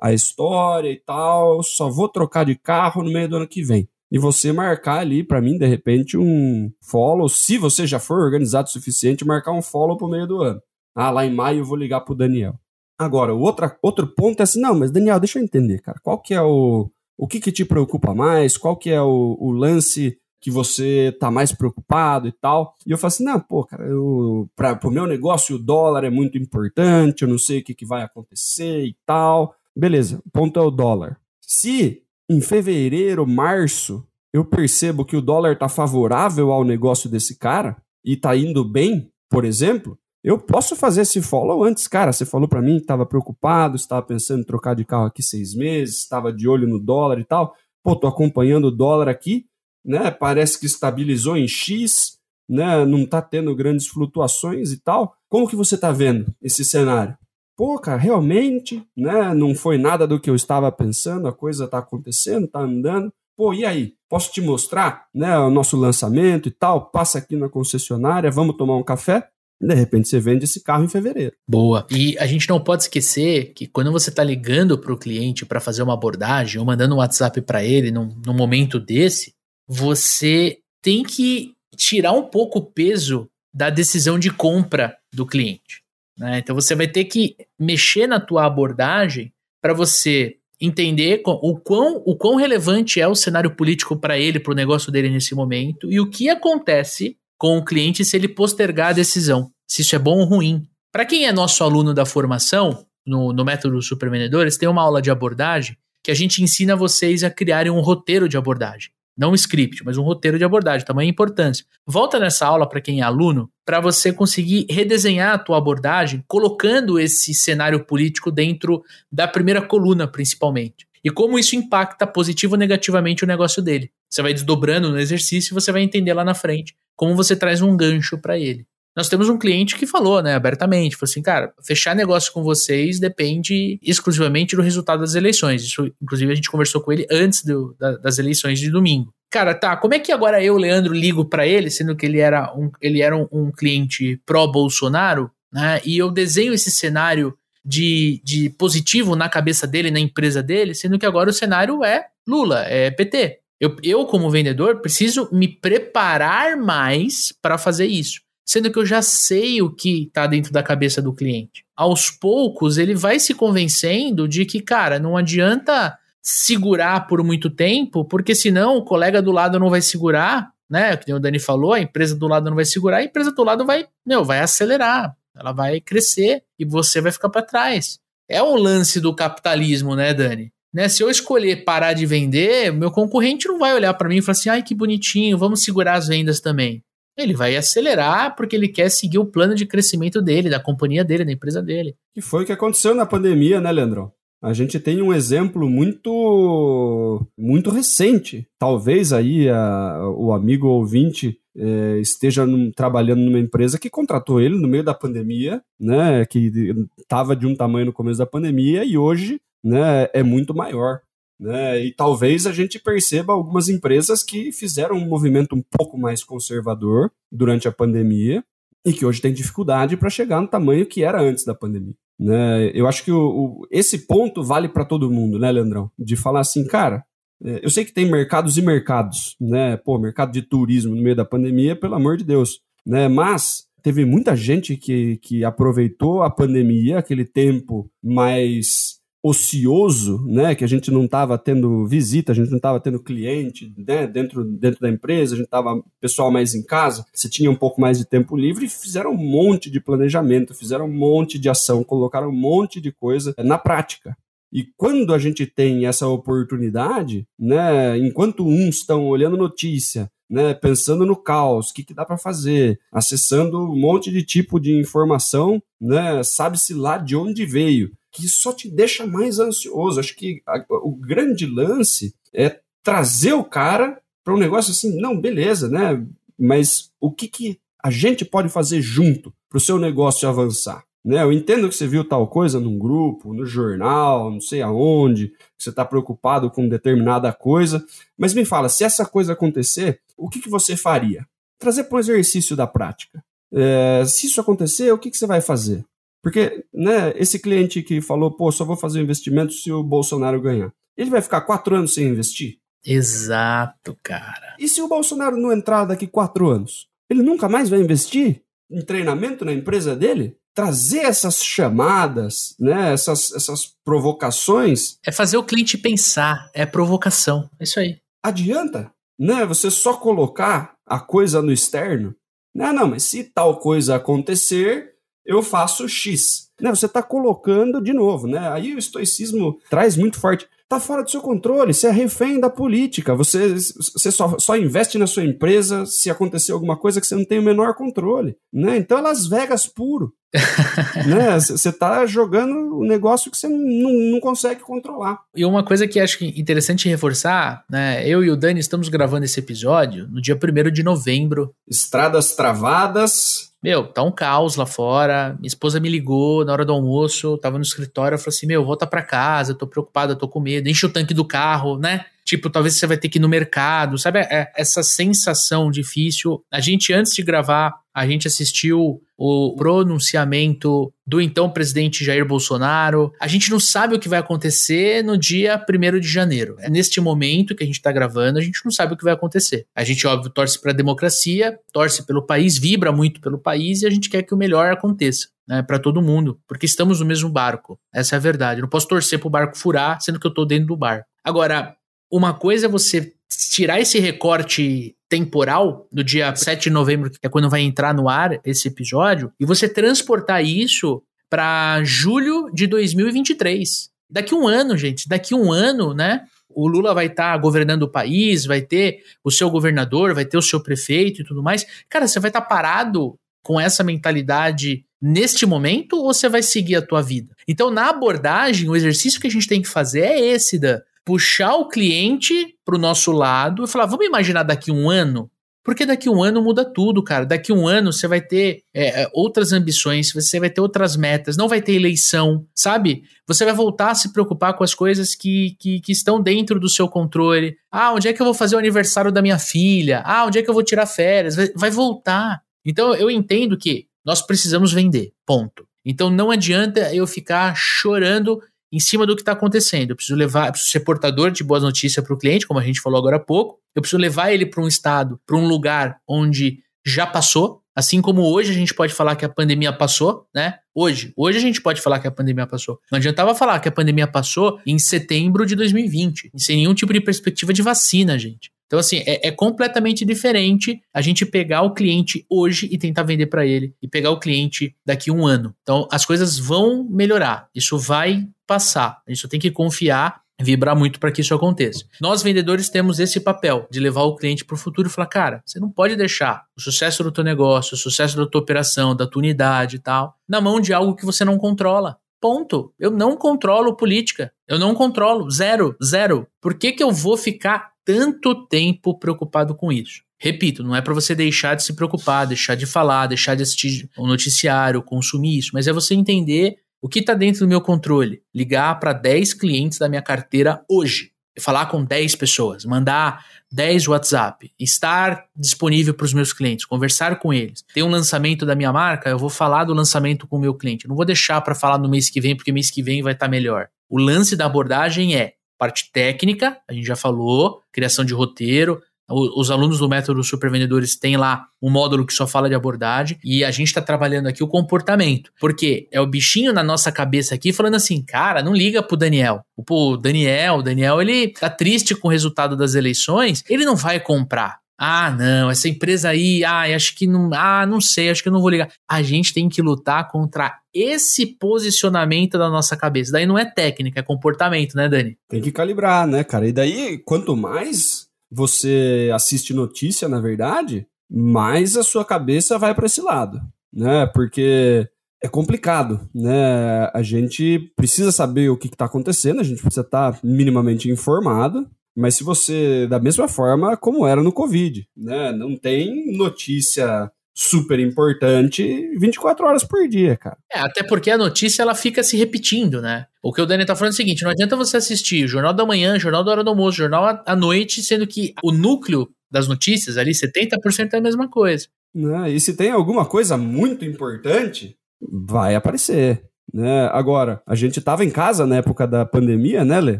a 0.00 0.12
história 0.12 0.90
e 0.90 0.96
tal, 0.96 1.62
só 1.62 1.88
vou 1.88 2.08
trocar 2.08 2.44
de 2.44 2.54
carro 2.54 3.02
no 3.02 3.12
meio 3.12 3.28
do 3.28 3.36
ano 3.36 3.48
que 3.48 3.62
vem. 3.62 3.88
E 4.10 4.18
você 4.18 4.52
marcar 4.52 4.98
ali, 4.98 5.24
para 5.24 5.40
mim, 5.40 5.58
de 5.58 5.66
repente, 5.66 6.16
um 6.16 6.70
follow, 6.80 7.28
se 7.28 7.58
você 7.58 7.86
já 7.86 7.98
for 7.98 8.20
organizado 8.20 8.68
o 8.68 8.72
suficiente, 8.72 9.26
marcar 9.26 9.52
um 9.52 9.62
follow 9.62 9.96
pro 9.96 10.08
meio 10.08 10.26
do 10.26 10.42
ano. 10.42 10.60
Ah, 10.94 11.10
lá 11.10 11.26
em 11.26 11.34
maio 11.34 11.60
eu 11.60 11.64
vou 11.64 11.76
ligar 11.76 12.00
pro 12.02 12.14
Daniel. 12.14 12.54
Agora, 12.98 13.34
o 13.34 13.40
outro, 13.40 13.70
outro 13.82 14.06
ponto 14.06 14.40
é 14.40 14.44
assim, 14.44 14.60
não, 14.60 14.78
mas 14.78 14.90
Daniel, 14.90 15.20
deixa 15.20 15.38
eu 15.38 15.42
entender, 15.42 15.80
cara, 15.80 15.98
qual 16.02 16.20
que 16.20 16.34
é 16.34 16.42
o... 16.42 16.90
O 17.18 17.26
que 17.26 17.40
que 17.40 17.50
te 17.50 17.64
preocupa 17.64 18.14
mais? 18.14 18.58
Qual 18.58 18.76
que 18.76 18.90
é 18.90 19.00
o, 19.00 19.38
o 19.40 19.50
lance 19.50 20.18
que 20.46 20.50
você 20.50 21.16
tá 21.18 21.28
mais 21.28 21.52
preocupado 21.52 22.28
e 22.28 22.32
tal. 22.32 22.74
E 22.86 22.92
eu 22.92 22.98
falo 22.98 23.08
assim, 23.08 23.24
não, 23.24 23.40
pô, 23.40 23.64
cara, 23.64 23.84
eu, 23.84 24.48
pra, 24.54 24.76
pro 24.76 24.92
meu 24.92 25.04
negócio 25.04 25.56
o 25.56 25.58
dólar 25.58 26.04
é 26.04 26.10
muito 26.10 26.38
importante, 26.38 27.22
eu 27.22 27.28
não 27.28 27.36
sei 27.36 27.58
o 27.58 27.64
que, 27.64 27.74
que 27.74 27.84
vai 27.84 28.02
acontecer 28.02 28.84
e 28.84 28.96
tal. 29.04 29.54
Beleza, 29.76 30.22
ponto 30.32 30.58
é 30.58 30.62
o 30.62 30.70
dólar. 30.70 31.20
Se 31.40 32.02
em 32.30 32.40
fevereiro, 32.40 33.26
março, 33.26 34.06
eu 34.32 34.44
percebo 34.44 35.04
que 35.04 35.16
o 35.16 35.20
dólar 35.20 35.52
está 35.52 35.68
favorável 35.68 36.50
ao 36.50 36.64
negócio 36.64 37.10
desse 37.10 37.38
cara 37.38 37.76
e 38.04 38.14
está 38.14 38.34
indo 38.36 38.64
bem, 38.64 39.10
por 39.28 39.44
exemplo, 39.44 39.98
eu 40.24 40.38
posso 40.38 40.74
fazer 40.74 41.02
esse 41.02 41.22
follow 41.22 41.62
antes. 41.62 41.86
Cara, 41.86 42.12
você 42.12 42.24
falou 42.24 42.48
para 42.48 42.62
mim 42.62 42.76
que 42.76 42.82
estava 42.82 43.06
preocupado, 43.06 43.76
estava 43.76 44.02
pensando 44.02 44.40
em 44.40 44.44
trocar 44.44 44.74
de 44.74 44.84
carro 44.84 45.06
aqui 45.06 45.22
seis 45.22 45.54
meses, 45.54 45.98
estava 45.98 46.32
de 46.32 46.48
olho 46.48 46.66
no 46.66 46.80
dólar 46.80 47.20
e 47.20 47.24
tal. 47.24 47.54
Pô, 47.82 47.94
tô 47.94 48.06
acompanhando 48.08 48.68
o 48.68 48.70
dólar 48.70 49.08
aqui, 49.08 49.46
né? 49.84 50.10
Parece 50.10 50.58
que 50.58 50.66
estabilizou 50.66 51.36
em 51.36 51.46
X. 51.46 52.18
né? 52.48 52.84
Não 52.84 53.02
está 53.02 53.22
tendo 53.22 53.54
grandes 53.54 53.86
flutuações 53.86 54.72
e 54.72 54.80
tal. 54.80 55.14
Como 55.28 55.46
que 55.46 55.54
você 55.54 55.76
está 55.76 55.92
vendo 55.92 56.26
esse 56.42 56.64
cenário? 56.64 57.16
Pô, 57.56 57.78
cara, 57.78 57.96
realmente, 57.96 58.86
né? 58.96 59.32
Não 59.34 59.54
foi 59.54 59.78
nada 59.78 60.06
do 60.06 60.20
que 60.20 60.28
eu 60.28 60.34
estava 60.34 60.70
pensando, 60.70 61.26
a 61.26 61.32
coisa 61.32 61.64
está 61.64 61.78
acontecendo, 61.78 62.44
está 62.44 62.60
andando. 62.60 63.10
Pô, 63.36 63.54
e 63.54 63.64
aí? 63.64 63.94
Posso 64.08 64.32
te 64.32 64.40
mostrar, 64.40 65.06
né, 65.12 65.36
o 65.38 65.50
nosso 65.50 65.76
lançamento 65.76 66.48
e 66.48 66.52
tal? 66.52 66.90
Passa 66.90 67.18
aqui 67.18 67.34
na 67.34 67.48
concessionária, 67.48 68.30
vamos 68.30 68.56
tomar 68.56 68.76
um 68.76 68.82
café? 68.82 69.28
De 69.60 69.74
repente 69.74 70.08
você 70.08 70.20
vende 70.20 70.44
esse 70.44 70.62
carro 70.62 70.84
em 70.84 70.88
fevereiro. 70.88 71.34
Boa. 71.48 71.86
E 71.90 72.16
a 72.18 72.26
gente 72.26 72.48
não 72.48 72.60
pode 72.60 72.82
esquecer 72.82 73.52
que 73.54 73.66
quando 73.66 73.90
você 73.90 74.10
está 74.10 74.22
ligando 74.22 74.78
para 74.78 74.92
o 74.92 74.98
cliente 74.98 75.46
para 75.46 75.60
fazer 75.60 75.82
uma 75.82 75.94
abordagem 75.94 76.60
ou 76.60 76.66
mandando 76.66 76.94
um 76.94 76.98
WhatsApp 76.98 77.40
para 77.40 77.64
ele 77.64 77.90
num, 77.90 78.14
num 78.24 78.34
momento 78.34 78.78
desse, 78.78 79.34
você 79.66 80.58
tem 80.82 81.02
que 81.02 81.54
tirar 81.74 82.12
um 82.12 82.24
pouco 82.24 82.58
o 82.58 82.66
peso 82.66 83.28
da 83.52 83.70
decisão 83.70 84.18
de 84.18 84.30
compra 84.30 84.96
do 85.12 85.26
cliente. 85.26 85.85
Né? 86.18 86.38
Então 86.38 86.54
você 86.54 86.74
vai 86.74 86.88
ter 86.88 87.04
que 87.04 87.36
mexer 87.58 88.06
na 88.06 88.20
tua 88.20 88.46
abordagem 88.46 89.32
para 89.60 89.74
você 89.74 90.36
entender 90.60 91.22
o 91.24 91.56
quão, 91.58 92.02
o 92.06 92.16
quão 92.16 92.36
relevante 92.36 93.00
é 93.00 93.06
o 93.06 93.14
cenário 93.14 93.50
político 93.54 93.96
para 93.96 94.18
ele, 94.18 94.40
para 94.40 94.52
o 94.52 94.56
negócio 94.56 94.90
dele 94.90 95.10
nesse 95.10 95.34
momento 95.34 95.92
e 95.92 96.00
o 96.00 96.08
que 96.08 96.30
acontece 96.30 97.16
com 97.38 97.58
o 97.58 97.64
cliente 97.64 98.04
se 98.04 98.16
ele 98.16 98.28
postergar 98.28 98.88
a 98.88 98.94
decisão, 98.94 99.50
se 99.68 99.82
isso 99.82 99.94
é 99.94 99.98
bom 99.98 100.20
ou 100.20 100.24
ruim. 100.24 100.66
Para 100.90 101.04
quem 101.04 101.26
é 101.26 101.32
nosso 101.32 101.62
aluno 101.62 101.92
da 101.92 102.06
formação, 102.06 102.86
no, 103.06 103.32
no 103.32 103.44
método 103.44 103.80
Super 103.82 104.10
Vendedores, 104.10 104.56
tem 104.56 104.68
uma 104.68 104.82
aula 104.82 105.00
de 105.00 105.10
abordagem 105.10 105.76
que 106.02 106.10
a 106.10 106.14
gente 106.14 106.42
ensina 106.42 106.74
vocês 106.74 107.22
a 107.22 107.30
criarem 107.30 107.70
um 107.70 107.80
roteiro 107.80 108.28
de 108.28 108.36
abordagem. 108.36 108.90
Não 109.16 109.30
um 109.30 109.34
script, 109.34 109.82
mas 109.84 109.96
um 109.96 110.02
roteiro 110.02 110.36
de 110.36 110.44
abordagem, 110.44 110.86
tamanha 110.86 111.08
importância. 111.08 111.64
Volta 111.86 112.18
nessa 112.18 112.46
aula 112.46 112.68
para 112.68 112.80
quem 112.80 113.00
é 113.00 113.02
aluno, 113.02 113.50
para 113.64 113.80
você 113.80 114.12
conseguir 114.12 114.66
redesenhar 114.68 115.34
a 115.34 115.38
tua 115.38 115.56
abordagem, 115.56 116.22
colocando 116.28 117.00
esse 117.00 117.32
cenário 117.32 117.84
político 117.84 118.30
dentro 118.30 118.82
da 119.10 119.26
primeira 119.26 119.62
coluna, 119.62 120.06
principalmente. 120.06 120.86
E 121.02 121.10
como 121.10 121.38
isso 121.38 121.56
impacta 121.56 122.06
positivo 122.06 122.54
ou 122.54 122.58
negativamente 122.58 123.24
o 123.24 123.26
negócio 123.26 123.62
dele. 123.62 123.90
Você 124.10 124.20
vai 124.20 124.34
desdobrando 124.34 124.90
no 124.90 124.98
exercício 124.98 125.52
e 125.52 125.54
você 125.54 125.72
vai 125.72 125.82
entender 125.82 126.12
lá 126.12 126.24
na 126.24 126.34
frente 126.34 126.74
como 126.96 127.14
você 127.14 127.36
traz 127.36 127.62
um 127.62 127.76
gancho 127.76 128.18
para 128.18 128.38
ele. 128.38 128.66
Nós 128.96 129.10
temos 129.10 129.28
um 129.28 129.36
cliente 129.36 129.76
que 129.76 129.86
falou, 129.86 130.22
né, 130.22 130.34
abertamente, 130.34 130.96
falou 130.96 131.10
assim, 131.10 131.20
cara, 131.20 131.52
fechar 131.62 131.94
negócio 131.94 132.32
com 132.32 132.42
vocês 132.42 132.98
depende 132.98 133.78
exclusivamente 133.82 134.56
do 134.56 134.62
resultado 134.62 135.00
das 135.00 135.14
eleições. 135.14 135.62
Isso, 135.62 135.92
inclusive, 136.00 136.32
a 136.32 136.34
gente 136.34 136.50
conversou 136.50 136.80
com 136.80 136.90
ele 136.90 137.06
antes 137.10 137.44
do, 137.44 137.76
da, 137.78 137.98
das 137.98 138.18
eleições 138.18 138.58
de 138.58 138.70
domingo. 138.70 139.12
Cara, 139.30 139.54
tá, 139.54 139.76
como 139.76 139.92
é 139.92 139.98
que 139.98 140.10
agora 140.10 140.42
eu, 140.42 140.56
Leandro, 140.56 140.94
ligo 140.94 141.26
para 141.26 141.46
ele, 141.46 141.68
sendo 141.68 141.94
que 141.94 142.06
ele 142.06 142.20
era 142.20 142.54
um, 142.56 142.70
ele 142.80 143.02
era 143.02 143.14
um, 143.14 143.28
um 143.30 143.52
cliente 143.52 144.18
pró-Bolsonaro, 144.24 145.30
né, 145.52 145.80
e 145.84 145.98
eu 145.98 146.10
desenho 146.10 146.54
esse 146.54 146.70
cenário 146.70 147.36
de, 147.62 148.22
de 148.24 148.48
positivo 148.50 149.14
na 149.14 149.28
cabeça 149.28 149.66
dele, 149.66 149.90
na 149.90 150.00
empresa 150.00 150.42
dele, 150.42 150.74
sendo 150.74 150.98
que 150.98 151.04
agora 151.04 151.28
o 151.28 151.34
cenário 151.34 151.84
é 151.84 152.06
Lula, 152.26 152.62
é 152.62 152.90
PT. 152.90 153.40
Eu, 153.60 153.76
eu, 153.82 154.06
como 154.06 154.30
vendedor, 154.30 154.80
preciso 154.80 155.28
me 155.32 155.48
preparar 155.48 156.56
mais 156.56 157.32
para 157.42 157.58
fazer 157.58 157.86
isso. 157.86 158.20
Sendo 158.46 158.70
que 158.70 158.78
eu 158.78 158.86
já 158.86 159.02
sei 159.02 159.60
o 159.60 159.70
que 159.70 160.04
está 160.04 160.26
dentro 160.26 160.52
da 160.52 160.62
cabeça 160.62 161.02
do 161.02 161.12
cliente. 161.12 161.64
Aos 161.76 162.10
poucos, 162.10 162.78
ele 162.78 162.94
vai 162.94 163.18
se 163.18 163.34
convencendo 163.34 164.28
de 164.28 164.46
que, 164.46 164.60
cara, 164.60 165.00
não 165.00 165.16
adianta 165.16 165.98
segurar 166.22 167.06
por 167.06 167.22
muito 167.22 167.50
tempo, 167.50 168.04
porque 168.04 168.34
senão 168.34 168.76
o 168.76 168.84
colega 168.84 169.20
do 169.20 169.32
lado 169.32 169.58
não 169.58 169.68
vai 169.68 169.82
segurar, 169.82 170.50
né? 170.68 170.96
Que 170.96 171.12
o 171.12 171.20
Dani 171.20 171.38
falou, 171.38 171.72
a 171.72 171.80
empresa 171.80 172.14
do 172.14 172.26
lado 172.26 172.48
não 172.48 172.56
vai 172.56 172.64
segurar, 172.64 172.98
a 172.98 173.04
empresa 173.04 173.32
do 173.32 173.44
lado 173.44 173.64
vai, 173.64 173.86
meu, 174.04 174.24
vai 174.24 174.40
acelerar, 174.40 175.16
ela 175.36 175.52
vai 175.52 175.80
crescer 175.80 176.42
e 176.58 176.64
você 176.64 177.00
vai 177.00 177.12
ficar 177.12 177.28
para 177.28 177.42
trás. 177.42 177.98
É 178.28 178.42
o 178.42 178.56
lance 178.56 179.00
do 179.00 179.14
capitalismo, 179.14 179.94
né, 179.94 180.12
Dani? 180.12 180.52
Né? 180.74 180.88
Se 180.88 181.02
eu 181.02 181.08
escolher 181.08 181.64
parar 181.64 181.92
de 181.92 182.04
vender, 182.04 182.72
meu 182.72 182.90
concorrente 182.90 183.46
não 183.48 183.58
vai 183.58 183.72
olhar 183.72 183.94
para 183.94 184.08
mim 184.08 184.16
e 184.16 184.22
falar 184.22 184.32
assim: 184.32 184.48
ai, 184.48 184.62
que 184.62 184.74
bonitinho, 184.74 185.38
vamos 185.38 185.62
segurar 185.62 185.94
as 185.94 186.08
vendas 186.08 186.40
também. 186.40 186.82
Ele 187.16 187.34
vai 187.34 187.56
acelerar 187.56 188.36
porque 188.36 188.54
ele 188.54 188.68
quer 188.68 188.90
seguir 188.90 189.18
o 189.18 189.26
plano 189.26 189.54
de 189.54 189.66
crescimento 189.66 190.20
dele, 190.20 190.50
da 190.50 190.60
companhia 190.60 191.04
dele, 191.04 191.24
da 191.24 191.32
empresa 191.32 191.62
dele. 191.62 191.94
Que 192.14 192.20
foi 192.20 192.42
o 192.42 192.46
que 192.46 192.52
aconteceu 192.52 192.94
na 192.94 193.06
pandemia, 193.06 193.60
né, 193.60 193.72
Leandrão? 193.72 194.12
A 194.42 194.52
gente 194.52 194.78
tem 194.78 195.00
um 195.00 195.14
exemplo 195.14 195.68
muito 195.68 197.26
muito 197.38 197.70
recente. 197.70 198.46
Talvez 198.58 199.12
aí 199.12 199.48
a, 199.48 200.08
o 200.16 200.32
amigo 200.32 200.68
ouvinte 200.68 201.38
é, 201.56 201.98
esteja 201.98 202.44
num, 202.44 202.70
trabalhando 202.70 203.22
numa 203.22 203.38
empresa 203.38 203.78
que 203.78 203.88
contratou 203.88 204.40
ele 204.40 204.56
no 204.58 204.68
meio 204.68 204.84
da 204.84 204.92
pandemia, 204.92 205.62
né? 205.80 206.24
Que 206.26 206.52
estava 206.98 207.34
de 207.34 207.46
um 207.46 207.56
tamanho 207.56 207.86
no 207.86 207.92
começo 207.92 208.18
da 208.18 208.26
pandemia 208.26 208.84
e 208.84 208.98
hoje 208.98 209.40
né, 209.64 210.08
é 210.12 210.22
muito 210.22 210.54
maior. 210.54 211.00
Né? 211.38 211.84
E 211.84 211.92
talvez 211.92 212.46
a 212.46 212.52
gente 212.52 212.78
perceba 212.78 213.32
algumas 213.32 213.68
empresas 213.68 214.22
que 214.22 214.50
fizeram 214.52 214.96
um 214.96 215.06
movimento 215.06 215.54
um 215.54 215.62
pouco 215.62 215.98
mais 215.98 216.24
conservador 216.24 217.12
durante 217.30 217.68
a 217.68 217.72
pandemia 217.72 218.42
e 218.84 218.92
que 218.92 219.04
hoje 219.04 219.20
tem 219.20 219.34
dificuldade 219.34 219.96
para 219.96 220.08
chegar 220.08 220.40
no 220.40 220.48
tamanho 220.48 220.86
que 220.86 221.02
era 221.02 221.20
antes 221.20 221.44
da 221.44 221.54
pandemia. 221.54 221.94
Né? 222.18 222.70
Eu 222.72 222.86
acho 222.86 223.04
que 223.04 223.12
o, 223.12 223.18
o 223.20 223.66
esse 223.70 224.06
ponto 224.06 224.42
vale 224.42 224.68
para 224.68 224.84
todo 224.84 225.10
mundo, 225.10 225.38
né, 225.38 225.52
Leandrão? 225.52 225.90
De 225.98 226.16
falar 226.16 226.40
assim, 226.40 226.66
cara, 226.66 227.04
é, 227.44 227.60
eu 227.62 227.68
sei 227.68 227.84
que 227.84 227.92
tem 227.92 228.10
mercados 228.10 228.56
e 228.56 228.62
mercados, 228.62 229.36
né? 229.40 229.76
Pô, 229.76 229.98
mercado 229.98 230.32
de 230.32 230.42
turismo 230.42 230.94
no 230.94 231.02
meio 231.02 231.16
da 231.16 231.24
pandemia, 231.24 231.76
pelo 231.76 231.94
amor 231.94 232.16
de 232.16 232.24
Deus, 232.24 232.60
né? 232.86 233.08
Mas 233.08 233.66
teve 233.82 234.04
muita 234.04 234.34
gente 234.34 234.76
que, 234.76 235.18
que 235.18 235.44
aproveitou 235.44 236.22
a 236.22 236.30
pandemia, 236.30 236.98
aquele 236.98 237.24
tempo 237.24 237.90
mais 238.02 238.96
ocioso, 239.28 240.24
né, 240.24 240.54
que 240.54 240.62
a 240.62 240.68
gente 240.68 240.88
não 240.88 241.04
estava 241.04 241.36
tendo 241.36 241.84
visita, 241.84 242.30
a 242.30 242.34
gente 242.34 242.48
não 242.48 242.58
estava 242.58 242.78
tendo 242.78 243.02
cliente 243.02 243.72
né, 243.76 244.06
dentro, 244.06 244.44
dentro 244.44 244.80
da 244.80 244.88
empresa, 244.88 245.34
a 245.34 245.36
gente 245.38 245.46
estava 245.46 245.82
pessoal 246.00 246.30
mais 246.30 246.54
em 246.54 246.62
casa, 246.62 247.04
você 247.12 247.28
tinha 247.28 247.50
um 247.50 247.56
pouco 247.56 247.80
mais 247.80 247.98
de 247.98 248.04
tempo 248.04 248.36
livre 248.36 248.68
fizeram 248.68 249.10
um 249.10 249.16
monte 249.16 249.68
de 249.68 249.80
planejamento, 249.80 250.54
fizeram 250.54 250.86
um 250.86 250.92
monte 250.92 251.40
de 251.40 251.48
ação, 251.48 251.82
colocaram 251.82 252.28
um 252.28 252.32
monte 252.32 252.80
de 252.80 252.92
coisa 252.92 253.34
na 253.38 253.58
prática. 253.58 254.16
E 254.52 254.64
quando 254.76 255.12
a 255.12 255.18
gente 255.18 255.46
tem 255.46 255.86
essa 255.86 256.06
oportunidade, 256.06 257.26
né, 257.38 257.98
enquanto 257.98 258.46
uns 258.46 258.76
estão 258.76 259.06
olhando 259.06 259.36
notícia, 259.36 260.10
né, 260.28 260.54
pensando 260.54 261.04
no 261.04 261.16
caos, 261.16 261.70
o 261.70 261.74
que, 261.74 261.84
que 261.84 261.94
dá 261.94 262.04
para 262.04 262.18
fazer, 262.18 262.80
acessando 262.92 263.58
um 263.58 263.78
monte 263.78 264.10
de 264.10 264.22
tipo 264.22 264.58
de 264.58 264.72
informação, 264.72 265.62
né, 265.80 266.22
sabe-se 266.22 266.74
lá 266.74 266.98
de 266.98 267.16
onde 267.16 267.44
veio 267.44 267.90
que 268.16 268.26
só 268.28 268.50
te 268.50 268.70
deixa 268.70 269.06
mais 269.06 269.38
ansioso. 269.38 270.00
Acho 270.00 270.16
que 270.16 270.40
a, 270.46 270.64
o 270.70 270.96
grande 270.96 271.44
lance 271.44 272.14
é 272.32 272.60
trazer 272.82 273.34
o 273.34 273.44
cara 273.44 274.00
para 274.24 274.34
um 274.34 274.38
negócio 274.38 274.70
assim, 274.70 274.98
não, 274.98 275.20
beleza, 275.20 275.68
né? 275.68 276.02
Mas 276.38 276.90
o 276.98 277.12
que, 277.12 277.28
que 277.28 277.60
a 277.82 277.90
gente 277.90 278.24
pode 278.24 278.48
fazer 278.48 278.80
junto 278.80 279.34
para 279.50 279.58
o 279.58 279.60
seu 279.60 279.78
negócio 279.78 280.26
avançar? 280.26 280.82
Né? 281.06 281.22
Eu 281.22 281.32
entendo 281.32 281.68
que 281.68 281.74
você 281.76 281.86
viu 281.86 282.02
tal 282.02 282.26
coisa 282.26 282.58
num 282.58 282.76
grupo, 282.76 283.32
no 283.32 283.46
jornal, 283.46 284.28
não 284.28 284.40
sei 284.40 284.60
aonde, 284.60 285.28
que 285.28 285.62
você 285.62 285.70
está 285.70 285.84
preocupado 285.84 286.50
com 286.50 286.68
determinada 286.68 287.32
coisa, 287.32 287.86
mas 288.18 288.34
me 288.34 288.44
fala, 288.44 288.68
se 288.68 288.82
essa 288.82 289.06
coisa 289.06 289.34
acontecer, 289.34 290.00
o 290.16 290.28
que, 290.28 290.40
que 290.40 290.50
você 290.50 290.76
faria? 290.76 291.24
Trazer 291.60 291.84
para 291.84 291.96
o 291.96 292.00
exercício 292.00 292.56
da 292.56 292.66
prática. 292.66 293.22
É, 293.54 294.04
se 294.04 294.26
isso 294.26 294.40
acontecer, 294.40 294.90
o 294.90 294.98
que, 294.98 295.08
que 295.08 295.16
você 295.16 295.28
vai 295.28 295.40
fazer? 295.40 295.84
Porque 296.20 296.64
né, 296.74 297.12
esse 297.14 297.38
cliente 297.38 297.84
que 297.84 298.00
falou, 298.00 298.32
pô, 298.32 298.50
só 298.50 298.64
vou 298.64 298.76
fazer 298.76 298.98
o 298.98 299.02
investimento 299.02 299.52
se 299.52 299.70
o 299.70 299.84
Bolsonaro 299.84 300.40
ganhar. 300.40 300.72
Ele 300.96 301.10
vai 301.10 301.22
ficar 301.22 301.42
quatro 301.42 301.76
anos 301.76 301.94
sem 301.94 302.08
investir? 302.08 302.58
Exato, 302.84 303.96
cara. 304.02 304.56
E 304.58 304.66
se 304.66 304.82
o 304.82 304.88
Bolsonaro 304.88 305.36
não 305.36 305.52
entrar 305.52 305.84
daqui 305.84 306.08
quatro 306.08 306.48
anos? 306.48 306.88
Ele 307.08 307.22
nunca 307.22 307.48
mais 307.48 307.68
vai 307.68 307.78
investir 307.78 308.42
em 308.68 308.84
treinamento 308.84 309.44
na 309.44 309.52
empresa 309.52 309.94
dele? 309.94 310.36
Trazer 310.56 311.04
essas 311.04 311.44
chamadas, 311.44 312.56
né, 312.58 312.92
essas, 312.92 313.30
essas 313.32 313.74
provocações. 313.84 314.96
É 315.06 315.12
fazer 315.12 315.36
o 315.36 315.44
cliente 315.44 315.78
pensar, 315.78 316.50
é 316.52 316.64
provocação. 316.66 317.48
É 317.60 317.64
isso 317.64 317.78
aí. 317.78 317.98
Adianta, 318.24 318.90
né? 319.18 319.44
Você 319.46 319.70
só 319.70 319.94
colocar 319.94 320.74
a 320.86 320.98
coisa 320.98 321.42
no 321.42 321.52
externo. 321.52 322.14
Não, 322.54 322.72
não, 322.72 322.88
mas 322.88 323.02
se 323.02 323.22
tal 323.22 323.58
coisa 323.58 323.96
acontecer, 323.96 324.94
eu 325.24 325.42
faço 325.42 325.88
X. 325.88 326.46
Né, 326.58 326.70
você 326.70 326.86
está 326.86 327.02
colocando 327.02 327.82
de 327.82 327.92
novo, 327.92 328.26
né? 328.26 328.48
Aí 328.50 328.74
o 328.74 328.78
estoicismo 328.78 329.58
traz 329.68 329.94
muito 329.94 330.18
forte. 330.18 330.48
Está 330.62 330.80
fora 330.80 331.04
do 331.04 331.10
seu 331.10 331.20
controle, 331.20 331.72
você 331.72 331.86
é 331.86 331.90
refém 331.90 332.40
da 332.40 332.50
política. 332.50 333.14
Você, 333.14 333.54
você 333.54 334.10
só, 334.10 334.36
só 334.38 334.56
investe 334.56 334.98
na 334.98 335.06
sua 335.06 335.24
empresa 335.24 335.86
se 335.86 336.10
acontecer 336.10 336.50
alguma 336.50 336.76
coisa 336.76 337.00
que 337.00 337.06
você 337.06 337.14
não 337.14 337.24
tem 337.24 337.38
o 337.38 337.42
menor 337.42 337.74
controle. 337.74 338.36
Né? 338.52 338.78
Então 338.78 338.98
é 338.98 339.02
Las 339.02 339.28
Vegas 339.28 339.66
puro. 339.66 340.12
né? 341.06 341.38
Você 341.38 341.72
tá 341.72 342.04
jogando 342.06 342.80
um 342.80 342.86
negócio 342.86 343.30
que 343.30 343.36
você 343.36 343.48
não, 343.48 343.92
não 343.92 344.20
consegue 344.20 344.60
controlar. 344.60 345.20
E 345.34 345.44
uma 345.44 345.64
coisa 345.64 345.86
que 345.86 346.00
acho 346.00 346.24
interessante 346.24 346.88
reforçar, 346.88 347.64
né? 347.70 348.06
Eu 348.06 348.24
e 348.24 348.30
o 348.30 348.36
Dani 348.36 348.60
estamos 348.60 348.88
gravando 348.88 349.24
esse 349.24 349.40
episódio 349.40 350.06
no 350.08 350.20
dia 350.20 350.36
1 350.36 350.70
de 350.70 350.82
novembro. 350.82 351.54
Estradas 351.68 352.34
travadas. 352.34 353.52
Meu, 353.62 353.84
tá 353.84 354.02
um 354.02 354.12
caos 354.12 354.56
lá 354.56 354.66
fora. 354.66 355.34
Minha 355.38 355.48
esposa 355.48 355.80
me 355.80 355.88
ligou 355.88 356.44
na 356.44 356.52
hora 356.52 356.64
do 356.64 356.72
almoço, 356.72 357.38
tava 357.38 357.58
no 357.58 357.64
escritório, 357.64 358.18
falei 358.18 358.36
assim: 358.36 358.46
Meu, 358.46 358.64
volta 358.64 358.86
pra 358.86 359.02
casa, 359.02 359.54
tô 359.54 359.66
preocupada, 359.66 360.14
tô 360.14 360.28
com 360.28 360.40
medo, 360.40 360.68
enche 360.68 360.86
o 360.86 360.92
tanque 360.92 361.14
do 361.14 361.24
carro, 361.24 361.78
né? 361.78 362.04
Tipo, 362.26 362.50
talvez 362.50 362.74
você 362.74 362.88
vai 362.88 362.96
ter 362.96 363.08
que 363.08 363.18
ir 363.18 363.20
no 363.20 363.28
mercado, 363.28 363.96
sabe? 363.96 364.18
É, 364.18 364.50
essa 364.56 364.82
sensação 364.82 365.70
difícil. 365.70 366.44
A 366.52 366.58
gente, 366.60 366.92
antes 366.92 367.14
de 367.14 367.22
gravar, 367.22 367.72
a 367.94 368.04
gente 368.04 368.26
assistiu 368.26 369.00
o 369.16 369.54
pronunciamento 369.56 370.92
do 371.06 371.20
então 371.20 371.48
presidente 371.48 372.04
Jair 372.04 372.26
Bolsonaro. 372.26 373.12
A 373.20 373.28
gente 373.28 373.48
não 373.48 373.60
sabe 373.60 373.94
o 373.94 373.98
que 373.98 374.08
vai 374.08 374.18
acontecer 374.18 375.04
no 375.04 375.16
dia 375.16 375.64
1 375.66 376.00
de 376.00 376.08
janeiro. 376.08 376.56
É 376.58 376.68
neste 376.68 377.00
momento 377.00 377.54
que 377.54 377.62
a 377.62 377.66
gente 377.66 377.76
está 377.76 377.92
gravando, 377.92 378.40
a 378.40 378.42
gente 378.42 378.60
não 378.64 378.72
sabe 378.72 378.94
o 378.94 378.96
que 378.96 379.04
vai 379.04 379.14
acontecer. 379.14 379.64
A 379.74 379.84
gente, 379.84 380.04
óbvio, 380.04 380.30
torce 380.30 380.60
para 380.60 380.72
a 380.72 380.74
democracia, 380.74 381.56
torce 381.72 382.04
pelo 382.04 382.26
país, 382.26 382.58
vibra 382.58 382.90
muito 382.90 383.20
pelo 383.20 383.38
país 383.38 383.82
e 383.82 383.86
a 383.86 383.90
gente 383.90 384.10
quer 384.10 384.22
que 384.22 384.34
o 384.34 384.36
melhor 384.36 384.70
aconteça. 384.70 385.28
Né, 385.48 385.62
para 385.62 385.78
todo 385.78 386.02
mundo, 386.02 386.40
porque 386.48 386.66
estamos 386.66 386.98
no 386.98 387.06
mesmo 387.06 387.30
barco. 387.30 387.78
Essa 387.94 388.16
é 388.16 388.18
a 388.18 388.20
verdade. 388.20 388.58
Eu 388.58 388.62
não 388.62 388.68
posso 388.68 388.88
torcer 388.88 389.16
para 389.20 389.28
o 389.28 389.30
barco 389.30 389.56
furar, 389.56 390.00
sendo 390.00 390.18
que 390.18 390.26
eu 390.26 390.30
estou 390.30 390.44
dentro 390.44 390.66
do 390.66 390.76
barco. 390.76 391.06
Agora, 391.22 391.76
uma 392.10 392.34
coisa 392.34 392.66
é 392.66 392.68
você 392.68 393.12
tirar 393.28 393.80
esse 393.80 393.98
recorte 393.98 394.94
temporal 395.08 395.86
do 395.90 396.02
dia 396.02 396.34
7 396.34 396.64
de 396.64 396.70
novembro, 396.70 397.10
que 397.10 397.18
é 397.22 397.28
quando 397.28 397.50
vai 397.50 397.60
entrar 397.60 397.94
no 397.94 398.08
ar 398.08 398.40
esse 398.44 398.68
episódio, 398.68 399.32
e 399.38 399.44
você 399.44 399.68
transportar 399.68 400.44
isso 400.44 401.02
para 401.28 401.82
julho 401.84 402.50
de 402.52 402.66
2023. 402.66 403.90
Daqui 404.08 404.34
um 404.34 404.46
ano, 404.46 404.76
gente, 404.76 405.08
daqui 405.08 405.34
um 405.34 405.52
ano, 405.52 405.92
né? 405.92 406.24
O 406.48 406.68
Lula 406.68 406.94
vai 406.94 407.06
estar 407.06 407.32
tá 407.32 407.38
governando 407.38 407.82
o 407.82 407.90
país, 407.90 408.44
vai 408.46 408.62
ter 408.62 409.00
o 409.22 409.30
seu 409.30 409.50
governador, 409.50 410.14
vai 410.14 410.24
ter 410.24 410.38
o 410.38 410.42
seu 410.42 410.62
prefeito 410.62 411.20
e 411.20 411.24
tudo 411.24 411.42
mais. 411.42 411.66
Cara, 411.88 412.06
você 412.06 412.20
vai 412.20 412.30
estar 412.30 412.40
tá 412.40 412.46
parado 412.46 413.18
com 413.42 413.60
essa 413.60 413.84
mentalidade 413.84 414.84
neste 415.02 415.44
momento 415.44 415.96
ou 415.96 416.12
você 416.12 416.28
vai 416.28 416.42
seguir 416.42 416.76
a 416.76 416.82
tua 416.82 417.02
vida? 417.02 417.34
Então, 417.46 417.70
na 417.70 417.90
abordagem, 417.90 418.68
o 418.68 418.76
exercício 418.76 419.20
que 419.20 419.26
a 419.26 419.30
gente 419.30 419.48
tem 419.48 419.60
que 419.60 419.68
fazer 419.68 420.00
é 420.00 420.20
esse 420.20 420.58
da 420.58 420.82
puxar 421.06 421.54
o 421.54 421.68
cliente 421.68 422.34
para 422.64 422.74
o 422.74 422.78
nosso 422.78 423.12
lado 423.12 423.64
e 423.64 423.68
falar: 423.68 423.86
vamos 423.86 424.04
imaginar 424.04 424.42
daqui 424.42 424.72
um 424.72 424.90
ano? 424.90 425.30
Porque 425.64 425.84
daqui 425.84 426.08
um 426.08 426.22
ano 426.22 426.40
muda 426.40 426.64
tudo, 426.64 427.02
cara. 427.02 427.26
Daqui 427.26 427.52
um 427.52 427.66
ano 427.66 427.92
você 427.92 428.06
vai 428.06 428.20
ter 428.20 428.62
é, 428.72 429.02
é, 429.02 429.10
outras 429.12 429.52
ambições, 429.52 430.12
você 430.12 430.38
vai 430.38 430.48
ter 430.48 430.60
outras 430.60 430.96
metas, 430.96 431.36
não 431.36 431.48
vai 431.48 431.60
ter 431.60 431.72
eleição, 431.72 432.46
sabe? 432.54 433.02
Você 433.26 433.44
vai 433.44 433.52
voltar 433.52 433.90
a 433.90 433.94
se 433.96 434.12
preocupar 434.12 434.54
com 434.54 434.62
as 434.62 434.74
coisas 434.74 435.16
que, 435.16 435.56
que, 435.58 435.80
que 435.80 435.90
estão 435.90 436.22
dentro 436.22 436.60
do 436.60 436.68
seu 436.68 436.88
controle. 436.88 437.56
Ah, 437.68 437.92
onde 437.92 438.06
é 438.06 438.12
que 438.12 438.22
eu 438.22 438.26
vou 438.26 438.34
fazer 438.34 438.54
o 438.54 438.60
aniversário 438.60 439.10
da 439.10 439.20
minha 439.20 439.40
filha? 439.40 440.02
Ah, 440.04 440.24
onde 440.24 440.38
é 440.38 440.42
que 440.42 440.48
eu 440.48 440.54
vou 440.54 440.62
tirar 440.62 440.86
férias? 440.86 441.34
Vai, 441.34 441.50
vai 441.56 441.70
voltar. 441.70 442.40
Então 442.64 442.94
eu 442.94 443.10
entendo 443.10 443.58
que 443.58 443.86
nós 444.04 444.22
precisamos 444.22 444.72
vender, 444.72 445.12
ponto. 445.26 445.66
Então 445.84 446.10
não 446.10 446.30
adianta 446.30 446.94
eu 446.94 447.08
ficar 447.08 447.56
chorando 447.56 448.40
em 448.76 448.80
cima 448.80 449.06
do 449.06 449.16
que 449.16 449.22
está 449.22 449.32
acontecendo. 449.32 449.90
Eu 449.90 449.96
preciso 449.96 450.18
levar, 450.18 450.48
eu 450.48 450.52
preciso 450.52 450.70
ser 450.70 450.80
portador 450.80 451.30
de 451.30 451.42
boas 451.42 451.62
notícias 451.62 452.04
para 452.04 452.14
o 452.14 452.18
cliente, 452.18 452.46
como 452.46 452.60
a 452.60 452.62
gente 452.62 452.78
falou 452.78 452.98
agora 452.98 453.16
há 453.16 453.20
pouco. 453.20 453.58
Eu 453.74 453.80
preciso 453.80 453.98
levar 453.98 454.30
ele 454.30 454.44
para 454.44 454.62
um 454.62 454.68
estado, 454.68 455.18
para 455.26 455.34
um 455.34 455.48
lugar 455.48 455.96
onde 456.06 456.58
já 456.84 457.06
passou. 457.06 457.62
Assim 457.74 458.02
como 458.02 458.20
hoje 458.22 458.50
a 458.50 458.54
gente 458.54 458.74
pode 458.74 458.92
falar 458.92 459.16
que 459.16 459.24
a 459.24 459.30
pandemia 459.30 459.72
passou, 459.72 460.26
né? 460.34 460.58
Hoje, 460.74 461.10
hoje 461.16 461.38
a 461.38 461.40
gente 461.40 461.62
pode 461.62 461.80
falar 461.80 462.00
que 462.00 462.06
a 462.06 462.10
pandemia 462.10 462.46
passou. 462.46 462.78
Não 462.92 462.98
adiantava 462.98 463.34
falar 463.34 463.60
que 463.60 463.68
a 463.68 463.72
pandemia 463.72 464.06
passou 464.06 464.60
em 464.66 464.78
setembro 464.78 465.46
de 465.46 465.56
2020, 465.56 466.32
sem 466.36 466.56
nenhum 466.56 466.74
tipo 466.74 466.92
de 466.92 467.00
perspectiva 467.00 467.54
de 467.54 467.62
vacina, 467.62 468.18
gente. 468.18 468.50
Então, 468.66 468.78
assim, 468.78 468.98
é, 469.06 469.28
é, 469.28 469.30
completamente 469.30 470.04
diferente 470.04 470.80
a 470.92 471.00
gente 471.00 471.24
pegar 471.24 471.62
o 471.62 471.72
cliente 471.72 472.26
hoje 472.28 472.68
e 472.70 472.76
tentar 472.76 473.04
vender 473.04 473.26
para 473.26 473.46
ele, 473.46 473.74
e 473.80 473.88
pegar 473.88 474.10
o 474.10 474.18
cliente 474.18 474.74
daqui 474.84 475.10
a 475.10 475.12
um 475.12 475.26
ano. 475.26 475.54
Então, 475.62 475.86
as 475.90 476.04
coisas 476.04 476.38
vão 476.38 476.84
melhorar, 476.88 477.48
isso 477.54 477.78
vai 477.78 478.26
passar. 478.46 479.02
A 479.06 479.10
gente 479.10 479.20
só 479.20 479.28
tem 479.28 479.40
que 479.40 479.50
confiar 479.50 480.26
vibrar 480.40 480.76
muito 480.76 481.00
para 481.00 481.10
que 481.10 481.20
isso 481.20 481.34
aconteça. 481.34 481.84
Nós 482.00 482.22
vendedores 482.22 482.68
temos 482.68 483.00
esse 483.00 483.20
papel 483.20 483.66
de 483.70 483.80
levar 483.80 484.02
o 484.02 484.16
cliente 484.16 484.44
para 484.44 484.54
o 484.54 484.58
futuro 484.58 484.88
e 484.88 484.90
falar, 484.90 485.06
cara, 485.06 485.42
você 485.44 485.58
não 485.58 485.70
pode 485.70 485.96
deixar 485.96 486.44
o 486.56 486.60
sucesso 486.60 487.02
do 487.02 487.10
teu 487.10 487.24
negócio, 487.24 487.74
o 487.74 487.78
sucesso 487.78 488.16
da 488.16 488.26
tua 488.26 488.40
operação, 488.40 488.94
da 488.94 489.06
tua 489.06 489.20
unidade 489.20 489.76
e 489.76 489.78
tal, 489.78 490.14
na 490.28 490.40
mão 490.40 490.60
de 490.60 490.72
algo 490.72 490.94
que 490.94 491.06
você 491.06 491.24
não 491.24 491.38
controla. 491.38 491.98
Ponto. 492.20 492.72
Eu 492.78 492.90
não 492.90 493.16
controlo 493.16 493.76
política. 493.76 494.32
Eu 494.48 494.58
não 494.58 494.74
controlo. 494.74 495.30
Zero. 495.30 495.76
Zero. 495.84 496.26
Por 496.40 496.54
que, 496.58 496.72
que 496.72 496.82
eu 496.82 496.90
vou 496.90 497.16
ficar 497.16 497.76
tanto 497.86 498.46
tempo 498.48 498.98
preocupado 498.98 499.54
com 499.54 499.72
isso. 499.72 500.02
Repito, 500.18 500.64
não 500.64 500.74
é 500.74 500.82
para 500.82 500.92
você 500.92 501.14
deixar 501.14 501.54
de 501.54 501.62
se 501.62 501.74
preocupar, 501.74 502.26
deixar 502.26 502.56
de 502.56 502.66
falar, 502.66 503.06
deixar 503.06 503.36
de 503.36 503.44
assistir 503.44 503.88
o 503.96 504.04
um 504.04 504.08
noticiário, 504.08 504.82
consumir 504.82 505.38
isso, 505.38 505.50
mas 505.54 505.68
é 505.68 505.72
você 505.72 505.94
entender 505.94 506.56
o 506.82 506.88
que 506.88 506.98
está 506.98 507.14
dentro 507.14 507.40
do 507.40 507.48
meu 507.48 507.60
controle. 507.60 508.22
Ligar 508.34 508.78
para 508.80 508.92
10 508.92 509.34
clientes 509.34 509.78
da 509.78 509.88
minha 509.88 510.02
carteira 510.02 510.62
hoje, 510.68 511.12
falar 511.38 511.66
com 511.66 511.84
10 511.84 512.14
pessoas, 512.16 512.64
mandar 512.64 513.24
10 513.52 513.88
WhatsApp, 513.88 514.52
estar 514.58 515.26
disponível 515.36 515.94
para 515.94 516.04
os 516.04 516.12
meus 516.12 516.32
clientes, 516.32 516.64
conversar 516.64 517.18
com 517.18 517.32
eles. 517.32 517.64
Tem 517.74 517.82
um 517.82 517.90
lançamento 517.90 518.44
da 518.44 518.54
minha 518.54 518.72
marca, 518.72 519.10
eu 519.10 519.18
vou 519.18 519.30
falar 519.30 519.64
do 519.64 519.74
lançamento 519.74 520.26
com 520.26 520.36
o 520.36 520.40
meu 520.40 520.54
cliente. 520.54 520.88
não 520.88 520.96
vou 520.96 521.04
deixar 521.04 521.40
para 521.40 521.54
falar 521.54 521.78
no 521.78 521.88
mês 521.88 522.10
que 522.10 522.20
vem, 522.20 522.34
porque 522.34 522.52
mês 522.52 522.70
que 522.70 522.82
vem 522.82 523.02
vai 523.02 523.12
estar 523.12 523.26
tá 523.26 523.30
melhor. 523.30 523.68
O 523.88 523.98
lance 523.98 524.36
da 524.36 524.46
abordagem 524.46 525.14
é 525.14 525.34
parte 525.58 525.90
técnica, 525.92 526.58
a 526.68 526.72
gente 526.72 526.86
já 526.86 526.96
falou, 526.96 527.62
criação 527.72 528.04
de 528.04 528.12
roteiro. 528.12 528.82
Os 529.08 529.50
alunos 529.50 529.78
do 529.78 529.88
método 529.88 530.22
Super 530.24 530.50
Vendedores 530.50 530.98
têm 530.98 531.16
lá 531.16 531.46
um 531.62 531.70
módulo 531.70 532.04
que 532.04 532.12
só 532.12 532.26
fala 532.26 532.48
de 532.48 532.54
abordagem 532.54 533.18
e 533.24 533.44
a 533.44 533.50
gente 533.50 533.68
está 533.68 533.80
trabalhando 533.80 534.26
aqui 534.26 534.42
o 534.42 534.48
comportamento, 534.48 535.30
porque 535.40 535.88
é 535.92 536.00
o 536.00 536.06
bichinho 536.06 536.52
na 536.52 536.62
nossa 536.62 536.90
cabeça 536.90 537.34
aqui 537.34 537.52
falando 537.52 537.76
assim, 537.76 538.02
cara, 538.02 538.42
não 538.42 538.52
liga 538.52 538.82
pro 538.82 538.96
Daniel. 538.96 539.42
O 539.56 539.96
Daniel, 539.96 540.56
o 540.56 540.62
Daniel, 540.62 541.00
ele 541.00 541.28
tá 541.28 541.48
triste 541.48 541.94
com 541.94 542.08
o 542.08 542.10
resultado 542.10 542.56
das 542.56 542.74
eleições, 542.74 543.44
ele 543.48 543.64
não 543.64 543.76
vai 543.76 544.00
comprar. 544.00 544.58
Ah, 544.78 545.10
não, 545.10 545.50
essa 545.50 545.68
empresa 545.68 546.10
aí, 546.10 546.44
ah, 546.44 546.62
acho 546.74 546.94
que 546.94 547.06
não, 547.06 547.30
ah, 547.32 547.64
não 547.64 547.80
sei, 547.80 548.10
acho 548.10 548.22
que 548.22 548.28
eu 548.28 548.32
não 548.32 548.42
vou 548.42 548.50
ligar. 548.50 548.70
A 548.86 549.02
gente 549.02 549.32
tem 549.32 549.48
que 549.48 549.62
lutar 549.62 550.10
contra 550.10 550.58
esse 550.74 551.24
posicionamento 551.24 552.36
da 552.36 552.50
nossa 552.50 552.76
cabeça. 552.76 553.12
Daí 553.12 553.24
não 553.24 553.38
é 553.38 553.46
técnica, 553.46 554.00
é 554.00 554.02
comportamento, 554.02 554.74
né, 554.74 554.86
Dani? 554.86 555.16
Tem 555.30 555.40
que 555.40 555.50
calibrar, 555.50 556.06
né, 556.06 556.22
cara? 556.22 556.46
E 556.46 556.52
daí, 556.52 556.98
quanto 556.98 557.34
mais 557.34 558.05
você 558.36 559.10
assiste 559.14 559.54
notícia, 559.54 560.06
na 560.06 560.20
verdade, 560.20 560.86
mais 561.10 561.74
a 561.74 561.82
sua 561.82 562.04
cabeça 562.04 562.58
vai 562.58 562.74
para 562.74 562.84
esse 562.84 563.00
lado, 563.00 563.40
né? 563.72 564.04
Porque 564.04 564.86
é 565.24 565.28
complicado, 565.28 566.06
né? 566.14 566.90
A 566.92 567.02
gente 567.02 567.72
precisa 567.74 568.12
saber 568.12 568.50
o 568.50 568.56
que 568.56 568.66
está 568.66 568.84
acontecendo, 568.84 569.40
a 569.40 569.42
gente 569.42 569.62
precisa 569.62 569.80
estar 569.80 570.12
tá 570.12 570.18
minimamente 570.22 570.90
informado, 570.90 571.66
mas 571.96 572.16
se 572.16 572.24
você, 572.24 572.86
da 572.86 573.00
mesma 573.00 573.26
forma 573.26 573.74
como 573.74 574.06
era 574.06 574.22
no 574.22 574.30
Covid, 574.30 574.86
né? 574.94 575.32
Não 575.32 575.56
tem 575.56 576.14
notícia 576.14 577.10
super 577.38 577.78
importante 577.78 578.90
24 578.98 579.46
horas 579.46 579.62
por 579.62 579.86
dia, 579.86 580.16
cara. 580.16 580.38
É, 580.50 580.58
até 580.58 580.82
porque 580.82 581.10
a 581.10 581.18
notícia 581.18 581.62
ela 581.62 581.74
fica 581.74 582.02
se 582.02 582.16
repetindo, 582.16 582.80
né? 582.80 583.06
O 583.22 583.30
que 583.30 583.42
o 583.42 583.46
Dani 583.46 583.66
tá 583.66 583.76
falando 583.76 583.92
é 583.92 583.94
o 583.94 583.96
seguinte: 583.96 584.22
não 584.22 584.30
adianta 584.30 584.56
você 584.56 584.78
assistir 584.78 585.28
Jornal 585.28 585.52
da 585.52 585.66
Manhã, 585.66 585.98
Jornal 585.98 586.24
da 586.24 586.30
Hora 586.30 586.44
do 586.44 586.50
Almoço, 586.50 586.78
Jornal 586.78 587.22
à 587.26 587.36
noite, 587.36 587.82
sendo 587.82 588.06
que 588.06 588.32
o 588.42 588.50
núcleo 588.50 589.08
das 589.30 589.46
notícias 589.46 589.98
ali, 589.98 590.12
70% 590.12 590.94
é 590.94 590.96
a 590.96 591.00
mesma 591.00 591.28
coisa. 591.28 591.66
Né? 591.94 592.30
E 592.30 592.40
se 592.40 592.56
tem 592.56 592.70
alguma 592.70 593.04
coisa 593.04 593.36
muito 593.36 593.84
importante, 593.84 594.76
vai 595.00 595.54
aparecer. 595.54 596.22
Né? 596.54 596.88
Agora, 596.92 597.42
a 597.46 597.54
gente 597.54 597.80
tava 597.80 598.04
em 598.04 598.10
casa 598.10 598.46
na 598.46 598.56
época 598.56 598.86
da 598.86 599.04
pandemia, 599.04 599.64
né, 599.64 599.80
Lê? 599.80 599.98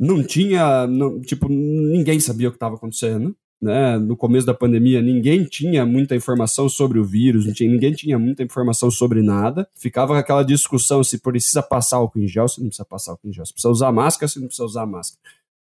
Não 0.00 0.22
tinha, 0.22 0.86
não, 0.86 1.20
tipo, 1.20 1.48
ninguém 1.48 2.18
sabia 2.18 2.48
o 2.48 2.50
que 2.50 2.56
estava 2.56 2.76
acontecendo. 2.76 3.36
Né? 3.64 3.96
No 3.96 4.14
começo 4.14 4.46
da 4.46 4.52
pandemia, 4.52 5.00
ninguém 5.00 5.42
tinha 5.42 5.86
muita 5.86 6.14
informação 6.14 6.68
sobre 6.68 6.98
o 6.98 7.04
vírus, 7.04 7.46
tinha, 7.54 7.70
ninguém 7.70 7.94
tinha 7.94 8.18
muita 8.18 8.42
informação 8.42 8.90
sobre 8.90 9.22
nada. 9.22 9.66
Ficava 9.74 10.18
aquela 10.18 10.42
discussão 10.42 11.02
se 11.02 11.16
precisa 11.16 11.62
passar 11.62 11.96
álcool 11.96 12.18
em 12.18 12.28
gel, 12.28 12.46
se 12.46 12.60
não 12.60 12.68
precisa 12.68 12.84
passar 12.84 13.12
álcool 13.12 13.26
em 13.26 13.32
gel, 13.32 13.46
se 13.46 13.54
precisa 13.54 13.72
usar 13.72 13.90
máscara, 13.90 14.28
se 14.28 14.38
não 14.38 14.48
precisa 14.48 14.66
usar 14.66 14.84
máscara. 14.84 15.18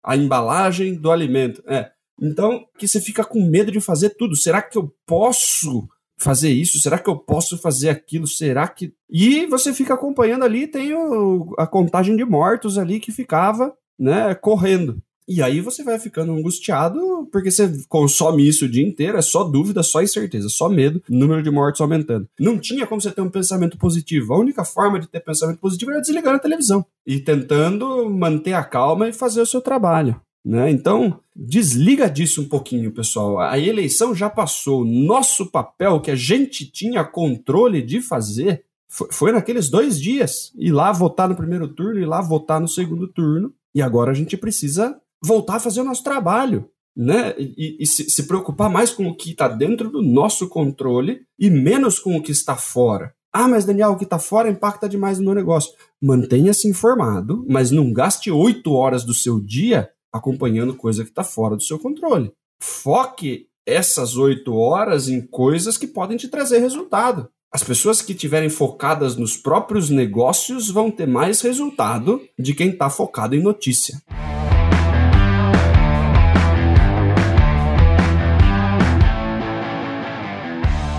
A 0.03 0.17
embalagem 0.17 0.95
do 0.95 1.09
alimento. 1.09 1.63
É. 1.65 1.89
Então, 2.21 2.65
que 2.77 2.85
você 2.85 2.99
fica 2.99 3.23
com 3.23 3.41
medo 3.41 3.71
de 3.71 3.79
fazer 3.79 4.09
tudo. 4.09 4.35
Será 4.35 4.61
que 4.61 4.77
eu 4.77 4.93
posso 5.05 5.87
fazer 6.17 6.49
isso? 6.49 6.77
Será 6.81 6.99
que 6.99 7.09
eu 7.09 7.15
posso 7.15 7.57
fazer 7.57 7.87
aquilo? 7.87 8.27
Será 8.27 8.67
que. 8.67 8.93
E 9.09 9.45
você 9.45 9.73
fica 9.73 9.93
acompanhando 9.93 10.43
ali, 10.43 10.67
tem 10.67 10.93
o, 10.93 11.55
a 11.57 11.65
contagem 11.65 12.17
de 12.17 12.25
mortos 12.25 12.77
ali 12.77 12.99
que 12.99 13.13
ficava, 13.13 13.73
né, 13.97 14.35
correndo. 14.35 15.01
E 15.27 15.41
aí 15.41 15.59
você 15.59 15.83
vai 15.83 15.97
ficando 15.97 16.31
angustiado 16.31 17.27
porque 17.31 17.49
você 17.49 17.71
consome 17.89 18.47
isso 18.47 18.65
o 18.65 18.69
dia 18.69 18.85
inteiro, 18.85 19.17
é 19.17 19.21
só 19.21 19.43
dúvida, 19.43 19.81
só 19.81 20.01
incerteza, 20.01 20.49
só 20.49 20.69
medo, 20.69 21.01
número 21.09 21.41
de 21.41 21.49
mortes 21.49 21.81
aumentando. 21.81 22.27
Não 22.39 22.59
tinha 22.59 22.85
como 22.85 23.01
você 23.01 23.11
ter 23.11 23.21
um 23.21 23.29
pensamento 23.29 23.77
positivo. 23.77 24.33
A 24.33 24.39
única 24.39 24.63
forma 24.63 24.99
de 24.99 25.07
ter 25.07 25.19
pensamento 25.19 25.59
positivo 25.59 25.91
era 25.91 26.01
desligando 26.01 26.35
a 26.35 26.39
televisão 26.39 26.85
e 27.05 27.19
tentando 27.19 28.09
manter 28.09 28.53
a 28.53 28.63
calma 28.63 29.09
e 29.09 29.13
fazer 29.13 29.41
o 29.41 29.45
seu 29.45 29.61
trabalho. 29.61 30.19
Né? 30.45 30.69
Então, 30.69 31.19
desliga 31.35 32.07
disso 32.07 32.43
um 32.43 32.47
pouquinho, 32.47 32.91
pessoal. 32.91 33.39
A 33.39 33.57
eleição 33.57 34.13
já 34.13 34.29
passou. 34.29 34.85
Nosso 34.85 35.47
papel 35.47 35.99
que 35.99 36.11
a 36.11 36.15
gente 36.15 36.69
tinha 36.69 37.03
controle 37.03 37.81
de 37.81 37.99
fazer 37.99 38.63
foi, 38.87 39.07
foi 39.11 39.31
naqueles 39.31 39.69
dois 39.69 39.99
dias. 39.99 40.51
Ir 40.55 40.71
lá 40.71 40.91
votar 40.91 41.27
no 41.27 41.35
primeiro 41.35 41.67
turno, 41.67 41.99
ir 41.99 42.05
lá 42.05 42.21
votar 42.21 42.61
no 42.61 42.67
segundo 42.67 43.07
turno. 43.07 43.51
E 43.73 43.81
agora 43.81 44.11
a 44.11 44.13
gente 44.13 44.37
precisa 44.37 44.95
voltar 45.23 45.55
a 45.55 45.59
fazer 45.59 45.81
o 45.81 45.85
nosso 45.85 46.03
trabalho. 46.03 46.69
Né? 46.95 47.35
E, 47.37 47.77
e 47.79 47.85
se, 47.85 48.09
se 48.09 48.23
preocupar 48.23 48.69
mais 48.69 48.91
com 48.91 49.07
o 49.07 49.15
que 49.15 49.31
está 49.31 49.49
dentro 49.49 49.89
do 49.89 50.01
nosso 50.01 50.47
controle 50.47 51.21
e 51.37 51.49
menos 51.49 51.99
com 51.99 52.15
o 52.15 52.21
que 52.21 52.31
está 52.31 52.55
fora. 52.55 53.13
Ah, 53.33 53.49
mas 53.49 53.65
Daniel, 53.65 53.91
o 53.91 53.97
que 53.97 54.05
está 54.05 54.17
fora 54.17 54.49
impacta 54.49 54.87
demais 54.87 55.19
no 55.19 55.25
meu 55.25 55.35
negócio. 55.35 55.73
Mantenha-se 56.01 56.69
informado, 56.69 57.45
mas 57.49 57.69
não 57.69 57.91
gaste 57.91 58.31
oito 58.31 58.71
horas 58.71 59.03
do 59.03 59.13
seu 59.13 59.41
dia 59.41 59.89
acompanhando 60.09 60.73
coisa 60.73 61.03
que 61.03 61.09
está 61.09 61.25
fora 61.25 61.57
do 61.57 61.61
seu 61.61 61.77
controle. 61.77 62.31
Foque 62.61 63.49
essas 63.65 64.15
oito 64.15 64.55
horas 64.55 65.09
em 65.09 65.19
coisas 65.19 65.77
que 65.77 65.85
podem 65.85 66.15
te 66.15 66.29
trazer 66.29 66.59
resultado. 66.59 67.27
As 67.51 67.63
pessoas 67.63 68.01
que 68.01 68.13
estiverem 68.13 68.49
focadas 68.49 69.17
nos 69.17 69.35
próprios 69.35 69.89
negócios 69.89 70.69
vão 70.69 70.89
ter 70.89 71.07
mais 71.07 71.41
resultado 71.41 72.21
de 72.39 72.53
quem 72.53 72.69
está 72.69 72.89
focado 72.89 73.35
em 73.35 73.41
notícia. 73.41 74.01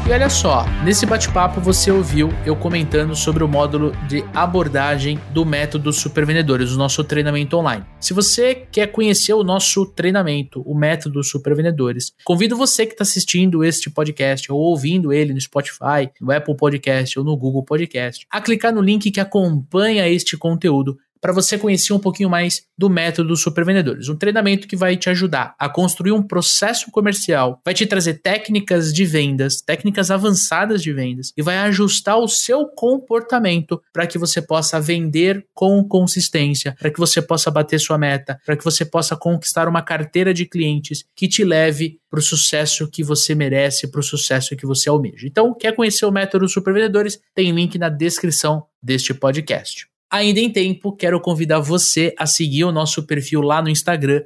E 0.07 0.13
olha 0.13 0.31
só, 0.31 0.65
nesse 0.85 1.05
bate-papo 1.05 1.61
você 1.61 1.91
ouviu 1.91 2.29
eu 2.45 2.55
comentando 2.55 3.17
sobre 3.17 3.43
o 3.43 3.49
módulo 3.49 3.91
de 4.07 4.23
abordagem 4.33 5.19
do 5.33 5.45
método 5.45 5.93
Supervendedores, 5.93 6.71
o 6.71 6.79
nosso 6.79 7.03
treinamento 7.03 7.57
online. 7.57 7.85
Se 7.99 8.15
você 8.15 8.55
quer 8.55 8.87
conhecer 8.93 9.33
o 9.33 9.43
nosso 9.43 9.85
treinamento, 9.85 10.63
o 10.65 10.79
método 10.79 11.25
Supervendedores, 11.25 12.13
convido 12.23 12.57
você 12.57 12.87
que 12.87 12.93
está 12.93 13.03
assistindo 13.03 13.65
este 13.65 13.91
podcast 13.91 14.53
ou 14.53 14.61
ouvindo 14.61 15.13
ele 15.13 15.35
no 15.35 15.41
Spotify, 15.41 16.09
no 16.21 16.31
Apple 16.31 16.57
Podcast 16.57 17.19
ou 17.19 17.25
no 17.25 17.37
Google 17.37 17.65
Podcast, 17.65 18.29
a 18.31 18.41
clicar 18.41 18.73
no 18.73 18.81
link 18.81 19.11
que 19.11 19.19
acompanha 19.19 20.09
este 20.09 20.37
conteúdo 20.37 20.97
para 21.27 21.33
você 21.33 21.59
conhecer 21.59 21.93
um 21.93 21.99
pouquinho 21.99 22.31
mais 22.31 22.63
do 22.79 22.89
método 22.89 23.31
dos 23.31 23.43
supervendedores. 23.43 24.09
Um 24.09 24.15
treinamento 24.15 24.69
que 24.69 24.77
vai 24.77 24.97
te 24.97 25.11
ajudar 25.11 25.57
a 25.59 25.69
construir 25.69 26.13
um 26.13 26.23
processo 26.23 26.89
comercial, 26.93 27.61
vai 27.65 27.75
te 27.75 27.85
trazer 27.85 28.23
técnicas 28.23 28.93
de 28.93 29.05
vendas, 29.05 29.61
técnicas 29.61 30.13
avançadas 30.13 30.81
de 30.81 30.93
vendas 30.93 31.33
e 31.37 31.43
vai 31.43 31.59
ajustar 31.59 32.17
o 32.17 32.29
seu 32.29 32.65
comportamento 32.69 33.83
para 33.93 34.07
que 34.07 34.19
você 34.19 34.41
possa 34.41 34.81
vender 34.81 35.45
com 35.53 35.83
consistência, 35.83 36.77
para 36.79 36.93
que 36.93 37.01
você 37.01 37.21
possa 37.21 37.51
bater 37.51 37.81
sua 37.81 37.99
meta, 37.99 38.39
para 38.47 38.57
que 38.57 38.63
você 38.63 38.85
possa 38.85 39.17
conquistar 39.17 39.67
uma 39.67 39.83
carteira 39.83 40.33
de 40.33 40.47
clientes 40.47 41.05
que 41.13 41.27
te 41.27 41.43
leve 41.43 41.99
para 42.09 42.21
o 42.21 42.23
sucesso 42.23 42.89
que 42.89 43.03
você 43.03 43.35
merece, 43.35 43.91
para 43.91 43.99
o 43.99 44.05
sucesso 44.05 44.55
que 44.55 44.65
você 44.65 44.89
almeja. 44.89 45.27
Então, 45.27 45.53
quer 45.53 45.75
conhecer 45.75 46.07
o 46.07 46.13
método 46.13 46.45
dos 46.45 46.53
supervendedores? 46.53 47.19
Tem 47.35 47.51
link 47.51 47.77
na 47.79 47.89
descrição 47.89 48.65
deste 48.81 49.13
podcast. 49.13 49.89
Ainda 50.17 50.41
em 50.41 50.51
tempo, 50.51 50.97
quero 50.97 51.21
convidar 51.21 51.61
você 51.61 52.15
a 52.19 52.25
seguir 52.25 52.65
o 52.65 52.73
nosso 52.73 53.03
perfil 53.03 53.43
lá 53.43 53.61
no 53.61 53.69
Instagram, 53.69 54.23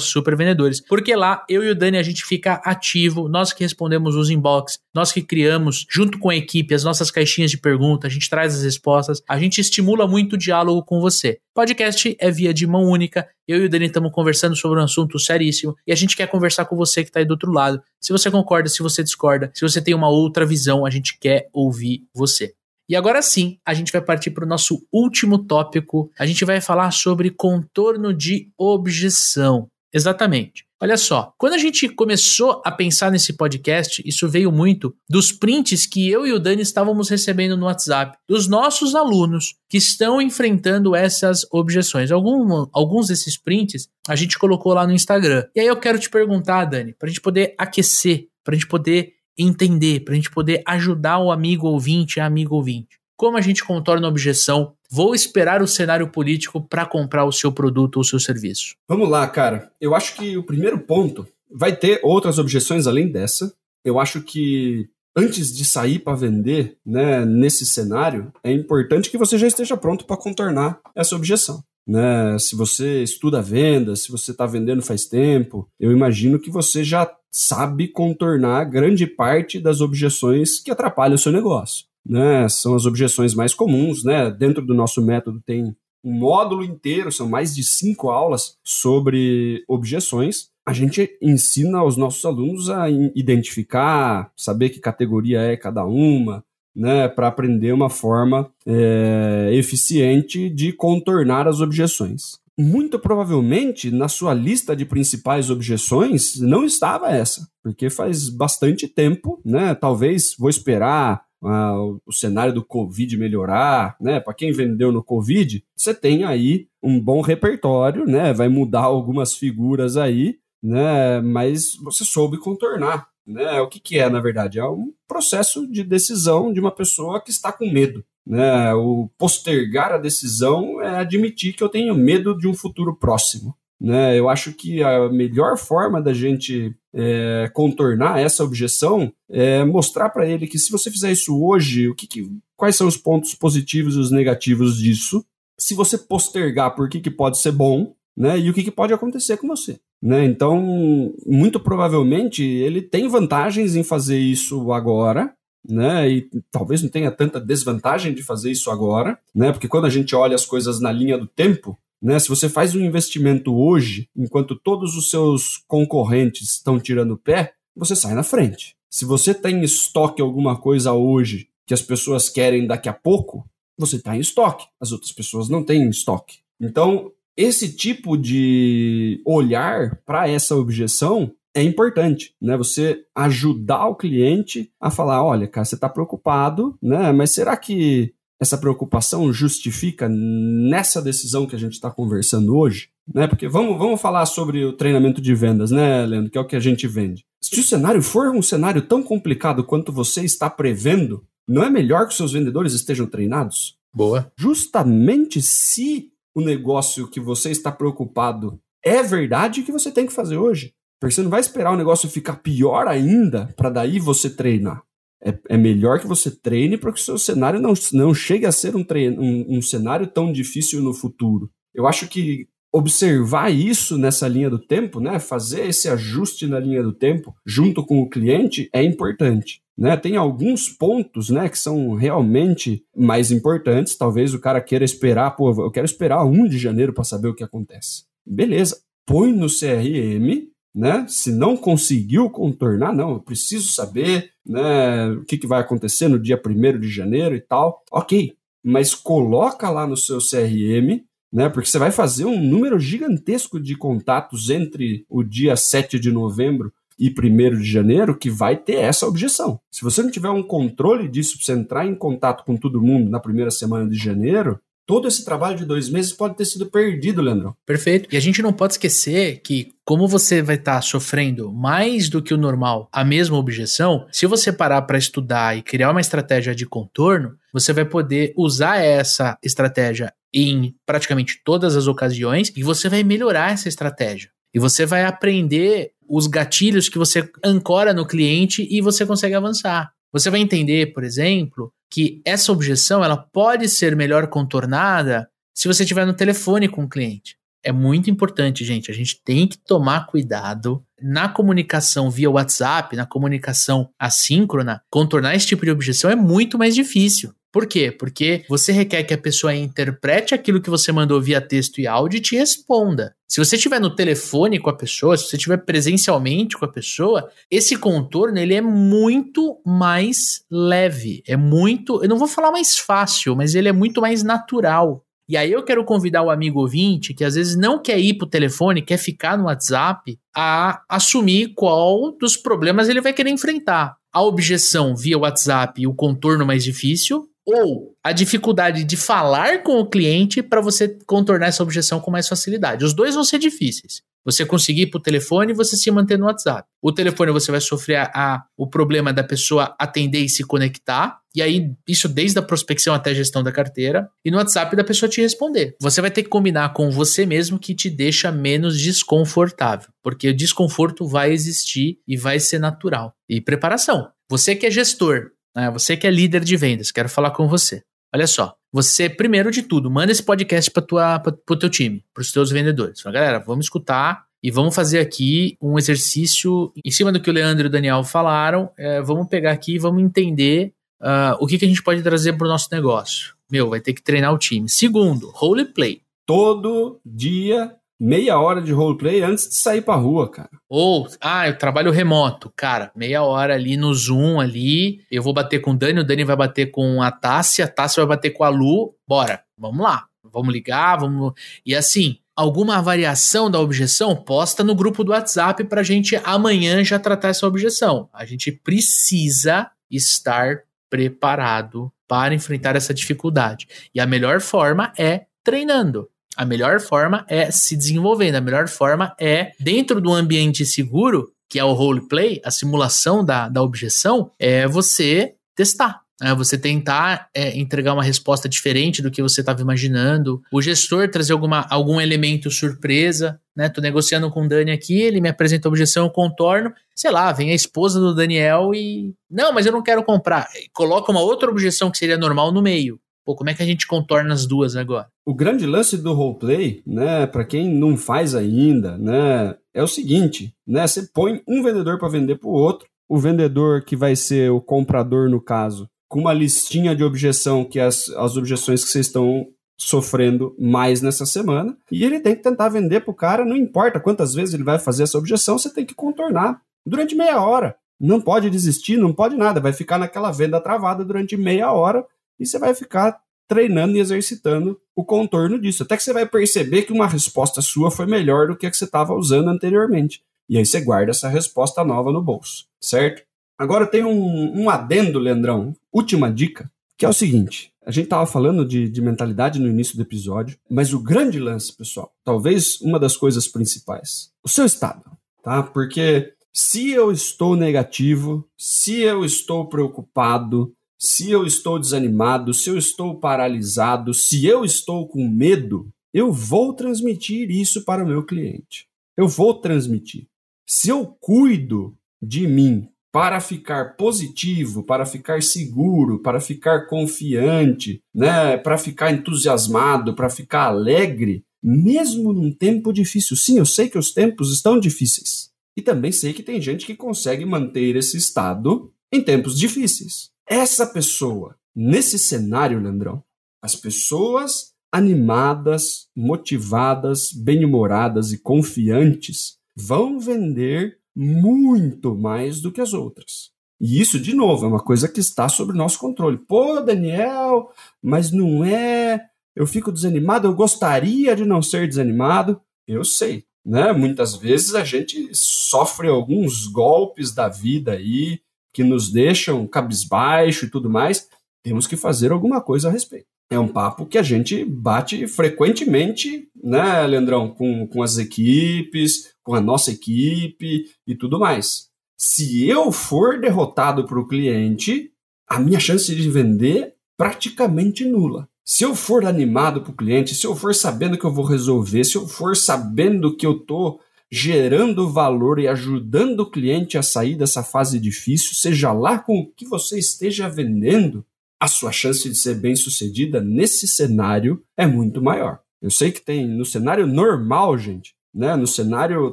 supervendedores, 0.00 0.80
porque 0.80 1.14
lá 1.14 1.44
eu 1.48 1.62
e 1.62 1.70
o 1.70 1.74
Dani 1.74 1.98
a 1.98 2.02
gente 2.02 2.24
fica 2.24 2.54
ativo, 2.64 3.28
nós 3.28 3.52
que 3.52 3.62
respondemos 3.62 4.16
os 4.16 4.28
inbox, 4.28 4.80
nós 4.92 5.12
que 5.12 5.22
criamos, 5.22 5.86
junto 5.88 6.18
com 6.18 6.30
a 6.30 6.36
equipe, 6.36 6.74
as 6.74 6.82
nossas 6.82 7.12
caixinhas 7.12 7.52
de 7.52 7.58
pergunta, 7.58 8.08
a 8.08 8.10
gente 8.10 8.28
traz 8.28 8.56
as 8.56 8.64
respostas, 8.64 9.22
a 9.28 9.38
gente 9.38 9.60
estimula 9.60 10.04
muito 10.04 10.32
o 10.32 10.38
diálogo 10.38 10.82
com 10.82 11.00
você. 11.00 11.38
Podcast 11.54 12.16
é 12.18 12.28
via 12.28 12.52
de 12.52 12.66
mão 12.66 12.82
única, 12.86 13.28
eu 13.46 13.62
e 13.62 13.66
o 13.66 13.68
Dani 13.68 13.86
estamos 13.86 14.10
conversando 14.10 14.56
sobre 14.56 14.80
um 14.80 14.82
assunto 14.82 15.16
seríssimo 15.20 15.76
e 15.86 15.92
a 15.92 15.96
gente 15.96 16.16
quer 16.16 16.26
conversar 16.26 16.64
com 16.64 16.74
você 16.74 17.04
que 17.04 17.10
está 17.10 17.20
aí 17.20 17.24
do 17.24 17.32
outro 17.32 17.52
lado. 17.52 17.80
Se 18.00 18.12
você 18.12 18.32
concorda, 18.32 18.68
se 18.68 18.82
você 18.82 19.00
discorda, 19.04 19.52
se 19.54 19.62
você 19.62 19.80
tem 19.80 19.94
uma 19.94 20.08
outra 20.08 20.44
visão, 20.44 20.84
a 20.84 20.90
gente 20.90 21.16
quer 21.20 21.48
ouvir 21.52 22.02
você. 22.12 22.52
E 22.90 22.96
agora 22.96 23.22
sim, 23.22 23.56
a 23.64 23.72
gente 23.72 23.92
vai 23.92 24.02
partir 24.02 24.32
para 24.32 24.44
o 24.44 24.48
nosso 24.48 24.84
último 24.92 25.38
tópico. 25.38 26.10
A 26.18 26.26
gente 26.26 26.44
vai 26.44 26.60
falar 26.60 26.90
sobre 26.90 27.30
contorno 27.30 28.12
de 28.12 28.50
objeção. 28.58 29.68
Exatamente. 29.94 30.64
Olha 30.82 30.96
só, 30.96 31.32
quando 31.38 31.52
a 31.52 31.58
gente 31.58 31.88
começou 31.88 32.60
a 32.64 32.72
pensar 32.72 33.12
nesse 33.12 33.34
podcast, 33.34 34.02
isso 34.04 34.28
veio 34.28 34.50
muito 34.50 34.92
dos 35.08 35.30
prints 35.30 35.86
que 35.86 36.10
eu 36.10 36.26
e 36.26 36.32
o 36.32 36.40
Dani 36.40 36.62
estávamos 36.62 37.08
recebendo 37.08 37.56
no 37.56 37.66
WhatsApp, 37.66 38.18
dos 38.28 38.48
nossos 38.48 38.96
alunos 38.96 39.54
que 39.68 39.78
estão 39.78 40.20
enfrentando 40.20 40.96
essas 40.96 41.46
objeções. 41.52 42.10
Algum, 42.10 42.66
alguns 42.72 43.06
desses 43.06 43.40
prints 43.40 43.88
a 44.08 44.16
gente 44.16 44.36
colocou 44.36 44.74
lá 44.74 44.84
no 44.84 44.92
Instagram. 44.92 45.44
E 45.54 45.60
aí 45.60 45.66
eu 45.68 45.76
quero 45.76 45.98
te 45.98 46.10
perguntar, 46.10 46.64
Dani, 46.64 46.92
para 46.98 47.06
a 47.06 47.10
gente 47.10 47.20
poder 47.20 47.54
aquecer, 47.56 48.26
para 48.42 48.54
a 48.54 48.58
gente 48.58 48.66
poder 48.66 49.19
entender, 49.40 50.00
para 50.00 50.12
a 50.12 50.16
gente 50.16 50.30
poder 50.30 50.62
ajudar 50.66 51.18
o 51.18 51.32
amigo 51.32 51.66
ouvinte, 51.66 52.20
a 52.20 52.26
amigo 52.26 52.56
ouvinte. 52.56 52.98
Como 53.16 53.36
a 53.36 53.40
gente 53.40 53.64
contorna 53.64 54.06
a 54.06 54.10
objeção? 54.10 54.74
Vou 54.90 55.14
esperar 55.14 55.62
o 55.62 55.68
cenário 55.68 56.08
político 56.08 56.60
para 56.60 56.86
comprar 56.86 57.24
o 57.24 57.32
seu 57.32 57.52
produto 57.52 57.96
ou 57.96 58.04
seu 58.04 58.18
serviço. 58.18 58.74
Vamos 58.88 59.08
lá, 59.08 59.26
cara. 59.28 59.70
Eu 59.80 59.94
acho 59.94 60.16
que 60.16 60.36
o 60.36 60.42
primeiro 60.42 60.78
ponto 60.78 61.26
vai 61.50 61.74
ter 61.74 62.00
outras 62.02 62.38
objeções 62.38 62.86
além 62.86 63.10
dessa. 63.10 63.52
Eu 63.84 63.98
acho 64.00 64.22
que 64.22 64.88
antes 65.16 65.54
de 65.54 65.64
sair 65.64 65.98
para 65.98 66.16
vender, 66.16 66.76
né, 66.84 67.24
nesse 67.24 67.66
cenário, 67.66 68.32
é 68.42 68.52
importante 68.52 69.10
que 69.10 69.18
você 69.18 69.36
já 69.38 69.46
esteja 69.46 69.76
pronto 69.76 70.04
para 70.04 70.16
contornar 70.16 70.80
essa 70.94 71.16
objeção. 71.16 71.62
Né? 71.86 72.38
Se 72.38 72.54
você 72.54 73.02
estuda 73.02 73.42
venda, 73.42 73.96
se 73.96 74.12
você 74.12 74.30
está 74.30 74.46
vendendo 74.46 74.82
faz 74.82 75.06
tempo, 75.06 75.68
eu 75.78 75.90
imagino 75.90 76.38
que 76.38 76.50
você 76.50 76.84
já 76.84 77.10
sabe 77.32 77.88
contornar 77.88 78.64
grande 78.64 79.06
parte 79.06 79.58
das 79.58 79.80
objeções 79.80 80.60
que 80.60 80.70
atrapalham 80.70 81.14
o 81.14 81.18
seu 81.18 81.32
negócio. 81.32 81.86
Né? 82.06 82.48
São 82.48 82.74
as 82.74 82.86
objeções 82.86 83.34
mais 83.34 83.54
comuns. 83.54 84.04
Né? 84.04 84.30
Dentro 84.30 84.64
do 84.64 84.74
nosso 84.74 85.02
método 85.02 85.42
tem 85.44 85.74
um 86.04 86.12
módulo 86.12 86.64
inteiro, 86.64 87.12
são 87.12 87.28
mais 87.28 87.54
de 87.54 87.62
cinco 87.62 88.08
aulas 88.08 88.56
sobre 88.64 89.64
objeções. 89.68 90.48
A 90.70 90.72
gente 90.72 91.18
ensina 91.20 91.78
aos 91.78 91.96
nossos 91.96 92.24
alunos 92.24 92.70
a 92.70 92.88
identificar, 92.88 94.30
saber 94.36 94.68
que 94.68 94.78
categoria 94.78 95.40
é 95.40 95.56
cada 95.56 95.84
uma, 95.84 96.44
né, 96.72 97.08
para 97.08 97.26
aprender 97.26 97.72
uma 97.72 97.90
forma 97.90 98.48
é, 98.64 99.50
eficiente 99.52 100.48
de 100.48 100.72
contornar 100.72 101.48
as 101.48 101.60
objeções 101.60 102.38
muito 102.56 102.98
provavelmente 102.98 103.90
na 103.90 104.06
sua 104.06 104.34
lista 104.34 104.76
de 104.76 104.84
principais 104.84 105.48
objeções 105.48 106.38
não 106.38 106.62
estava 106.62 107.08
essa, 107.08 107.48
porque 107.62 107.88
faz 107.88 108.28
bastante 108.28 108.86
tempo, 108.86 109.40
né? 109.42 109.74
Talvez 109.74 110.34
vou 110.38 110.50
esperar 110.50 111.22
uh, 111.42 111.98
o 112.04 112.12
cenário 112.12 112.52
do 112.52 112.62
Covid 112.62 113.16
melhorar, 113.16 113.96
né? 113.98 114.20
Para 114.20 114.34
quem 114.34 114.52
vendeu 114.52 114.92
no 114.92 115.02
Covid, 115.02 115.64
você 115.74 115.94
tem 115.94 116.24
aí 116.24 116.66
um 116.82 117.00
bom 117.00 117.20
repertório, 117.20 118.04
né? 118.04 118.32
Vai 118.32 118.48
mudar 118.48 118.82
algumas 118.82 119.34
figuras 119.34 119.96
aí, 119.96 120.36
né? 120.62 121.20
Mas 121.20 121.74
você 121.82 122.04
soube 122.04 122.38
contornar. 122.38 123.08
Né? 123.26 123.60
O 123.60 123.68
que, 123.68 123.78
que 123.78 123.98
é, 123.98 124.08
na 124.08 124.20
verdade? 124.20 124.58
É 124.58 124.64
um 124.64 124.92
processo 125.06 125.66
de 125.66 125.84
decisão 125.84 126.52
de 126.52 126.60
uma 126.60 126.70
pessoa 126.70 127.20
que 127.20 127.30
está 127.30 127.52
com 127.52 127.70
medo. 127.70 128.04
Né? 128.26 128.74
O 128.74 129.08
postergar 129.18 129.92
a 129.92 129.98
decisão 129.98 130.80
é 130.82 130.98
admitir 130.98 131.54
que 131.54 131.62
eu 131.62 131.68
tenho 131.68 131.94
medo 131.94 132.36
de 132.36 132.48
um 132.48 132.54
futuro 132.54 132.94
próximo. 132.94 133.54
Né? 133.80 134.18
Eu 134.18 134.28
acho 134.28 134.52
que 134.52 134.82
a 134.82 135.08
melhor 135.08 135.56
forma 135.56 136.02
da 136.02 136.12
gente 136.12 136.74
é, 136.94 137.50
contornar 137.54 138.20
essa 138.20 138.44
objeção 138.44 139.12
é 139.28 139.64
mostrar 139.64 140.10
para 140.10 140.28
ele 140.28 140.46
que 140.46 140.58
se 140.58 140.70
você 140.70 140.90
fizer 140.90 141.10
isso 141.10 141.42
hoje, 141.42 141.88
o 141.88 141.94
que, 141.94 142.06
que, 142.06 142.28
quais 142.56 142.76
são 142.76 142.86
os 142.86 142.96
pontos 142.96 143.34
positivos 143.34 143.96
e 143.96 143.98
os 143.98 144.10
negativos 144.10 144.76
disso? 144.76 145.24
Se 145.58 145.74
você 145.74 145.96
postergar, 145.96 146.74
por 146.74 146.88
que, 146.88 147.00
que 147.00 147.10
pode 147.10 147.38
ser 147.38 147.52
bom? 147.52 147.94
Né? 148.20 148.38
E 148.38 148.50
o 148.50 148.52
que, 148.52 148.62
que 148.62 148.70
pode 148.70 148.92
acontecer 148.92 149.38
com 149.38 149.48
você? 149.48 149.80
Né? 150.02 150.26
Então, 150.26 151.10
muito 151.24 151.58
provavelmente 151.58 152.44
ele 152.44 152.82
tem 152.82 153.08
vantagens 153.08 153.74
em 153.74 153.82
fazer 153.82 154.18
isso 154.18 154.72
agora, 154.72 155.32
né? 155.66 156.06
E 156.06 156.28
talvez 156.50 156.82
não 156.82 156.90
tenha 156.90 157.10
tanta 157.10 157.40
desvantagem 157.40 158.12
de 158.12 158.22
fazer 158.22 158.50
isso 158.50 158.70
agora, 158.70 159.18
né? 159.34 159.52
Porque 159.52 159.68
quando 159.68 159.86
a 159.86 159.90
gente 159.90 160.14
olha 160.14 160.34
as 160.34 160.44
coisas 160.44 160.82
na 160.82 160.92
linha 160.92 161.16
do 161.16 161.26
tempo, 161.26 161.78
né? 162.02 162.18
Se 162.18 162.28
você 162.28 162.46
faz 162.46 162.74
um 162.74 162.80
investimento 162.80 163.54
hoje, 163.56 164.06
enquanto 164.14 164.54
todos 164.54 164.98
os 164.98 165.08
seus 165.08 165.64
concorrentes 165.66 166.56
estão 166.56 166.78
tirando 166.78 167.12
o 167.12 167.18
pé, 167.18 167.54
você 167.74 167.96
sai 167.96 168.12
na 168.12 168.22
frente. 168.22 168.76
Se 168.90 169.06
você 169.06 169.32
tem 169.32 169.56
em 169.56 169.64
estoque 169.64 170.20
alguma 170.20 170.58
coisa 170.58 170.92
hoje 170.92 171.48
que 171.66 171.72
as 171.72 171.80
pessoas 171.80 172.28
querem 172.28 172.66
daqui 172.66 172.88
a 172.88 172.94
pouco, 172.94 173.46
você 173.78 173.96
está 173.96 174.14
em 174.14 174.20
estoque. 174.20 174.66
As 174.78 174.92
outras 174.92 175.10
pessoas 175.10 175.48
não 175.48 175.64
têm 175.64 175.84
em 175.84 175.88
estoque. 175.88 176.40
Então, 176.60 177.10
esse 177.40 177.74
tipo 177.74 178.18
de 178.18 179.22
olhar 179.24 179.98
para 180.04 180.28
essa 180.28 180.54
objeção 180.54 181.32
é 181.54 181.62
importante, 181.62 182.34
né? 182.40 182.56
Você 182.56 183.04
ajudar 183.14 183.86
o 183.86 183.96
cliente 183.96 184.70
a 184.78 184.90
falar, 184.90 185.24
olha, 185.24 185.48
cara, 185.48 185.64
você 185.64 185.74
está 185.74 185.88
preocupado, 185.88 186.76
né? 186.82 187.10
Mas 187.12 187.30
será 187.30 187.56
que 187.56 188.12
essa 188.38 188.58
preocupação 188.58 189.32
justifica 189.32 190.08
nessa 190.08 191.00
decisão 191.02 191.46
que 191.46 191.56
a 191.56 191.58
gente 191.58 191.72
está 191.72 191.90
conversando 191.90 192.56
hoje? 192.56 192.90
Né? 193.12 193.26
Porque 193.26 193.48
vamos, 193.48 193.76
vamos 193.76 194.00
falar 194.00 194.24
sobre 194.26 194.64
o 194.64 194.72
treinamento 194.72 195.20
de 195.20 195.34
vendas, 195.34 195.70
né, 195.70 196.06
Leandro? 196.06 196.30
Que 196.30 196.38
é 196.38 196.40
o 196.40 196.46
que 196.46 196.56
a 196.56 196.60
gente 196.60 196.86
vende. 196.86 197.24
Se 197.42 197.58
o 197.58 197.64
cenário 197.64 198.02
for 198.02 198.30
um 198.30 198.42
cenário 198.42 198.82
tão 198.82 199.02
complicado 199.02 199.64
quanto 199.64 199.92
você 199.92 200.22
está 200.22 200.48
prevendo, 200.48 201.24
não 201.48 201.64
é 201.64 201.70
melhor 201.70 202.04
que 202.04 202.12
os 202.12 202.16
seus 202.16 202.32
vendedores 202.32 202.72
estejam 202.72 203.06
treinados? 203.06 203.76
Boa. 203.92 204.30
Justamente 204.36 205.42
se 205.42 206.10
o 206.34 206.40
negócio 206.40 207.08
que 207.08 207.20
você 207.20 207.50
está 207.50 207.70
preocupado 207.72 208.60
é 208.84 209.02
verdade, 209.02 209.62
que 209.62 209.72
você 209.72 209.90
tem 209.90 210.06
que 210.06 210.12
fazer 210.12 210.36
hoje? 210.36 210.72
Porque 211.00 211.14
você 211.14 211.22
não 211.22 211.30
vai 211.30 211.40
esperar 211.40 211.72
o 211.72 211.76
negócio 211.76 212.08
ficar 212.08 212.36
pior 212.36 212.86
ainda 212.86 213.52
para 213.56 213.70
daí 213.70 213.98
você 213.98 214.28
treinar. 214.28 214.82
É, 215.22 215.38
é, 215.50 215.56
melhor 215.56 216.00
que 216.00 216.06
você 216.06 216.30
treine 216.30 216.78
para 216.78 216.92
que 216.92 216.98
o 216.98 217.02
seu 217.02 217.18
cenário 217.18 217.60
não, 217.60 217.74
não 217.92 218.14
chegue 218.14 218.46
a 218.46 218.52
ser 218.52 218.74
um, 218.74 218.82
treino, 218.82 219.20
um, 219.20 219.58
um 219.58 219.62
cenário 219.62 220.06
tão 220.06 220.32
difícil 220.32 220.80
no 220.80 220.94
futuro. 220.94 221.50
Eu 221.74 221.86
acho 221.86 222.08
que 222.08 222.48
observar 222.72 223.50
isso 223.50 223.98
nessa 223.98 224.26
linha 224.28 224.48
do 224.48 224.58
tempo, 224.58 225.00
né, 225.00 225.18
fazer 225.18 225.68
esse 225.68 225.88
ajuste 225.88 226.46
na 226.46 226.58
linha 226.58 226.82
do 226.82 226.92
tempo 226.92 227.34
junto 227.44 227.84
com 227.84 228.00
o 228.00 228.08
cliente 228.08 228.70
é 228.72 228.82
importante. 228.82 229.60
Né? 229.80 229.96
Tem 229.96 230.16
alguns 230.16 230.68
pontos 230.68 231.30
né, 231.30 231.48
que 231.48 231.58
são 231.58 231.94
realmente 231.94 232.84
mais 232.94 233.30
importantes. 233.30 233.96
Talvez 233.96 234.34
o 234.34 234.40
cara 234.40 234.60
queira 234.60 234.84
esperar, 234.84 235.34
pô, 235.34 235.50
eu 235.50 235.70
quero 235.70 235.86
esperar 235.86 236.24
1 236.24 236.48
de 236.48 236.58
janeiro 236.58 236.92
para 236.92 237.02
saber 237.02 237.28
o 237.28 237.34
que 237.34 237.42
acontece. 237.42 238.04
Beleza, 238.26 238.76
põe 239.06 239.32
no 239.32 239.46
CRM 239.46 240.50
né? 240.74 241.04
Se 241.08 241.32
não 241.32 241.56
conseguiu 241.56 242.30
contornar, 242.30 242.94
não, 242.94 243.12
eu 243.12 243.20
preciso 243.20 243.72
saber, 243.72 244.30
né, 244.46 245.10
o 245.10 245.24
que, 245.24 245.36
que 245.36 245.46
vai 245.46 245.60
acontecer 245.60 246.08
no 246.08 246.18
dia 246.18 246.40
1 246.44 246.78
de 246.78 246.88
janeiro 246.88 247.34
e 247.34 247.40
tal. 247.40 247.82
Ok, 247.90 248.34
mas 248.62 248.94
coloca 248.94 249.68
lá 249.70 249.86
no 249.86 249.96
seu 249.96 250.18
CRM, 250.18 251.02
né, 251.32 251.48
porque 251.48 251.68
você 251.68 251.78
vai 251.78 251.90
fazer 251.90 252.24
um 252.24 252.40
número 252.40 252.78
gigantesco 252.78 253.58
de 253.60 253.76
contatos 253.76 254.50
entre 254.50 255.04
o 255.08 255.22
dia 255.22 255.56
7 255.56 255.98
de 255.98 256.10
novembro 256.10 256.72
e 257.00 257.08
1 257.08 257.58
de 257.58 257.64
janeiro 257.64 258.16
que 258.16 258.30
vai 258.30 258.56
ter 258.56 258.76
essa 258.76 259.06
objeção. 259.06 259.58
Se 259.70 259.82
você 259.82 260.02
não 260.02 260.10
tiver 260.10 260.28
um 260.28 260.42
controle 260.42 261.08
disso 261.08 261.36
para 261.36 261.46
você 261.46 261.52
entrar 261.52 261.86
em 261.86 261.94
contato 261.94 262.44
com 262.44 262.56
todo 262.56 262.82
mundo 262.82 263.10
na 263.10 263.18
primeira 263.18 263.50
semana 263.50 263.88
de 263.88 263.96
janeiro, 263.96 264.60
todo 264.90 265.06
esse 265.06 265.24
trabalho 265.24 265.56
de 265.56 265.64
dois 265.64 265.88
meses 265.88 266.12
pode 266.12 266.36
ter 266.36 266.44
sido 266.44 266.66
perdido, 266.66 267.22
Leandrão. 267.22 267.54
Perfeito. 267.64 268.12
E 268.12 268.16
a 268.16 268.20
gente 268.20 268.42
não 268.42 268.52
pode 268.52 268.72
esquecer 268.72 269.40
que, 269.40 269.68
como 269.84 270.08
você 270.08 270.42
vai 270.42 270.56
estar 270.56 270.74
tá 270.74 270.82
sofrendo 270.82 271.52
mais 271.52 272.08
do 272.08 272.20
que 272.20 272.34
o 272.34 272.36
normal 272.36 272.88
a 272.92 273.04
mesma 273.04 273.38
objeção, 273.38 274.06
se 274.10 274.26
você 274.26 274.52
parar 274.52 274.82
para 274.82 274.98
estudar 274.98 275.56
e 275.56 275.62
criar 275.62 275.92
uma 275.92 276.00
estratégia 276.00 276.56
de 276.56 276.66
contorno, 276.66 277.36
você 277.52 277.72
vai 277.72 277.84
poder 277.84 278.34
usar 278.36 278.78
essa 278.78 279.38
estratégia 279.44 280.12
em 280.34 280.74
praticamente 280.84 281.40
todas 281.44 281.76
as 281.76 281.86
ocasiões 281.86 282.52
e 282.56 282.62
você 282.64 282.88
vai 282.88 283.04
melhorar 283.04 283.52
essa 283.52 283.68
estratégia. 283.68 284.30
E 284.52 284.58
você 284.58 284.84
vai 284.84 285.04
aprender 285.04 285.92
os 286.10 286.26
gatilhos 286.26 286.88
que 286.88 286.98
você 286.98 287.30
ancora 287.44 287.94
no 287.94 288.04
cliente 288.04 288.66
e 288.68 288.80
você 288.80 289.06
consegue 289.06 289.34
avançar. 289.34 289.92
Você 290.12 290.28
vai 290.28 290.40
entender, 290.40 290.92
por 290.92 291.04
exemplo, 291.04 291.72
que 291.88 292.20
essa 292.24 292.50
objeção 292.50 293.04
ela 293.04 293.16
pode 293.16 293.68
ser 293.68 293.94
melhor 293.94 294.26
contornada 294.26 295.28
se 295.54 295.68
você 295.68 295.84
estiver 295.84 296.04
no 296.04 296.12
telefone 296.12 296.68
com 296.68 296.82
o 296.82 296.88
cliente. 296.88 297.36
É 297.62 297.70
muito 297.70 298.10
importante, 298.10 298.64
gente. 298.64 298.90
A 298.90 298.94
gente 298.94 299.22
tem 299.22 299.46
que 299.46 299.58
tomar 299.58 300.06
cuidado 300.06 300.82
na 301.00 301.28
comunicação 301.28 302.10
via 302.10 302.30
WhatsApp, 302.30 302.96
na 302.96 303.06
comunicação 303.06 303.90
assíncrona. 303.98 304.82
Contornar 304.90 305.36
esse 305.36 305.46
tipo 305.46 305.64
de 305.64 305.70
objeção 305.70 306.10
é 306.10 306.16
muito 306.16 306.58
mais 306.58 306.74
difícil. 306.74 307.32
Por 307.52 307.66
quê? 307.66 307.90
Porque 307.90 308.44
você 308.48 308.70
requer 308.70 309.02
que 309.02 309.14
a 309.14 309.18
pessoa 309.18 309.54
interprete 309.54 310.34
aquilo 310.34 310.60
que 310.60 310.70
você 310.70 310.92
mandou 310.92 311.20
via 311.20 311.40
texto 311.40 311.80
e 311.80 311.86
áudio 311.86 312.18
e 312.18 312.20
te 312.20 312.36
responda. 312.36 313.14
Se 313.28 313.44
você 313.44 313.56
estiver 313.56 313.80
no 313.80 313.94
telefone 313.94 314.58
com 314.58 314.70
a 314.70 314.76
pessoa, 314.76 315.16
se 315.16 315.24
você 315.24 315.36
estiver 315.36 315.58
presencialmente 315.58 316.56
com 316.56 316.64
a 316.64 316.70
pessoa, 316.72 317.28
esse 317.50 317.76
contorno 317.76 318.38
ele 318.38 318.54
é 318.54 318.60
muito 318.60 319.60
mais 319.64 320.44
leve, 320.50 321.22
é 321.26 321.36
muito, 321.36 322.02
eu 322.02 322.08
não 322.08 322.18
vou 322.18 322.28
falar 322.28 322.50
mais 322.50 322.78
fácil, 322.78 323.36
mas 323.36 323.54
ele 323.54 323.68
é 323.68 323.72
muito 323.72 324.00
mais 324.00 324.22
natural. 324.22 325.04
E 325.28 325.36
aí 325.36 325.52
eu 325.52 325.62
quero 325.62 325.84
convidar 325.84 326.24
o 326.24 326.30
amigo 326.30 326.58
ouvinte 326.58 327.14
que 327.14 327.22
às 327.22 327.36
vezes 327.36 327.56
não 327.56 327.80
quer 327.80 328.00
ir 328.00 328.14
para 328.14 328.26
o 328.26 328.30
telefone, 328.30 328.82
quer 328.82 328.96
ficar 328.96 329.38
no 329.38 329.44
WhatsApp, 329.44 330.18
a 330.34 330.82
assumir 330.88 331.54
qual 331.54 332.10
dos 332.18 332.36
problemas 332.36 332.88
ele 332.88 333.00
vai 333.00 333.12
querer 333.12 333.30
enfrentar. 333.30 333.96
A 334.12 334.24
objeção 334.24 334.96
via 334.96 335.16
WhatsApp 335.16 335.80
e 335.80 335.86
o 335.86 335.94
contorno 335.94 336.44
mais 336.44 336.64
difícil, 336.64 337.29
ou 337.52 337.94
a 338.02 338.12
dificuldade 338.12 338.84
de 338.84 338.96
falar 338.96 339.62
com 339.62 339.78
o 339.78 339.88
cliente 339.88 340.42
para 340.42 340.60
você 340.60 340.88
contornar 341.06 341.48
essa 341.48 341.62
objeção 341.62 342.00
com 342.00 342.10
mais 342.10 342.28
facilidade. 342.28 342.84
Os 342.84 342.94
dois 342.94 343.14
vão 343.14 343.24
ser 343.24 343.38
difíceis. 343.38 344.02
Você 344.24 344.44
conseguir 344.44 344.88
por 344.88 345.00
telefone 345.00 345.52
e 345.52 345.54
você 345.54 345.76
se 345.76 345.90
manter 345.90 346.18
no 346.18 346.26
WhatsApp. 346.26 346.68
O 346.82 346.92
telefone 346.92 347.32
você 347.32 347.50
vai 347.50 347.60
sofrer 347.60 347.96
a, 347.96 348.10
a, 348.14 348.44
o 348.56 348.68
problema 348.68 349.12
da 349.12 349.24
pessoa 349.24 349.74
atender 349.78 350.20
e 350.20 350.28
se 350.28 350.44
conectar. 350.44 351.18
E 351.34 351.40
aí, 351.40 351.72
isso 351.88 352.08
desde 352.08 352.38
a 352.38 352.42
prospecção 352.42 352.92
até 352.92 353.10
a 353.10 353.14
gestão 353.14 353.42
da 353.42 353.50
carteira. 353.50 354.08
E 354.24 354.30
no 354.30 354.36
WhatsApp 354.36 354.76
da 354.76 354.84
pessoa 354.84 355.08
te 355.08 355.22
responder. 355.22 355.74
Você 355.80 356.00
vai 356.00 356.10
ter 356.10 356.22
que 356.22 356.28
combinar 356.28 356.74
com 356.74 356.90
você 356.90 357.24
mesmo 357.24 357.58
que 357.58 357.74
te 357.74 357.88
deixa 357.88 358.30
menos 358.30 358.78
desconfortável. 358.78 359.88
Porque 360.02 360.28
o 360.28 360.36
desconforto 360.36 361.06
vai 361.06 361.32
existir 361.32 361.98
e 362.06 362.16
vai 362.16 362.38
ser 362.38 362.58
natural. 362.58 363.14
E 363.28 363.40
preparação. 363.40 364.10
Você 364.28 364.54
que 364.54 364.66
é 364.66 364.70
gestor, 364.70 365.30
né? 365.54 365.70
Você 365.70 365.96
que 365.96 366.06
é 366.06 366.10
líder 366.10 366.44
de 366.44 366.56
vendas, 366.56 366.90
quero 366.90 367.08
falar 367.08 367.30
com 367.30 367.48
você. 367.48 367.82
Olha 368.14 368.26
só, 368.26 368.54
você, 368.72 369.08
primeiro 369.08 369.50
de 369.50 369.62
tudo, 369.62 369.90
manda 369.90 370.10
esse 370.10 370.22
podcast 370.22 370.70
para 370.70 371.22
o 371.48 371.56
teu 371.56 371.70
time, 371.70 372.04
para 372.12 372.22
os 372.22 372.32
teus 372.32 372.50
vendedores. 372.50 373.00
Fala, 373.00 373.14
galera, 373.14 373.38
vamos 373.38 373.66
escutar 373.66 374.24
e 374.42 374.50
vamos 374.50 374.74
fazer 374.74 374.98
aqui 374.98 375.56
um 375.60 375.78
exercício 375.78 376.72
em 376.84 376.90
cima 376.90 377.12
do 377.12 377.20
que 377.20 377.30
o 377.30 377.32
Leandro 377.32 377.66
e 377.66 377.68
o 377.68 377.70
Daniel 377.70 378.02
falaram. 378.02 378.70
É, 378.76 379.00
vamos 379.00 379.28
pegar 379.28 379.52
aqui 379.52 379.74
e 379.74 379.78
vamos 379.78 380.02
entender 380.02 380.72
uh, 381.00 381.36
o 381.38 381.46
que, 381.46 381.58
que 381.58 381.64
a 381.64 381.68
gente 381.68 381.82
pode 381.82 382.02
trazer 382.02 382.32
para 382.32 382.46
o 382.46 382.50
nosso 382.50 382.68
negócio. 382.72 383.34
Meu, 383.50 383.68
vai 383.68 383.80
ter 383.80 383.92
que 383.92 384.02
treinar 384.02 384.32
o 384.32 384.38
time. 384.38 384.68
Segundo, 384.68 385.30
roleplay. 385.30 386.00
Todo 386.26 387.00
dia 387.04 387.74
meia 388.00 388.38
hora 388.38 388.62
de 388.62 388.72
roleplay 388.72 389.22
antes 389.22 389.46
de 389.46 389.56
sair 389.56 389.82
pra 389.82 389.94
rua, 389.94 390.30
cara. 390.30 390.48
Ou, 390.66 391.06
ah, 391.20 391.46
eu 391.46 391.58
trabalho 391.58 391.92
remoto. 391.92 392.50
Cara, 392.56 392.90
meia 392.96 393.22
hora 393.22 393.54
ali 393.54 393.76
no 393.76 393.94
Zoom 393.94 394.40
ali, 394.40 395.04
eu 395.10 395.22
vou 395.22 395.34
bater 395.34 395.60
com 395.60 395.72
o 395.72 395.76
Dani, 395.76 396.00
o 396.00 396.04
Dani 396.04 396.24
vai 396.24 396.36
bater 396.36 396.70
com 396.70 397.02
a 397.02 397.12
Tássia, 397.12 397.66
a 397.66 397.68
Tássia 397.68 398.04
vai 398.06 398.16
bater 398.16 398.30
com 398.30 398.42
a 398.42 398.48
Lu. 398.48 398.94
Bora, 399.06 399.42
vamos 399.58 399.82
lá. 399.82 400.06
Vamos 400.32 400.52
ligar, 400.52 400.96
vamos... 400.96 401.32
E 401.66 401.74
assim, 401.74 402.18
alguma 402.36 402.80
variação 402.80 403.50
da 403.50 403.58
objeção, 403.58 404.14
posta 404.14 404.62
no 404.62 404.74
grupo 404.74 405.02
do 405.02 405.12
WhatsApp 405.12 405.64
pra 405.64 405.82
gente 405.82 406.18
amanhã 406.24 406.82
já 406.84 406.98
tratar 406.98 407.28
essa 407.28 407.46
objeção. 407.46 408.08
A 408.14 408.24
gente 408.24 408.52
precisa 408.52 409.70
estar 409.90 410.60
preparado 410.88 411.92
para 412.06 412.34
enfrentar 412.34 412.76
essa 412.76 412.94
dificuldade. 412.94 413.66
E 413.94 414.00
a 414.00 414.06
melhor 414.06 414.40
forma 414.40 414.92
é 414.96 415.26
treinando. 415.42 416.08
A 416.36 416.44
melhor 416.44 416.80
forma 416.80 417.24
é 417.28 417.50
se 417.50 417.76
desenvolvendo, 417.76 418.36
a 418.36 418.40
melhor 418.40 418.68
forma 418.68 419.14
é, 419.20 419.52
dentro 419.58 420.00
do 420.00 420.12
ambiente 420.12 420.64
seguro, 420.64 421.32
que 421.48 421.58
é 421.58 421.64
o 421.64 421.72
roleplay, 421.72 422.40
a 422.44 422.50
simulação 422.50 423.24
da, 423.24 423.48
da 423.48 423.62
objeção, 423.62 424.30
é 424.38 424.66
você 424.66 425.34
testar. 425.54 426.00
É 426.22 426.34
você 426.34 426.58
tentar 426.58 427.28
é, 427.34 427.58
entregar 427.58 427.94
uma 427.94 428.02
resposta 428.02 428.46
diferente 428.46 429.00
do 429.00 429.10
que 429.10 429.22
você 429.22 429.40
estava 429.40 429.62
imaginando. 429.62 430.42
O 430.52 430.60
gestor 430.60 431.08
trazer 431.08 431.32
alguma, 431.32 431.66
algum 431.70 431.98
elemento 431.98 432.50
surpresa. 432.50 433.40
Né? 433.56 433.70
Tô 433.70 433.80
negociando 433.80 434.30
com 434.30 434.44
o 434.44 434.48
Dani 434.48 434.70
aqui, 434.70 435.00
ele 435.00 435.20
me 435.20 435.30
apresenta 435.30 435.66
a 435.66 435.70
objeção, 435.70 436.04
eu 436.04 436.10
contorno. 436.10 436.74
Sei 436.94 437.10
lá, 437.10 437.32
vem 437.32 437.52
a 437.52 437.54
esposa 437.54 437.98
do 437.98 438.14
Daniel 438.14 438.74
e. 438.74 439.14
Não, 439.30 439.50
mas 439.50 439.64
eu 439.64 439.72
não 439.72 439.82
quero 439.82 440.04
comprar. 440.04 440.46
Coloca 440.74 441.10
uma 441.10 441.22
outra 441.22 441.50
objeção 441.50 441.90
que 441.90 441.96
seria 441.96 442.18
normal 442.18 442.52
no 442.52 442.60
meio. 442.60 443.00
Pô, 443.30 443.36
como 443.36 443.48
é 443.48 443.54
que 443.54 443.62
a 443.62 443.66
gente 443.66 443.86
contorna 443.86 444.34
as 444.34 444.44
duas 444.44 444.74
agora? 444.74 445.06
O 445.24 445.32
grande 445.32 445.64
lance 445.64 445.96
do 445.96 446.12
roleplay, 446.12 446.82
né, 446.84 447.28
para 447.28 447.44
quem 447.44 447.72
não 447.72 447.96
faz 447.96 448.34
ainda, 448.34 448.98
né, 448.98 449.54
é 449.72 449.80
o 449.80 449.86
seguinte, 449.86 450.52
né, 450.66 450.84
você 450.84 451.08
põe 451.14 451.40
um 451.46 451.62
vendedor 451.62 451.96
para 451.96 452.08
vender 452.08 452.40
para 452.40 452.48
o 452.48 452.52
outro, 452.52 452.88
o 453.08 453.20
vendedor 453.20 453.84
que 453.84 453.94
vai 453.94 454.16
ser 454.16 454.50
o 454.50 454.60
comprador 454.60 455.30
no 455.30 455.40
caso, 455.40 455.88
com 456.08 456.18
uma 456.18 456.32
listinha 456.32 456.92
de 456.92 457.04
objeção 457.04 457.64
que 457.64 457.78
é 457.78 457.84
as, 457.84 458.08
as 458.08 458.36
objeções 458.36 458.82
que 458.82 458.90
vocês 458.90 459.06
estão 459.06 459.46
sofrendo 459.78 460.52
mais 460.58 461.00
nessa 461.00 461.24
semana, 461.24 461.76
e 461.88 462.02
ele 462.02 462.18
tem 462.18 462.34
que 462.34 462.42
tentar 462.42 462.68
vender 462.68 462.98
para 463.02 463.12
o 463.12 463.16
cara, 463.16 463.44
não 463.44 463.56
importa 463.56 464.00
quantas 464.00 464.34
vezes 464.34 464.54
ele 464.54 464.64
vai 464.64 464.80
fazer 464.80 465.04
essa 465.04 465.18
objeção, 465.18 465.56
você 465.56 465.72
tem 465.72 465.86
que 465.86 465.94
contornar 465.94 466.60
durante 466.84 467.14
meia 467.14 467.40
hora. 467.40 467.76
Não 468.00 468.20
pode 468.20 468.50
desistir, 468.50 468.96
não 468.96 469.12
pode 469.12 469.36
nada, 469.36 469.60
vai 469.60 469.72
ficar 469.72 469.98
naquela 469.98 470.32
venda 470.32 470.60
travada 470.60 471.04
durante 471.04 471.36
meia 471.36 471.70
hora 471.70 472.04
e 472.40 472.46
você 472.46 472.58
vai 472.58 472.74
ficar 472.74 473.20
treinando 473.46 473.96
e 473.96 474.00
exercitando 474.00 474.80
o 474.94 475.04
contorno 475.04 475.60
disso. 475.60 475.82
Até 475.82 475.96
que 475.96 476.02
você 476.02 476.12
vai 476.12 476.24
perceber 476.24 476.82
que 476.82 476.92
uma 476.92 477.06
resposta 477.06 477.60
sua 477.60 477.90
foi 477.90 478.06
melhor 478.06 478.46
do 478.46 478.56
que 478.56 478.66
a 478.66 478.70
que 478.70 478.76
você 478.76 478.84
estava 478.84 479.12
usando 479.12 479.48
anteriormente. 479.48 480.22
E 480.48 480.56
aí 480.56 480.64
você 480.64 480.80
guarda 480.80 481.10
essa 481.10 481.28
resposta 481.28 481.84
nova 481.84 482.12
no 482.12 482.22
bolso, 482.22 482.66
certo? 482.80 483.22
Agora 483.58 483.86
tem 483.86 484.04
um, 484.04 484.62
um 484.62 484.70
adendo, 484.70 485.18
Leandrão. 485.18 485.74
Última 485.92 486.32
dica, 486.32 486.70
que 486.96 487.04
é 487.04 487.08
o 487.08 487.12
seguinte. 487.12 487.72
A 487.84 487.90
gente 487.90 488.04
estava 488.04 488.24
falando 488.24 488.64
de, 488.64 488.88
de 488.88 489.02
mentalidade 489.02 489.58
no 489.58 489.68
início 489.68 489.96
do 489.96 490.02
episódio, 490.02 490.56
mas 490.68 490.92
o 490.92 491.02
grande 491.02 491.38
lance, 491.38 491.76
pessoal, 491.76 492.12
talvez 492.24 492.80
uma 492.80 492.98
das 492.98 493.16
coisas 493.16 493.48
principais, 493.48 494.30
o 494.44 494.48
seu 494.48 494.64
estado, 494.64 495.02
tá? 495.42 495.62
Porque 495.62 496.34
se 496.52 496.90
eu 496.90 497.10
estou 497.10 497.56
negativo, 497.56 498.46
se 498.56 499.00
eu 499.00 499.24
estou 499.24 499.68
preocupado, 499.68 500.72
se 501.00 501.30
eu 501.30 501.46
estou 501.46 501.78
desanimado, 501.78 502.52
se 502.52 502.68
eu 502.68 502.76
estou 502.76 503.18
paralisado, 503.18 504.12
se 504.12 504.44
eu 504.44 504.66
estou 504.66 505.08
com 505.08 505.26
medo, 505.26 505.88
eu 506.12 506.30
vou 506.30 506.74
transmitir 506.74 507.50
isso 507.50 507.86
para 507.86 508.04
o 508.04 508.06
meu 508.06 508.22
cliente. 508.22 508.86
Eu 509.16 509.26
vou 509.26 509.54
transmitir. 509.54 510.26
Se 510.66 510.90
eu 510.90 511.06
cuido 511.06 511.96
de 512.20 512.46
mim 512.46 512.86
para 513.10 513.40
ficar 513.40 513.96
positivo, 513.96 514.84
para 514.84 515.06
ficar 515.06 515.42
seguro, 515.42 516.20
para 516.20 516.38
ficar 516.38 516.86
confiante, 516.86 518.02
né, 518.14 518.58
para 518.58 518.76
ficar 518.76 519.10
entusiasmado, 519.10 520.14
para 520.14 520.28
ficar 520.28 520.64
alegre, 520.64 521.42
mesmo 521.62 522.32
num 522.32 522.52
tempo 522.52 522.92
difícil. 522.92 523.36
Sim, 523.36 523.58
eu 523.58 523.66
sei 523.66 523.88
que 523.88 523.98
os 523.98 524.12
tempos 524.12 524.52
estão 524.52 524.78
difíceis. 524.78 525.48
E 525.76 525.80
também 525.80 526.12
sei 526.12 526.34
que 526.34 526.42
tem 526.42 526.60
gente 526.60 526.84
que 526.84 526.94
consegue 526.94 527.46
manter 527.46 527.96
esse 527.96 528.18
estado 528.18 528.92
em 529.10 529.22
tempos 529.22 529.58
difíceis 529.58 530.30
essa 530.50 530.84
pessoa, 530.84 531.54
nesse 531.72 532.18
cenário, 532.18 532.80
Leandrão, 532.80 533.22
as 533.62 533.76
pessoas 533.76 534.72
animadas, 534.90 536.08
motivadas, 536.16 537.32
bem-humoradas 537.32 538.32
e 538.32 538.38
confiantes 538.38 539.58
vão 539.76 540.18
vender 540.18 540.98
muito 541.14 542.16
mais 542.16 542.60
do 542.60 542.72
que 542.72 542.80
as 542.80 542.92
outras. 542.92 543.50
E 543.80 544.00
isso, 544.00 544.18
de 544.18 544.34
novo, 544.34 544.64
é 544.64 544.68
uma 544.68 544.82
coisa 544.82 545.08
que 545.08 545.20
está 545.20 545.48
sob 545.48 545.72
nosso 545.72 546.00
controle. 546.00 546.36
Pô, 546.36 546.80
Daniel, 546.80 547.70
mas 548.02 548.32
não 548.32 548.64
é. 548.64 549.24
Eu 549.54 549.68
fico 549.68 549.92
desanimado, 549.92 550.48
eu 550.48 550.54
gostaria 550.54 551.36
de 551.36 551.44
não 551.44 551.62
ser 551.62 551.86
desanimado. 551.86 552.60
Eu 552.88 553.04
sei, 553.04 553.44
né? 553.64 553.92
Muitas 553.92 554.34
vezes 554.34 554.74
a 554.74 554.82
gente 554.82 555.30
sofre 555.32 556.08
alguns 556.08 556.66
golpes 556.66 557.32
da 557.32 557.48
vida 557.48 557.92
aí, 557.92 558.40
que 558.72 558.84
nos 558.84 559.12
deixam 559.12 559.66
cabisbaixo 559.66 560.66
e 560.66 560.70
tudo 560.70 560.88
mais, 560.88 561.28
temos 561.62 561.86
que 561.86 561.96
fazer 561.96 562.32
alguma 562.32 562.60
coisa 562.60 562.88
a 562.88 562.92
respeito. 562.92 563.26
É 563.50 563.58
um 563.58 563.66
papo 563.66 564.06
que 564.06 564.16
a 564.16 564.22
gente 564.22 564.64
bate 564.64 565.26
frequentemente, 565.26 566.48
né, 566.62 567.04
Leandrão, 567.06 567.50
com, 567.50 567.86
com 567.88 568.02
as 568.02 568.16
equipes, 568.16 569.34
com 569.42 569.54
a 569.54 569.60
nossa 569.60 569.90
equipe 569.90 570.84
e 571.06 571.14
tudo 571.16 571.40
mais. 571.40 571.88
Se 572.16 572.68
eu 572.68 572.92
for 572.92 573.40
derrotado 573.40 574.06
para 574.06 574.20
o 574.20 574.28
cliente, 574.28 575.10
a 575.48 575.58
minha 575.58 575.80
chance 575.80 576.14
de 576.14 576.30
vender 576.30 576.94
praticamente 577.16 578.04
nula. 578.04 578.48
Se 578.64 578.84
eu 578.84 578.94
for 578.94 579.26
animado 579.26 579.80
para 579.82 579.90
o 579.90 579.96
cliente, 579.96 580.34
se 580.34 580.46
eu 580.46 580.54
for 580.54 580.72
sabendo 580.72 581.18
que 581.18 581.24
eu 581.24 581.32
vou 581.32 581.44
resolver, 581.44 582.04
se 582.04 582.16
eu 582.16 582.28
for 582.28 582.56
sabendo 582.56 583.36
que 583.36 583.44
eu 583.44 583.56
estou 583.56 583.98
gerando 584.30 585.10
valor 585.10 585.58
e 585.58 585.66
ajudando 585.66 586.40
o 586.40 586.50
cliente 586.50 586.96
a 586.96 587.02
sair 587.02 587.36
dessa 587.36 587.62
fase 587.62 587.98
difícil, 587.98 588.54
seja 588.54 588.92
lá 588.92 589.18
com 589.18 589.38
o 589.38 589.52
que 589.52 589.66
você 589.66 589.98
esteja 589.98 590.48
vendendo, 590.48 591.24
a 591.58 591.66
sua 591.66 591.92
chance 591.92 592.28
de 592.28 592.36
ser 592.36 592.54
bem 592.54 592.74
sucedida 592.74 593.40
nesse 593.40 593.86
cenário 593.86 594.64
é 594.76 594.86
muito 594.86 595.20
maior. 595.20 595.60
Eu 595.82 595.90
sei 595.90 596.12
que 596.12 596.20
tem 596.20 596.46
no 596.46 596.64
cenário 596.64 597.06
normal, 597.06 597.76
gente, 597.76 598.14
né, 598.32 598.56
no 598.56 598.66
cenário 598.66 599.32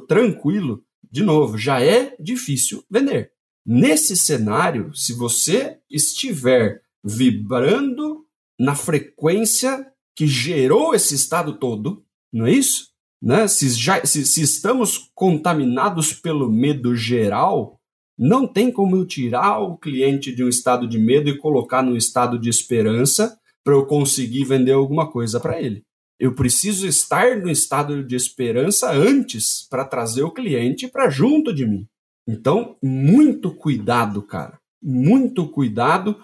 tranquilo, 0.00 0.82
de 1.10 1.22
novo, 1.22 1.56
já 1.56 1.80
é 1.80 2.14
difícil 2.20 2.84
vender. 2.90 3.32
Nesse 3.64 4.16
cenário, 4.16 4.94
se 4.94 5.12
você 5.12 5.78
estiver 5.90 6.82
vibrando 7.04 8.26
na 8.58 8.74
frequência 8.74 9.86
que 10.16 10.26
gerou 10.26 10.94
esse 10.94 11.14
estado 11.14 11.58
todo, 11.58 12.04
não 12.32 12.46
é 12.46 12.52
isso? 12.52 12.87
Né? 13.20 13.48
Se, 13.48 13.68
já, 13.70 14.04
se, 14.04 14.24
se 14.24 14.42
estamos 14.42 15.10
contaminados 15.14 16.12
pelo 16.12 16.50
medo 16.50 16.94
geral, 16.94 17.78
não 18.16 18.46
tem 18.46 18.70
como 18.70 18.96
eu 18.96 19.06
tirar 19.06 19.60
o 19.60 19.76
cliente 19.76 20.34
de 20.34 20.42
um 20.42 20.48
estado 20.48 20.88
de 20.88 20.98
medo 20.98 21.28
e 21.28 21.38
colocar 21.38 21.82
num 21.82 21.96
estado 21.96 22.38
de 22.38 22.48
esperança 22.48 23.38
para 23.64 23.74
eu 23.74 23.86
conseguir 23.86 24.44
vender 24.44 24.72
alguma 24.72 25.10
coisa 25.10 25.38
para 25.38 25.60
ele. 25.60 25.82
Eu 26.18 26.34
preciso 26.34 26.86
estar 26.86 27.36
no 27.36 27.48
estado 27.48 28.02
de 28.02 28.16
esperança 28.16 28.90
antes 28.90 29.66
para 29.68 29.84
trazer 29.84 30.22
o 30.22 30.32
cliente 30.32 30.88
para 30.88 31.08
junto 31.08 31.52
de 31.52 31.64
mim. 31.64 31.86
Então, 32.26 32.76
muito 32.82 33.54
cuidado, 33.54 34.22
cara. 34.22 34.58
Muito 34.82 35.46
cuidado 35.48 36.16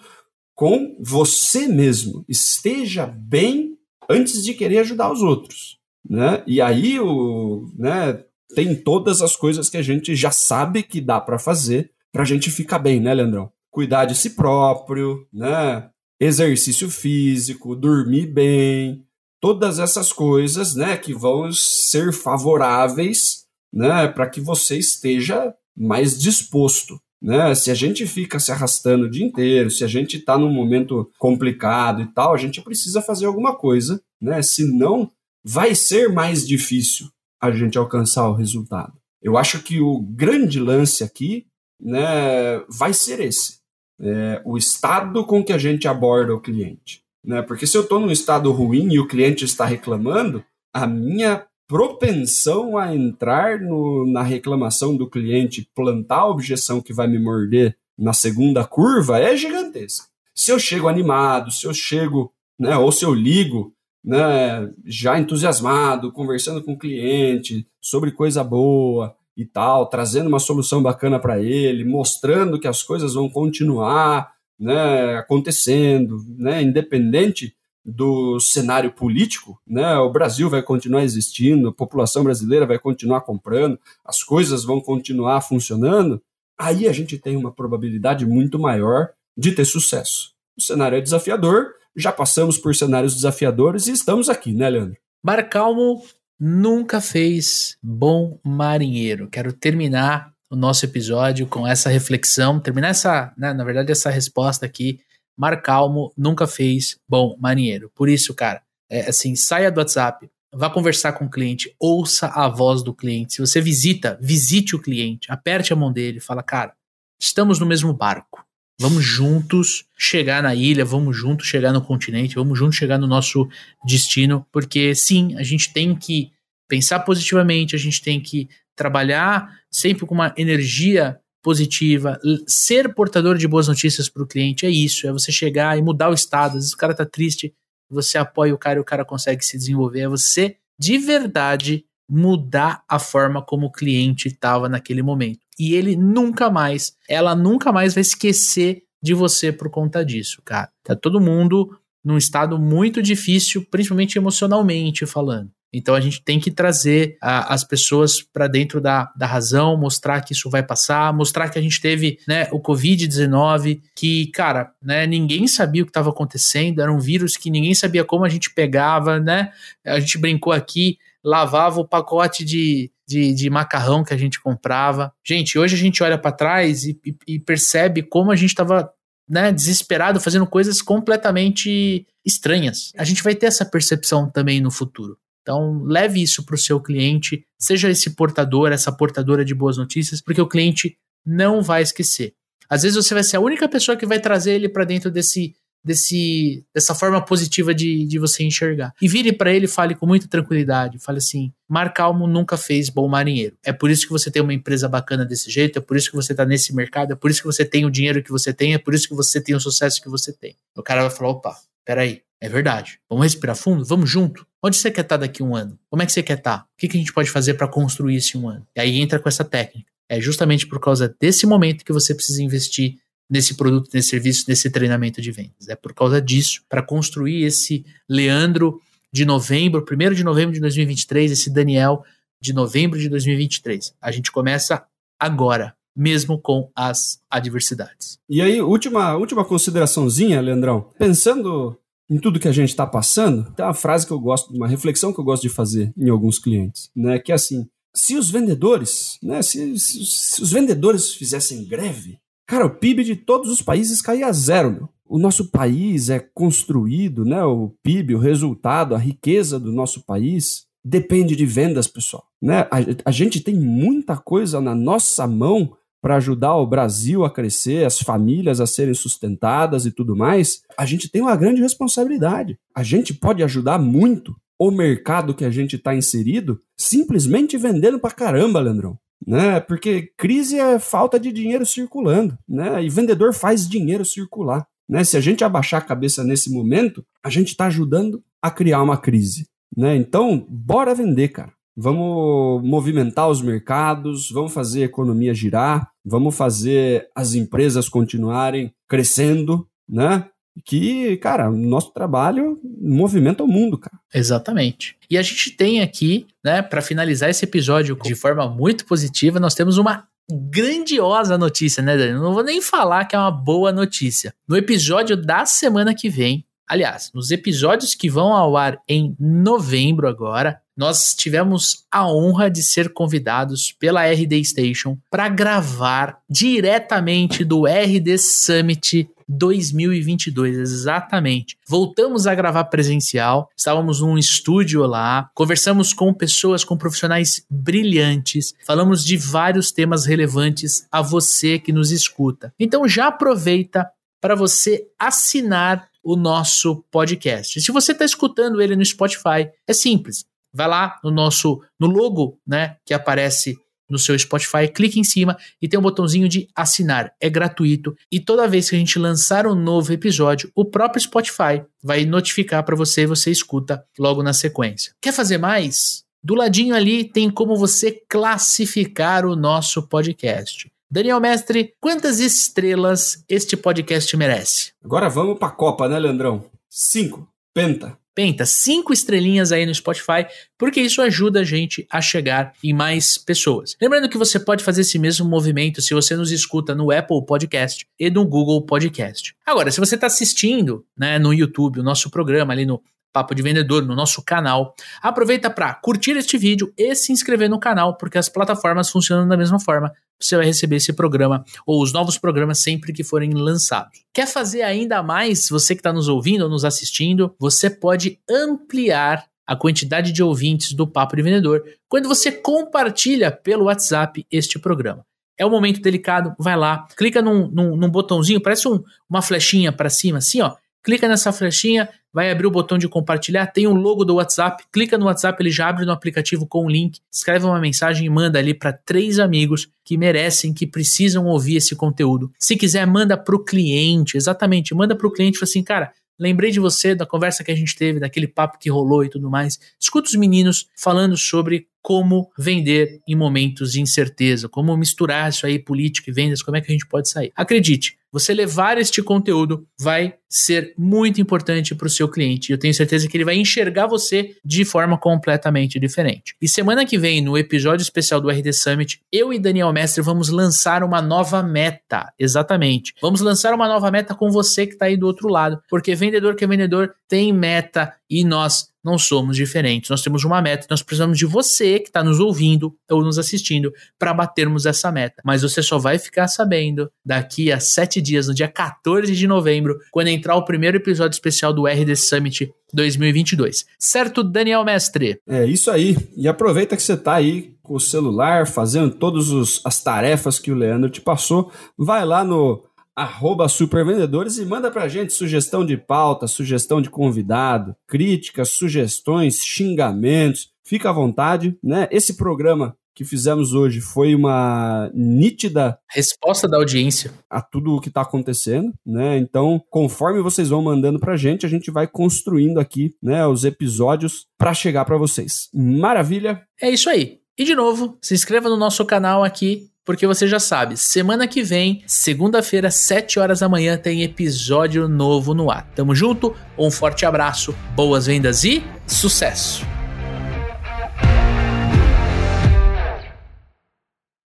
com 0.55 0.97
você 1.01 1.69
mesmo. 1.69 2.25
Esteja 2.29 3.07
bem 3.07 3.79
antes 4.09 4.43
de 4.43 4.55
querer 4.55 4.79
ajudar 4.79 5.13
os 5.13 5.23
outros 5.23 5.79
né? 6.09 6.43
E 6.47 6.61
aí 6.61 7.01
o, 7.01 7.71
né, 7.79 8.23
tem 8.55 8.75
todas 8.75 9.23
as 9.23 9.37
coisas 9.37 9.71
que 9.71 9.77
a 9.77 9.83
gente 9.83 10.15
já 10.15 10.31
sabe 10.31 10.83
que 10.83 11.01
dá 11.01 11.21
para 11.21 11.39
fazer 11.39 11.91
para 12.13 12.23
a 12.23 12.27
gente 12.27 12.51
ficar 12.51 12.79
bem, 12.79 13.01
né, 13.01 13.13
Leandrão? 13.13 13.51
Cuidar 13.71 14.05
de 14.05 14.15
si 14.15 14.31
próprio, 14.31 15.27
né? 15.33 15.89
Exercício 16.21 16.89
físico, 16.89 17.75
dormir 17.75 18.27
bem, 18.27 19.05
todas 19.41 19.79
essas 19.79 20.13
coisas, 20.13 20.75
né, 20.75 20.97
que 20.97 21.13
vão 21.13 21.51
ser 21.53 22.13
favoráveis, 22.13 23.45
né, 23.73 24.07
para 24.07 24.29
que 24.29 24.41
você 24.41 24.79
esteja 24.79 25.53
mais 25.77 26.19
disposto. 26.19 26.99
Né? 27.21 27.55
Se 27.55 27.71
a 27.71 27.75
gente 27.75 28.07
fica 28.07 28.39
se 28.39 28.53
arrastando 28.53 29.07
o 29.07 29.11
dia 29.11 29.25
inteiro, 29.25 29.71
se 29.71 29.83
a 29.83 29.87
gente 29.87 30.19
está 30.19 30.39
num 30.39 30.53
momento 30.53 31.11
complicado 31.19 32.03
e 32.03 32.07
tal, 32.13 32.33
a 32.33 32.37
gente 32.37 32.63
precisa 32.63 33.03
fazer 33.03 33.27
alguma 33.27 33.57
coisa, 33.57 34.01
né? 34.21 34.43
Senão 34.43 35.11
vai 35.45 35.75
ser 35.75 36.09
mais 36.11 36.47
difícil 36.47 37.09
a 37.41 37.51
gente 37.51 37.77
alcançar 37.77 38.29
o 38.29 38.35
resultado. 38.35 38.95
Eu 39.23 39.37
acho 39.37 39.63
que 39.63 39.81
o 39.81 40.01
grande 40.01 40.59
lance 40.59 41.05
aqui 41.05 41.47
né, 41.81 42.61
vai 42.69 42.93
ser 42.93 43.21
esse: 43.21 43.59
é, 44.01 44.43
o 44.45 44.57
estado 44.57 45.25
com 45.25 45.45
que 45.45 45.53
a 45.53 45.59
gente 45.59 45.87
aborda 45.87 46.35
o 46.35 46.41
cliente. 46.41 47.03
Né? 47.25 47.43
Porque 47.43 47.67
se 47.67 47.77
eu 47.77 47.83
estou 47.83 48.01
num 48.01 48.11
estado 48.11 48.51
ruim 48.53 48.93
e 48.93 48.99
o 48.99 49.09
cliente 49.09 49.45
está 49.45 49.65
reclamando, 49.65 50.45
a 50.73 50.87
minha 50.87 51.47
propensão 51.67 52.77
a 52.77 52.95
entrar 52.95 53.61
no, 53.61 54.07
na 54.07 54.23
reclamação 54.23 54.97
do 54.97 55.09
cliente, 55.09 55.69
plantar 55.75 56.21
a 56.21 56.29
objeção 56.29 56.81
que 56.81 56.93
vai 56.93 57.07
me 57.07 57.19
morder 57.19 57.77
na 57.99 58.13
segunda 58.13 58.65
curva 58.65 59.19
é 59.19 59.37
gigantesca. 59.37 60.07
Se 60.35 60.51
eu 60.51 60.59
chego 60.59 60.89
animado, 60.89 61.51
se 61.51 61.67
eu 61.67 61.73
chego, 61.73 62.33
né, 62.59 62.77
ou 62.77 62.91
se 62.91 63.05
eu 63.05 63.15
ligo 63.15 63.74
né, 64.05 64.71
já 64.85 65.19
entusiasmado, 65.19 66.13
conversando 66.13 66.63
com 66.63 66.75
o 66.75 66.79
cliente 66.79 67.67
sobre 67.81 68.11
coisa 68.11 68.45
boa 68.45 69.17
e 69.37 69.47
tal, 69.47 69.87
trazendo 69.87 70.29
uma 70.29 70.39
solução 70.39 70.83
bacana 70.83 71.19
para 71.19 71.43
ele, 71.43 71.85
mostrando 71.85 72.61
que 72.61 72.69
as 72.69 72.83
coisas 72.83 73.15
vão 73.15 73.29
continuar 73.29 74.33
né, 74.61 75.17
acontecendo, 75.17 76.19
né, 76.37 76.63
independente 76.63 77.57
do 77.85 78.39
cenário 78.41 78.93
político, 78.93 79.61
né, 79.67 79.97
o 79.99 80.11
Brasil 80.11 80.49
vai 80.49 80.63
continuar 80.63 81.03
existindo, 81.03 81.69
a 81.69 81.73
população 81.73 82.23
brasileira 82.25 82.67
vai 82.67 82.79
continuar 82.79 83.23
comprando, 83.23 83.79
as 84.05 84.23
coisas 84.23 84.65
vão 84.65 84.81
continuar 84.81 85.41
funcionando, 85.41 86.23
aí 86.59 86.89
a 86.89 86.93
gente 86.93 87.19
tem 87.19 87.37
uma 87.37 87.53
probabilidade 87.53 88.25
muito 88.25 88.59
maior 88.59 89.11
de 89.37 89.53
ter 89.53 89.65
sucesso. 89.65 90.34
O 90.57 90.63
cenário 90.63 90.97
é 90.97 91.01
desafiador, 91.01 91.75
já 91.97 92.13
passamos 92.13 92.57
por 92.59 92.75
cenários 92.75 93.15
desafiadores 93.15 93.89
e 93.89 93.93
estamos 93.93 94.29
aqui, 94.29 94.53
né, 94.53 94.71
Leandro? 94.71 94.97
Mar 95.23 95.49
Calmo 95.49 96.05
nunca 96.39 97.01
fez 97.01 97.77
bom 97.83 98.39
marinheiro. 98.45 99.29
Quero 99.29 99.53
terminar 99.53 100.33
o 100.49 100.55
nosso 100.55 100.85
episódio 100.85 101.47
com 101.47 101.67
essa 101.67 101.89
reflexão, 101.91 102.61
terminar 102.61 102.89
essa, 102.89 103.33
né, 103.37 103.53
na 103.53 103.65
verdade, 103.65 103.91
essa 103.91 104.11
resposta 104.11 104.65
aqui. 104.65 105.01
Mar 105.37 105.61
Calmo 105.61 106.13
nunca 106.17 106.47
fez 106.47 106.99
bom 107.09 107.37
marinheiro. 107.41 107.91
Por 107.93 108.09
isso, 108.09 108.33
cara, 108.33 108.63
é 108.89 109.09
assim, 109.09 109.35
saia 109.35 109.73
do 109.73 109.79
WhatsApp, 109.79 110.31
vá 110.53 110.71
conversar 110.71 111.15
com 111.15 111.25
o 111.25 111.31
cliente, 111.31 111.75
ouça 111.81 112.29
a 112.29 112.49
voz 112.49 112.83
do 112.85 112.95
cliente. 112.95 113.35
Se 113.35 113.41
você 113.41 113.61
visita, 113.61 114.17
visite 114.21 114.77
o 114.77 114.81
cliente, 114.81 115.33
aperte 115.33 115.73
a 115.73 115.77
mão 115.77 115.93
dele, 115.93 116.21
fala, 116.21 116.45
cara, 116.45 116.75
estamos 117.19 117.59
no 117.59 117.67
mesmo 117.67 117.93
barco. 117.93 118.45
Vamos 118.81 119.05
juntos 119.05 119.85
chegar 119.97 120.43
na 120.43 120.55
ilha, 120.55 120.85
vamos 120.85 121.17
juntos 121.17 121.47
chegar 121.47 121.73
no 121.73 121.81
continente, 121.81 122.35
vamos 122.35 122.59
juntos 122.59 122.77
chegar 122.77 122.99
no 122.99 123.07
nosso 123.07 123.49
destino, 123.85 124.45
porque 124.51 124.95
sim, 124.95 125.37
a 125.37 125.43
gente 125.45 125.73
tem 125.73 125.95
que 125.95 126.33
pensar 126.69 127.01
positivamente, 127.01 127.77
a 127.77 127.79
gente 127.79 128.03
tem 128.03 128.21
que 128.21 128.49
trabalhar 128.75 129.61
sempre 129.71 130.05
com 130.05 130.15
uma 130.15 130.35
energia 130.37 131.19
positiva, 131.41 132.19
ser 132.49 132.95
portador 132.95 133.37
de 133.37 133.47
boas 133.47 133.69
notícias 133.69 134.09
para 134.09 134.23
o 134.23 134.27
cliente 134.27 134.65
é 134.65 134.71
isso, 134.71 135.07
é 135.07 135.13
você 135.13 135.31
chegar 135.31 135.79
e 135.79 135.83
mudar 135.83 136.09
o 136.09 136.15
estado. 136.15 136.53
Às 136.57 136.65
vezes 136.65 136.73
o 136.73 136.77
cara 136.77 136.95
tá 136.95 137.05
triste, 137.05 137.55
você 137.89 138.17
apoia 138.17 138.55
o 138.55 138.59
cara 138.59 138.79
e 138.79 138.81
o 138.81 138.85
cara 138.85 139.05
consegue 139.05 139.45
se 139.45 139.59
desenvolver, 139.59 140.01
é 140.01 140.09
você 140.09 140.57
de 140.79 140.99
verdade 140.99 141.85
mudar 142.09 142.83
a 142.89 142.99
forma 142.99 143.43
como 143.43 143.67
o 143.67 143.73
cliente 143.73 144.29
estava 144.29 144.69
naquele 144.69 145.03
momento. 145.03 145.44
E 145.59 145.75
ele 145.75 145.97
nunca 145.97 146.51
mais, 146.51 146.97
ela 147.09 147.35
nunca 147.35 147.73
mais 147.73 147.95
vai 147.95 148.03
esquecer 148.03 148.83
de 149.03 149.15
você 149.15 149.53
por 149.53 149.71
conta 149.71 150.05
disso, 150.05 150.41
cara. 150.45 150.71
Tá 150.83 150.97
todo 150.97 151.21
mundo 151.21 151.79
num 152.05 152.19
estado 152.19 152.59
muito 152.59 153.03
difícil, 153.03 153.67
principalmente 153.71 154.19
emocionalmente 154.19 155.07
falando. 155.07 155.51
Então 155.75 155.95
a 155.95 156.01
gente 156.01 156.23
tem 156.23 156.39
que 156.39 156.51
trazer 156.53 157.19
a, 157.21 157.53
as 157.53 157.65
pessoas 157.65 158.23
para 158.23 158.47
dentro 158.47 158.81
da, 158.81 159.13
da 159.17 159.27
razão, 159.27 159.77
mostrar 159.77 160.21
que 160.21 160.33
isso 160.33 160.49
vai 160.49 160.63
passar, 160.63 161.13
mostrar 161.13 161.49
que 161.49 161.59
a 161.59 161.63
gente 161.63 161.81
teve 161.81 162.19
né, 162.29 162.49
o 162.53 162.61
Covid-19, 162.61 163.81
que, 163.97 164.29
cara, 164.29 164.71
né, 164.81 165.05
ninguém 165.07 165.49
sabia 165.49 165.83
o 165.83 165.87
que 165.87 165.91
estava 165.91 166.11
acontecendo, 166.11 166.81
era 166.81 166.93
um 166.93 167.01
vírus 167.01 167.37
que 167.37 167.51
ninguém 167.51 167.75
sabia 167.75 168.05
como 168.05 168.25
a 168.25 168.29
gente 168.29 168.55
pegava, 168.55 169.19
né? 169.19 169.51
A 169.85 169.99
gente 169.99 170.17
brincou 170.17 170.53
aqui, 170.53 170.97
lavava 171.25 171.81
o 171.81 171.89
pacote 171.89 172.45
de, 172.45 172.93
de, 173.07 173.35
de, 173.35 173.51
macarrão 173.51 174.05
que 174.05 174.15
a 174.15 174.17
gente 174.17 174.41
comprava. 174.41 175.13
Gente, 175.27 175.59
hoje 175.59 175.75
a 175.75 175.79
gente 175.79 176.03
olha 176.03 176.19
para 176.19 176.33
trás 176.33 176.85
e, 176.85 176.99
e, 177.05 177.17
e, 177.35 177.39
percebe 177.39 178.03
como 178.03 178.31
a 178.31 178.37
gente 178.37 178.51
estava 178.51 178.91
né, 179.29 179.53
desesperado 179.53 180.21
fazendo 180.21 180.47
coisas 180.47 180.81
completamente 180.81 182.07
estranhas. 182.25 182.93
A 182.97 183.05
gente 183.05 183.23
vai 183.23 183.35
ter 183.35 183.47
essa 183.47 183.65
percepção 183.65 184.31
também 184.31 184.61
no 184.61 184.71
futuro. 184.71 185.19
Então, 185.43 185.83
leve 185.85 186.23
isso 186.23 186.45
para 186.45 186.55
o 186.55 186.59
seu 186.59 186.81
cliente, 186.81 187.45
seja 187.59 187.91
esse 187.91 188.11
portador, 188.11 188.73
essa 188.73 188.91
portadora 188.91 189.45
de 189.45 189.55
boas 189.55 189.77
notícias, 189.77 190.23
porque 190.23 190.41
o 190.41 190.49
cliente 190.49 190.97
não 191.25 191.63
vai 191.63 191.83
esquecer. 191.83 192.35
Às 192.69 192.83
vezes 192.83 192.97
você 192.97 193.13
vai 193.13 193.23
ser 193.23 193.37
a 193.37 193.41
única 193.41 193.69
pessoa 193.69 193.97
que 193.97 194.07
vai 194.07 194.19
trazer 194.19 194.55
ele 194.55 194.71
para 194.71 194.85
dentro 194.85 195.11
desse 195.11 195.55
desse, 195.85 196.65
dessa 196.75 196.95
forma 196.95 197.21
positiva 197.25 197.75
de, 197.75 198.07
de 198.07 198.19
você 198.19 198.43
enxergar. 198.43 198.95
E 199.01 199.07
vire 199.07 199.33
para 199.33 199.53
ele 199.53 199.67
e 199.67 199.69
fale 199.69 199.95
com 199.95 200.07
muita 200.07 200.27
tranquilidade. 200.27 200.99
Fale 200.99 201.19
assim: 201.19 201.53
Mar 201.69 201.93
Calmo 201.93 202.27
nunca 202.27 202.57
fez 202.57 202.89
bom 202.89 203.07
marinheiro. 203.07 203.57
É 203.65 203.73
por 203.73 203.91
isso 203.91 204.07
que 204.07 204.13
você 204.13 204.31
tem 204.31 204.43
uma 204.43 204.55
empresa 204.55 204.89
bacana 204.89 205.25
desse 205.25 205.51
jeito, 205.51 205.79
é 205.79 205.83
por 205.83 205.97
isso 205.97 206.11
que 206.11 206.17
você 206.17 206.33
está 206.33 206.45
nesse 206.45 206.75
mercado, 206.75 207.13
é 207.13 207.17
por 207.17 207.31
isso 207.31 207.41
que 207.41 207.47
você 207.47 207.65
tem 207.65 207.85
o 207.85 207.91
dinheiro 207.91 208.23
que 208.23 208.31
você 208.31 208.53
tem, 208.53 208.75
é 208.75 208.79
por 208.79 208.95
isso 208.95 209.09
que 209.09 209.15
você 209.15 209.41
tem 209.41 209.55
o 209.55 209.61
sucesso 209.61 210.01
que 210.01 210.09
você 210.09 210.33
tem. 210.33 210.57
O 210.77 210.83
cara 210.83 211.03
vai 211.03 211.11
falar: 211.11 211.31
opa, 211.31 211.57
peraí, 211.85 212.23
é 212.41 212.49
verdade. 212.49 212.99
Vamos 213.09 213.25
respirar 213.25 213.57
fundo? 213.57 213.85
Vamos 213.85 214.11
junto? 214.11 214.47
Onde 214.63 214.77
você 214.77 214.91
quer 214.91 215.03
estar 215.03 215.19
tá 215.19 215.27
daqui 215.27 215.43
um 215.43 215.55
ano? 215.55 215.79
Como 215.89 216.03
é 216.03 216.07
que 216.07 216.13
você 216.13 216.23
quer 216.23 216.39
estar? 216.39 216.59
Tá? 216.59 216.65
O 216.65 216.77
que, 216.79 216.89
que 216.89 216.97
a 216.97 217.01
gente 217.01 217.13
pode 217.13 217.31
fazer 217.31 217.55
para 217.55 217.69
construir 217.69 218.17
esse 218.17 218.37
um 218.37 218.49
ano? 218.49 218.67
E 218.77 218.81
aí 218.81 219.01
entra 219.01 219.19
com 219.19 219.29
essa 219.29 219.45
técnica. 219.45 219.91
É 220.09 220.21
justamente 220.21 220.67
por 220.67 220.79
causa 220.79 221.15
desse 221.19 221.47
momento 221.47 221.85
que 221.85 221.93
você 221.93 222.15
precisa 222.15 222.43
investir 222.43 222.99
nesse 223.29 223.55
produto, 223.55 223.91
nesse 223.93 224.09
serviço, 224.09 224.45
nesse 224.49 224.71
treinamento 224.71 225.21
de 225.21 225.31
vendas. 225.31 225.69
É 225.69 225.77
por 225.77 225.93
causa 225.95 226.21
disso, 226.21 226.63
para 226.69 226.83
construir 226.83 227.45
esse 227.45 227.85
Leandro 228.09 228.81
de 229.13 229.25
novembro, 229.25 229.85
1 229.89 230.15
de 230.15 230.25
novembro 230.25 230.53
de 230.53 230.61
2023, 230.61 231.33
esse 231.33 231.51
Daniel 231.51 232.05
de 232.41 232.53
novembro 232.53 232.99
de 232.99 233.09
2023. 233.09 233.95
A 234.01 234.11
gente 234.11 234.31
começa 234.31 234.85
agora, 235.19 235.75
mesmo 235.97 236.39
com 236.39 236.71
as 236.75 237.21
adversidades. 237.31 238.19
E 238.29 238.43
aí, 238.43 238.61
última, 238.61 239.17
última 239.17 239.45
consideraçãozinha, 239.45 240.41
Leandrão. 240.41 240.91
Pensando 240.99 241.79
em 242.11 242.19
tudo 242.19 242.39
que 242.39 242.49
a 242.49 242.53
gente 242.53 242.71
está 242.71 242.87
passando, 242.87 243.51
tem 243.53 243.65
uma 243.65 243.73
frase 243.73 244.07
que 244.07 244.13
eu 244.13 244.21
gosto, 244.21 244.53
uma 244.53 244.69
reflexão 244.69 245.13
que 245.13 245.21
eu 245.21 245.25
gosto 245.25 245.43
de 245.43 245.49
fazer 245.49 245.93
em 245.97 246.11
alguns 246.11 246.39
clientes, 246.39 246.91
né? 246.95 247.19
Que 247.19 247.33
é 247.33 247.35
assim: 247.35 247.67
se 247.95 248.17
os 248.17 248.31
vendedores, 248.31 249.19
né? 249.23 249.41
Se, 249.41 249.79
se, 249.79 250.05
se 250.05 250.43
os 250.43 250.53
vendedores 250.53 251.15
fizessem 251.15 251.65
greve, 251.65 252.19
Cara, 252.47 252.67
o 252.67 252.71
PIB 252.71 253.05
de 253.05 253.17
todos 253.17 253.51
os 253.51 253.63
países 253.63 254.03
caía 254.03 254.27
a 254.27 254.33
zero, 254.33 254.71
meu. 254.71 254.89
O 255.07 255.19
nosso 255.19 255.51
país 255.51 256.11
é 256.11 256.19
construído, 256.19 257.25
né? 257.25 257.43
O 257.45 257.75
PIB, 257.83 258.15
o 258.15 258.19
resultado, 258.19 258.95
a 258.95 258.99
riqueza 258.99 259.59
do 259.59 259.73
nosso 259.73 260.05
país 260.05 260.67
depende 260.85 261.35
de 261.35 261.47
vendas, 261.47 261.87
pessoal. 261.87 262.27
Né? 262.41 262.67
A, 262.71 262.79
a 263.07 263.11
gente 263.11 263.41
tem 263.41 263.55
muita 263.55 264.17
coisa 264.17 264.61
na 264.61 264.75
nossa 264.75 265.27
mão 265.27 265.77
para 266.03 266.17
ajudar 266.17 266.57
o 266.57 266.67
Brasil 266.67 267.25
a 267.25 267.31
crescer, 267.31 267.87
as 267.87 267.99
famílias 267.99 268.61
a 268.61 268.67
serem 268.67 268.93
sustentadas 268.93 269.87
e 269.87 269.91
tudo 269.91 270.15
mais. 270.15 270.61
A 270.77 270.85
gente 270.85 271.09
tem 271.09 271.23
uma 271.23 271.37
grande 271.37 271.63
responsabilidade. 271.63 272.59
A 272.75 272.83
gente 272.83 273.15
pode 273.15 273.43
ajudar 273.43 273.79
muito 273.79 274.37
o 274.59 274.71
mercado 274.71 275.35
que 275.35 275.47
a 275.47 275.51
gente 275.51 275.77
está 275.77 275.95
inserido 275.95 276.61
simplesmente 276.77 277.57
vendendo 277.57 277.99
para 277.99 278.15
caramba, 278.15 278.61
Leandrão 278.61 278.99
né? 279.27 279.61
Porque 279.61 280.13
crise 280.17 280.59
é 280.59 280.79
falta 280.79 281.19
de 281.19 281.33
dinheiro 281.33 281.65
circulando, 281.67 282.39
né? 282.49 282.83
E 282.83 282.89
vendedor 282.89 283.33
faz 283.35 283.69
dinheiro 283.69 284.05
circular, 284.05 284.67
né? 284.89 285.05
Se 285.05 285.17
a 285.17 285.21
gente 285.21 285.45
abaixar 285.45 285.81
a 285.81 285.85
cabeça 285.85 286.25
nesse 286.25 286.53
momento, 286.53 287.05
a 287.23 287.31
gente 287.31 287.49
está 287.49 287.67
ajudando 287.67 288.23
a 288.43 288.51
criar 288.51 288.83
uma 288.83 288.97
crise, 288.97 289.49
né? 289.77 289.97
Então, 289.97 290.47
bora 290.49 290.95
vender, 290.95 291.29
cara. 291.29 291.53
Vamos 291.77 292.63
movimentar 292.63 293.29
os 293.29 293.43
mercados, 293.43 294.31
vamos 294.31 294.53
fazer 294.53 294.83
a 294.83 294.87
economia 294.87 295.35
girar, 295.35 295.91
vamos 296.05 296.37
fazer 296.37 297.09
as 297.17 297.35
empresas 297.35 297.89
continuarem 297.89 298.73
crescendo, 298.89 299.67
né? 299.89 300.29
Que, 300.65 301.17
cara, 301.19 301.51
nosso 301.51 301.93
trabalho 301.93 302.61
movimenta 302.81 303.43
o 303.43 303.49
mundo, 303.49 303.79
cara. 303.79 303.99
Exatamente. 304.13 304.97
E 305.11 305.19
a 305.19 305.23
gente 305.23 305.51
tem 305.51 305.81
aqui, 305.81 306.27
né, 306.45 306.63
para 306.63 306.83
finalizar 306.83 307.31
esse 307.31 307.45
episódio 307.45 307.97
de 308.03 308.15
forma 308.15 308.49
muito 308.49 308.85
positiva, 308.87 309.41
nós 309.41 309.55
temos 309.55 309.79
uma 309.79 310.07
grandiosa 310.31 311.37
notícia, 311.37 311.83
né, 311.83 311.97
Dani? 311.97 312.15
Não 312.15 312.33
vou 312.33 312.43
nem 312.43 312.61
falar 312.63 313.05
que 313.05 313.15
é 313.15 313.19
uma 313.19 313.31
boa 313.31 313.73
notícia. 313.73 314.35
No 314.49 314.57
episódio 314.57 315.17
da 315.17 315.45
semana 315.45 315.95
que 315.95 316.09
vem, 316.09 316.45
aliás, 316.67 317.11
nos 317.15 317.31
episódios 317.31 317.95
que 317.95 318.09
vão 318.09 318.33
ao 318.33 318.57
ar 318.57 318.79
em 318.89 319.15
novembro 319.19 320.09
agora, 320.09 320.61
nós 320.77 321.15
tivemos 321.15 321.85
a 321.91 322.07
honra 322.11 322.51
de 322.51 322.63
ser 322.63 322.93
convidados 322.93 323.73
pela 323.73 324.07
RD 324.07 324.45
Station 324.45 324.99
para 325.11 325.29
gravar 325.29 326.19
diretamente 326.29 327.45
do 327.45 327.65
RD 327.67 328.19
Summit 328.19 329.09
2022, 329.29 330.59
exatamente. 330.59 331.57
Voltamos 331.69 332.27
a 332.27 332.35
gravar 332.35 332.65
presencial, 332.65 333.49
estávamos 333.57 334.01
num 334.01 334.19
estúdio 334.19 334.85
lá, 334.87 335.31
conversamos 335.35 335.93
com 335.93 336.13
pessoas, 336.13 336.65
com 336.65 336.77
profissionais 336.77 337.45
brilhantes, 337.49 338.55
falamos 338.67 339.05
de 339.05 339.17
vários 339.17 339.73
temas 339.73 340.05
relevantes 340.05 340.87
a 340.91 341.01
você 341.01 341.59
que 341.59 341.73
nos 341.73 341.91
escuta. 341.91 342.53
Então 342.59 342.87
já 342.87 343.07
aproveita 343.07 343.89
para 344.21 344.35
você 344.35 344.87
assinar 344.99 345.89
o 346.03 346.17
nosso 346.17 346.85
podcast. 346.91 347.61
Se 347.61 347.73
você 347.73 347.93
está 347.93 348.05
escutando 348.05 348.61
ele 348.61 348.77
no 348.77 348.85
Spotify, 348.85 349.49
é 349.67 349.73
simples. 349.73 350.27
Vai 350.55 350.69
lá 350.69 350.99
no 351.03 351.11
nosso 351.11 351.61
no 351.79 351.89
logo, 351.89 352.39
né, 352.47 352.77
que 352.87 352.95
aparece 352.95 353.57
no 353.89 353.99
seu 353.99 354.19
Spotify, 354.19 354.67
clique 354.73 354.99
em 354.99 355.05
cima 355.05 355.37
e 355.61 355.69
tem 355.69 355.79
um 355.79 355.83
botãozinho 355.83 356.29
de 356.29 356.49
assinar. 356.55 357.13
É 357.21 357.29
gratuito 357.29 357.95
e 358.11 358.19
toda 358.19 358.49
vez 358.49 358.71
que 358.71 358.77
a 358.77 358.79
gente 358.79 358.99
lançar 358.99 359.47
um 359.47 359.55
novo 359.55 359.93
episódio, 359.93 360.51
o 360.55 360.65
próprio 360.65 361.03
Spotify 361.03 361.63
vai 361.83 362.05
notificar 362.05 362.63
para 362.65 362.77
você 362.77 363.03
e 363.03 363.07
você 363.07 363.31
escuta 363.31 363.85
logo 363.99 364.23
na 364.23 364.33
sequência. 364.33 364.93
Quer 365.03 365.13
fazer 365.13 365.39
mais? 365.39 366.05
Do 366.23 366.35
ladinho 366.35 366.75
ali 366.75 367.05
tem 367.05 367.29
como 367.31 367.57
você 367.57 367.93
classificar 368.09 369.27
o 369.27 369.37
nosso 369.37 369.87
podcast. 369.87 370.71
Daniel 370.91 371.21
Mestre, 371.21 371.75
quantas 371.81 372.21
estrelas 372.21 373.25
este 373.29 373.57
podcast 373.57 374.17
merece? 374.17 374.73
Agora 374.83 375.09
vamos 375.09 375.39
para 375.39 375.49
a 375.49 375.51
Copa, 375.51 375.89
né, 375.89 375.99
Leandrão? 375.99 376.45
Cinco. 376.71 377.29
Penta. 377.53 377.99
Penta, 378.15 378.47
cinco 378.47 378.93
estrelinhas 378.93 379.51
aí 379.51 379.67
no 379.67 379.75
Spotify, 379.75 380.27
porque 380.57 380.81
isso 380.81 381.03
ajuda 381.03 381.41
a 381.41 381.45
gente 381.45 381.87
a 381.91 382.01
chegar 382.01 382.53
em 382.63 382.73
mais 382.73 383.19
pessoas. 383.19 383.77
Lembrando 383.81 384.09
que 384.09 384.17
você 384.17 384.39
pode 384.39 384.63
fazer 384.63 384.83
esse 384.83 384.99
mesmo 384.99 385.29
movimento 385.29 385.83
se 385.83 385.93
você 385.93 386.17
nos 386.17 386.31
escuta 386.31 386.75
no 386.75 386.91
Apple 386.91 387.25
Podcast 387.27 387.87
e 387.99 388.09
no 388.11 388.25
Google 388.25 388.63
Podcast. 388.63 389.35
Agora, 389.45 389.71
se 389.71 389.81
você 389.81 389.97
está 389.97 390.07
assistindo 390.07 390.85
né, 390.97 391.19
no 391.19 391.35
YouTube 391.35 391.81
o 391.81 391.83
nosso 391.83 392.09
programa 392.09 392.53
ali 392.53 392.65
no 392.65 392.81
Papo 393.15 393.33
de 393.33 393.43
Vendedor 393.43 393.87
no 393.87 393.95
nosso 393.95 394.21
canal. 394.25 394.75
Aproveita 395.01 395.49
para 395.49 395.73
curtir 395.73 396.17
este 396.17 396.37
vídeo 396.37 396.75
e 396.77 396.97
se 396.97 397.13
inscrever 397.13 397.49
no 397.49 397.61
canal, 397.61 397.97
porque 397.97 398.19
as 398.19 398.29
plataformas 398.29 398.91
funcionam 398.91 399.29
da 399.29 399.37
mesma 399.37 399.61
forma. 399.61 399.93
Você 400.21 400.37
vai 400.37 400.47
receber 400.47 400.77
esse 400.77 400.93
programa 400.93 401.45
ou 401.65 401.81
os 401.81 401.93
novos 401.93 402.19
programas 402.19 402.59
sempre 402.59 402.93
que 402.93 403.05
forem 403.05 403.33
lançados. 403.33 404.01
Quer 404.13 404.27
fazer 404.27 404.63
ainda 404.63 405.01
mais? 405.01 405.49
Você 405.49 405.77
que 405.77 405.81
está 405.81 405.93
nos 405.93 406.09
ouvindo 406.09 406.43
ou 406.43 406.51
nos 406.51 406.65
assistindo, 406.65 407.33
você 407.39 407.71
pode 407.71 408.19
ampliar 408.29 409.25
a 409.47 409.55
quantidade 409.55 410.11
de 410.11 410.23
ouvintes 410.23 410.73
do 410.73 410.87
Papo 410.87 411.15
de 411.15 411.23
Vendedor 411.23 411.63
quando 411.89 412.09
você 412.09 412.33
compartilha 412.33 413.31
pelo 413.31 413.67
WhatsApp 413.67 414.27
este 414.29 414.59
programa. 414.59 415.07
É 415.39 415.47
um 415.47 415.51
momento 415.51 415.81
delicado, 415.81 416.35
vai 416.39 416.57
lá, 416.57 416.87
clica 416.97 417.21
num, 417.23 417.49
num, 417.49 417.77
num 417.77 417.91
botãozinho, 417.91 418.41
parece 418.41 418.67
um, 418.67 418.83
uma 419.09 419.23
flechinha 419.23 419.73
para 419.73 419.91
cima, 419.91 420.19
assim, 420.19 420.41
ó 420.41 420.57
clica 420.85 421.09
nessa 421.09 421.33
flechinha, 421.33 421.89
vai 422.13 422.31
abrir 422.31 422.47
o 422.47 422.51
botão 422.51 422.77
de 422.77 422.87
compartilhar, 422.87 423.47
tem 423.47 423.67
o 423.67 423.71
um 423.71 423.75
logo 423.75 424.05
do 424.05 424.17
WhatsApp, 424.17 424.63
clica 424.71 424.99
no 424.99 425.07
WhatsApp, 425.07 425.43
ele 425.43 425.51
já 425.51 425.69
abre 425.69 425.85
no 425.85 425.91
aplicativo 425.91 426.47
com 426.47 426.67
o 426.67 426.69
link, 426.69 427.01
escreve 427.11 427.47
uma 427.47 427.59
mensagem 427.59 428.07
e 428.07 428.11
manda 428.11 428.39
ali 428.39 428.55
para 428.55 428.73
três 428.73 429.19
amigos 429.19 429.69
que 429.83 429.97
merecem, 429.97 430.53
que 430.53 430.67
precisam 430.67 431.25
ouvir 431.25 431.57
esse 431.57 431.75
conteúdo. 431.75 432.31
Se 432.39 432.55
quiser, 432.55 432.87
manda 432.87 433.17
para 433.17 433.35
o 433.35 433.43
cliente, 433.43 434.17
exatamente, 434.17 434.75
manda 434.75 434.95
para 434.95 435.07
o 435.09 435.11
cliente, 435.11 435.39
fala 435.39 435.49
assim, 435.49 435.63
cara, 435.63 435.93
lembrei 436.19 436.51
de 436.51 436.61
você, 436.61 436.95
da 436.95 437.07
conversa 437.07 437.43
que 437.43 437.51
a 437.51 437.57
gente 437.57 437.75
teve, 437.75 437.99
daquele 437.99 438.29
papo 438.29 438.59
que 438.59 438.71
rolou 438.71 439.05
e 439.05 439.09
tudo 439.09 439.31
mais. 439.31 439.59
Escuta 439.81 440.09
os 440.09 440.15
meninos 440.15 440.69
falando 440.77 441.17
sobre 441.17 441.67
como 441.85 442.31
vender 442.39 443.03
em 443.07 443.15
momentos 443.15 443.73
de 443.73 443.81
incerteza, 443.83 444.49
como 444.49 444.75
misturar 444.75 445.29
isso 445.29 445.45
aí, 445.45 445.59
política 445.59 446.11
e 446.11 446.15
vendas, 446.15 446.43
como 446.43 446.57
é 446.57 446.61
que 446.63 446.73
a 446.73 446.73
gente 446.73 446.89
pode 446.89 447.11
sair. 447.11 447.31
Acredite, 447.37 447.99
você 448.11 448.33
levar 448.33 448.79
este 448.79 449.03
conteúdo 449.03 449.67
vai 449.79 450.15
ser 450.31 450.73
muito 450.79 451.21
importante 451.21 451.75
para 451.75 451.87
o 451.87 451.91
seu 451.91 452.09
cliente. 452.09 452.53
Eu 452.53 452.59
tenho 452.59 452.73
certeza 452.73 453.07
que 453.07 453.17
ele 453.17 453.25
vai 453.25 453.35
enxergar 453.35 453.87
você 453.87 454.37
de 454.43 454.65
forma 454.65 454.97
completamente 454.97 455.79
diferente. 455.79 456.35
E 456.41 456.49
semana 456.49 456.87
que 456.87 456.97
vem, 456.97 457.21
no 457.21 457.37
episódio 457.37 457.83
especial 457.83 458.21
do 458.21 458.31
RD 458.31 458.53
Summit, 458.53 459.01
eu 459.13 459.33
e 459.33 459.39
Daniel 459.39 459.73
Mestre 459.73 460.03
vamos 460.03 460.31
lançar 460.31 460.83
uma 460.85 461.03
nova 461.03 461.43
meta. 461.43 462.11
Exatamente. 462.19 462.95
Vamos 463.03 463.21
lançar 463.21 463.53
uma 463.53 463.69
nova 463.69 463.91
meta 463.91 464.15
com 464.15 464.31
você 464.31 464.67
que 464.67 464.73
está 464.75 464.87
aí 464.87 464.97
do 464.97 465.07
outro 465.07 465.29
lado. 465.29 465.61
Porque 465.69 465.95
vendedor 465.95 466.35
que 466.35 466.45
é 466.45 466.47
vendedor 466.47 466.95
tem 467.09 467.33
meta 467.33 467.93
e 468.09 468.25
nós 468.25 468.73
não 468.85 468.99
somos 468.99 469.37
diferentes. 469.37 469.91
Nós 469.91 470.03
temos 470.03 470.25
uma 470.25 470.43
meta, 470.43 470.67
nós 470.69 470.83
precisamos 470.83 471.19
de 471.19 471.27
você 471.27 471.79
que 471.79 471.89
está 471.89 472.05
nos 472.05 472.21
ouvindo 472.21 472.75
ou 472.91 473.03
nos 473.03 473.19
assistindo 473.19 473.73
para 473.99 474.13
batermos 474.13 474.67
essa 474.67 474.93
meta. 474.93 475.23
Mas 475.25 475.43
você 475.43 475.63
só 475.63 475.79
vai 475.79 475.99
ficar 475.99 476.29
sabendo 476.29 476.91
daqui 477.05 477.51
a 477.51 477.59
sete 477.59 478.01
dias, 478.01 478.29
no 478.29 478.35
dia 478.35 478.49
14 478.49 479.15
de 479.15 479.27
novembro, 479.27 479.79
quando 479.91 480.09
entrar 480.09 480.37
o 480.37 480.45
primeiro 480.45 480.77
episódio 480.77 481.15
especial 481.15 481.53
do 481.53 481.67
RD 481.67 481.97
Summit 481.97 482.53
2022. 482.73 483.65
Certo, 483.79 484.23
Daniel 484.23 484.65
Mestre? 484.65 485.21
É 485.27 485.47
isso 485.47 485.71
aí. 485.71 485.97
E 486.17 486.29
aproveita 486.29 486.77
que 486.77 486.83
você 486.83 486.95
está 486.95 487.15
aí 487.15 487.55
com 487.63 487.75
o 487.75 487.81
celular, 487.81 488.47
fazendo 488.47 488.95
todas 488.95 489.61
as 489.65 489.83
tarefas 489.83 490.39
que 490.39 490.53
o 490.53 490.55
Leandro 490.55 490.91
te 490.91 491.01
passou. 491.01 491.51
Vai 491.79 492.05
lá 492.05 492.23
no 492.23 492.63
arroba 492.95 493.49
supervendedores 493.49 494.39
e 494.39 494.45
manda 494.45 494.71
pra 494.71 494.89
gente 494.89 495.13
sugestão 495.13 495.65
de 495.65 495.77
pauta, 495.77 496.27
sugestão 496.27 496.81
de 496.81 496.91
convidado, 496.91 497.75
críticas, 497.87 498.51
sugestões, 498.51 499.41
xingamentos. 499.43 500.53
Fica 500.65 500.91
à 500.91 500.93
vontade, 500.93 501.59
né? 501.63 501.89
Esse 501.91 502.15
programa 502.17 502.77
que 502.95 503.05
fizemos 503.05 503.53
hoje 503.53 503.81
foi 503.81 504.15
uma 504.15 504.91
nítida 504.95 505.77
resposta 505.91 506.47
da 506.47 506.57
audiência 506.57 507.11
a 507.29 507.43
tudo 507.43 507.75
o 507.75 507.81
que 507.81 507.89
está 507.89 508.03
acontecendo, 508.03 508.73
né? 508.87 509.19
Então, 509.19 509.61
conforme 509.69 510.23
vocês 510.23 510.49
vão 510.49 510.63
mandando 510.63 511.01
pra 511.01 511.17
gente, 511.17 511.45
a 511.45 511.49
gente 511.49 511.71
vai 511.71 511.89
construindo 511.89 512.61
aqui, 512.61 512.95
né, 513.03 513.27
os 513.27 513.45
episódios 513.45 514.27
para 514.39 514.55
chegar 514.55 514.85
para 514.85 514.97
vocês. 514.97 515.49
Maravilha? 515.53 516.43
É 516.61 516.71
isso 516.71 516.89
aí. 516.89 517.19
E 517.37 517.45
de 517.45 517.55
novo, 517.57 517.99
se 518.01 518.15
inscreva 518.15 518.49
no 518.49 518.57
nosso 518.57 518.85
canal 518.85 519.25
aqui 519.25 519.69
porque 519.85 520.07
você 520.07 520.27
já 520.27 520.41
sabe, 520.41 520.77
semana 520.77 521.27
que 521.27 521.43
vem, 521.43 521.83
segunda-feira, 521.87 522.71
7 522.71 523.19
horas 523.19 523.41
da 523.41 523.49
manhã, 523.49 523.77
tem 523.77 524.03
episódio 524.03 524.89
novo 524.89 525.35
no 525.35 525.51
ar. 525.51 525.69
Tamo 525.75 525.95
junto, 525.95 526.35
um 526.59 526.71
forte 526.71 527.05
abraço, 527.05 527.55
boas 527.75 528.07
vendas 528.07 528.45
e 528.45 528.65
sucesso! 528.87 529.84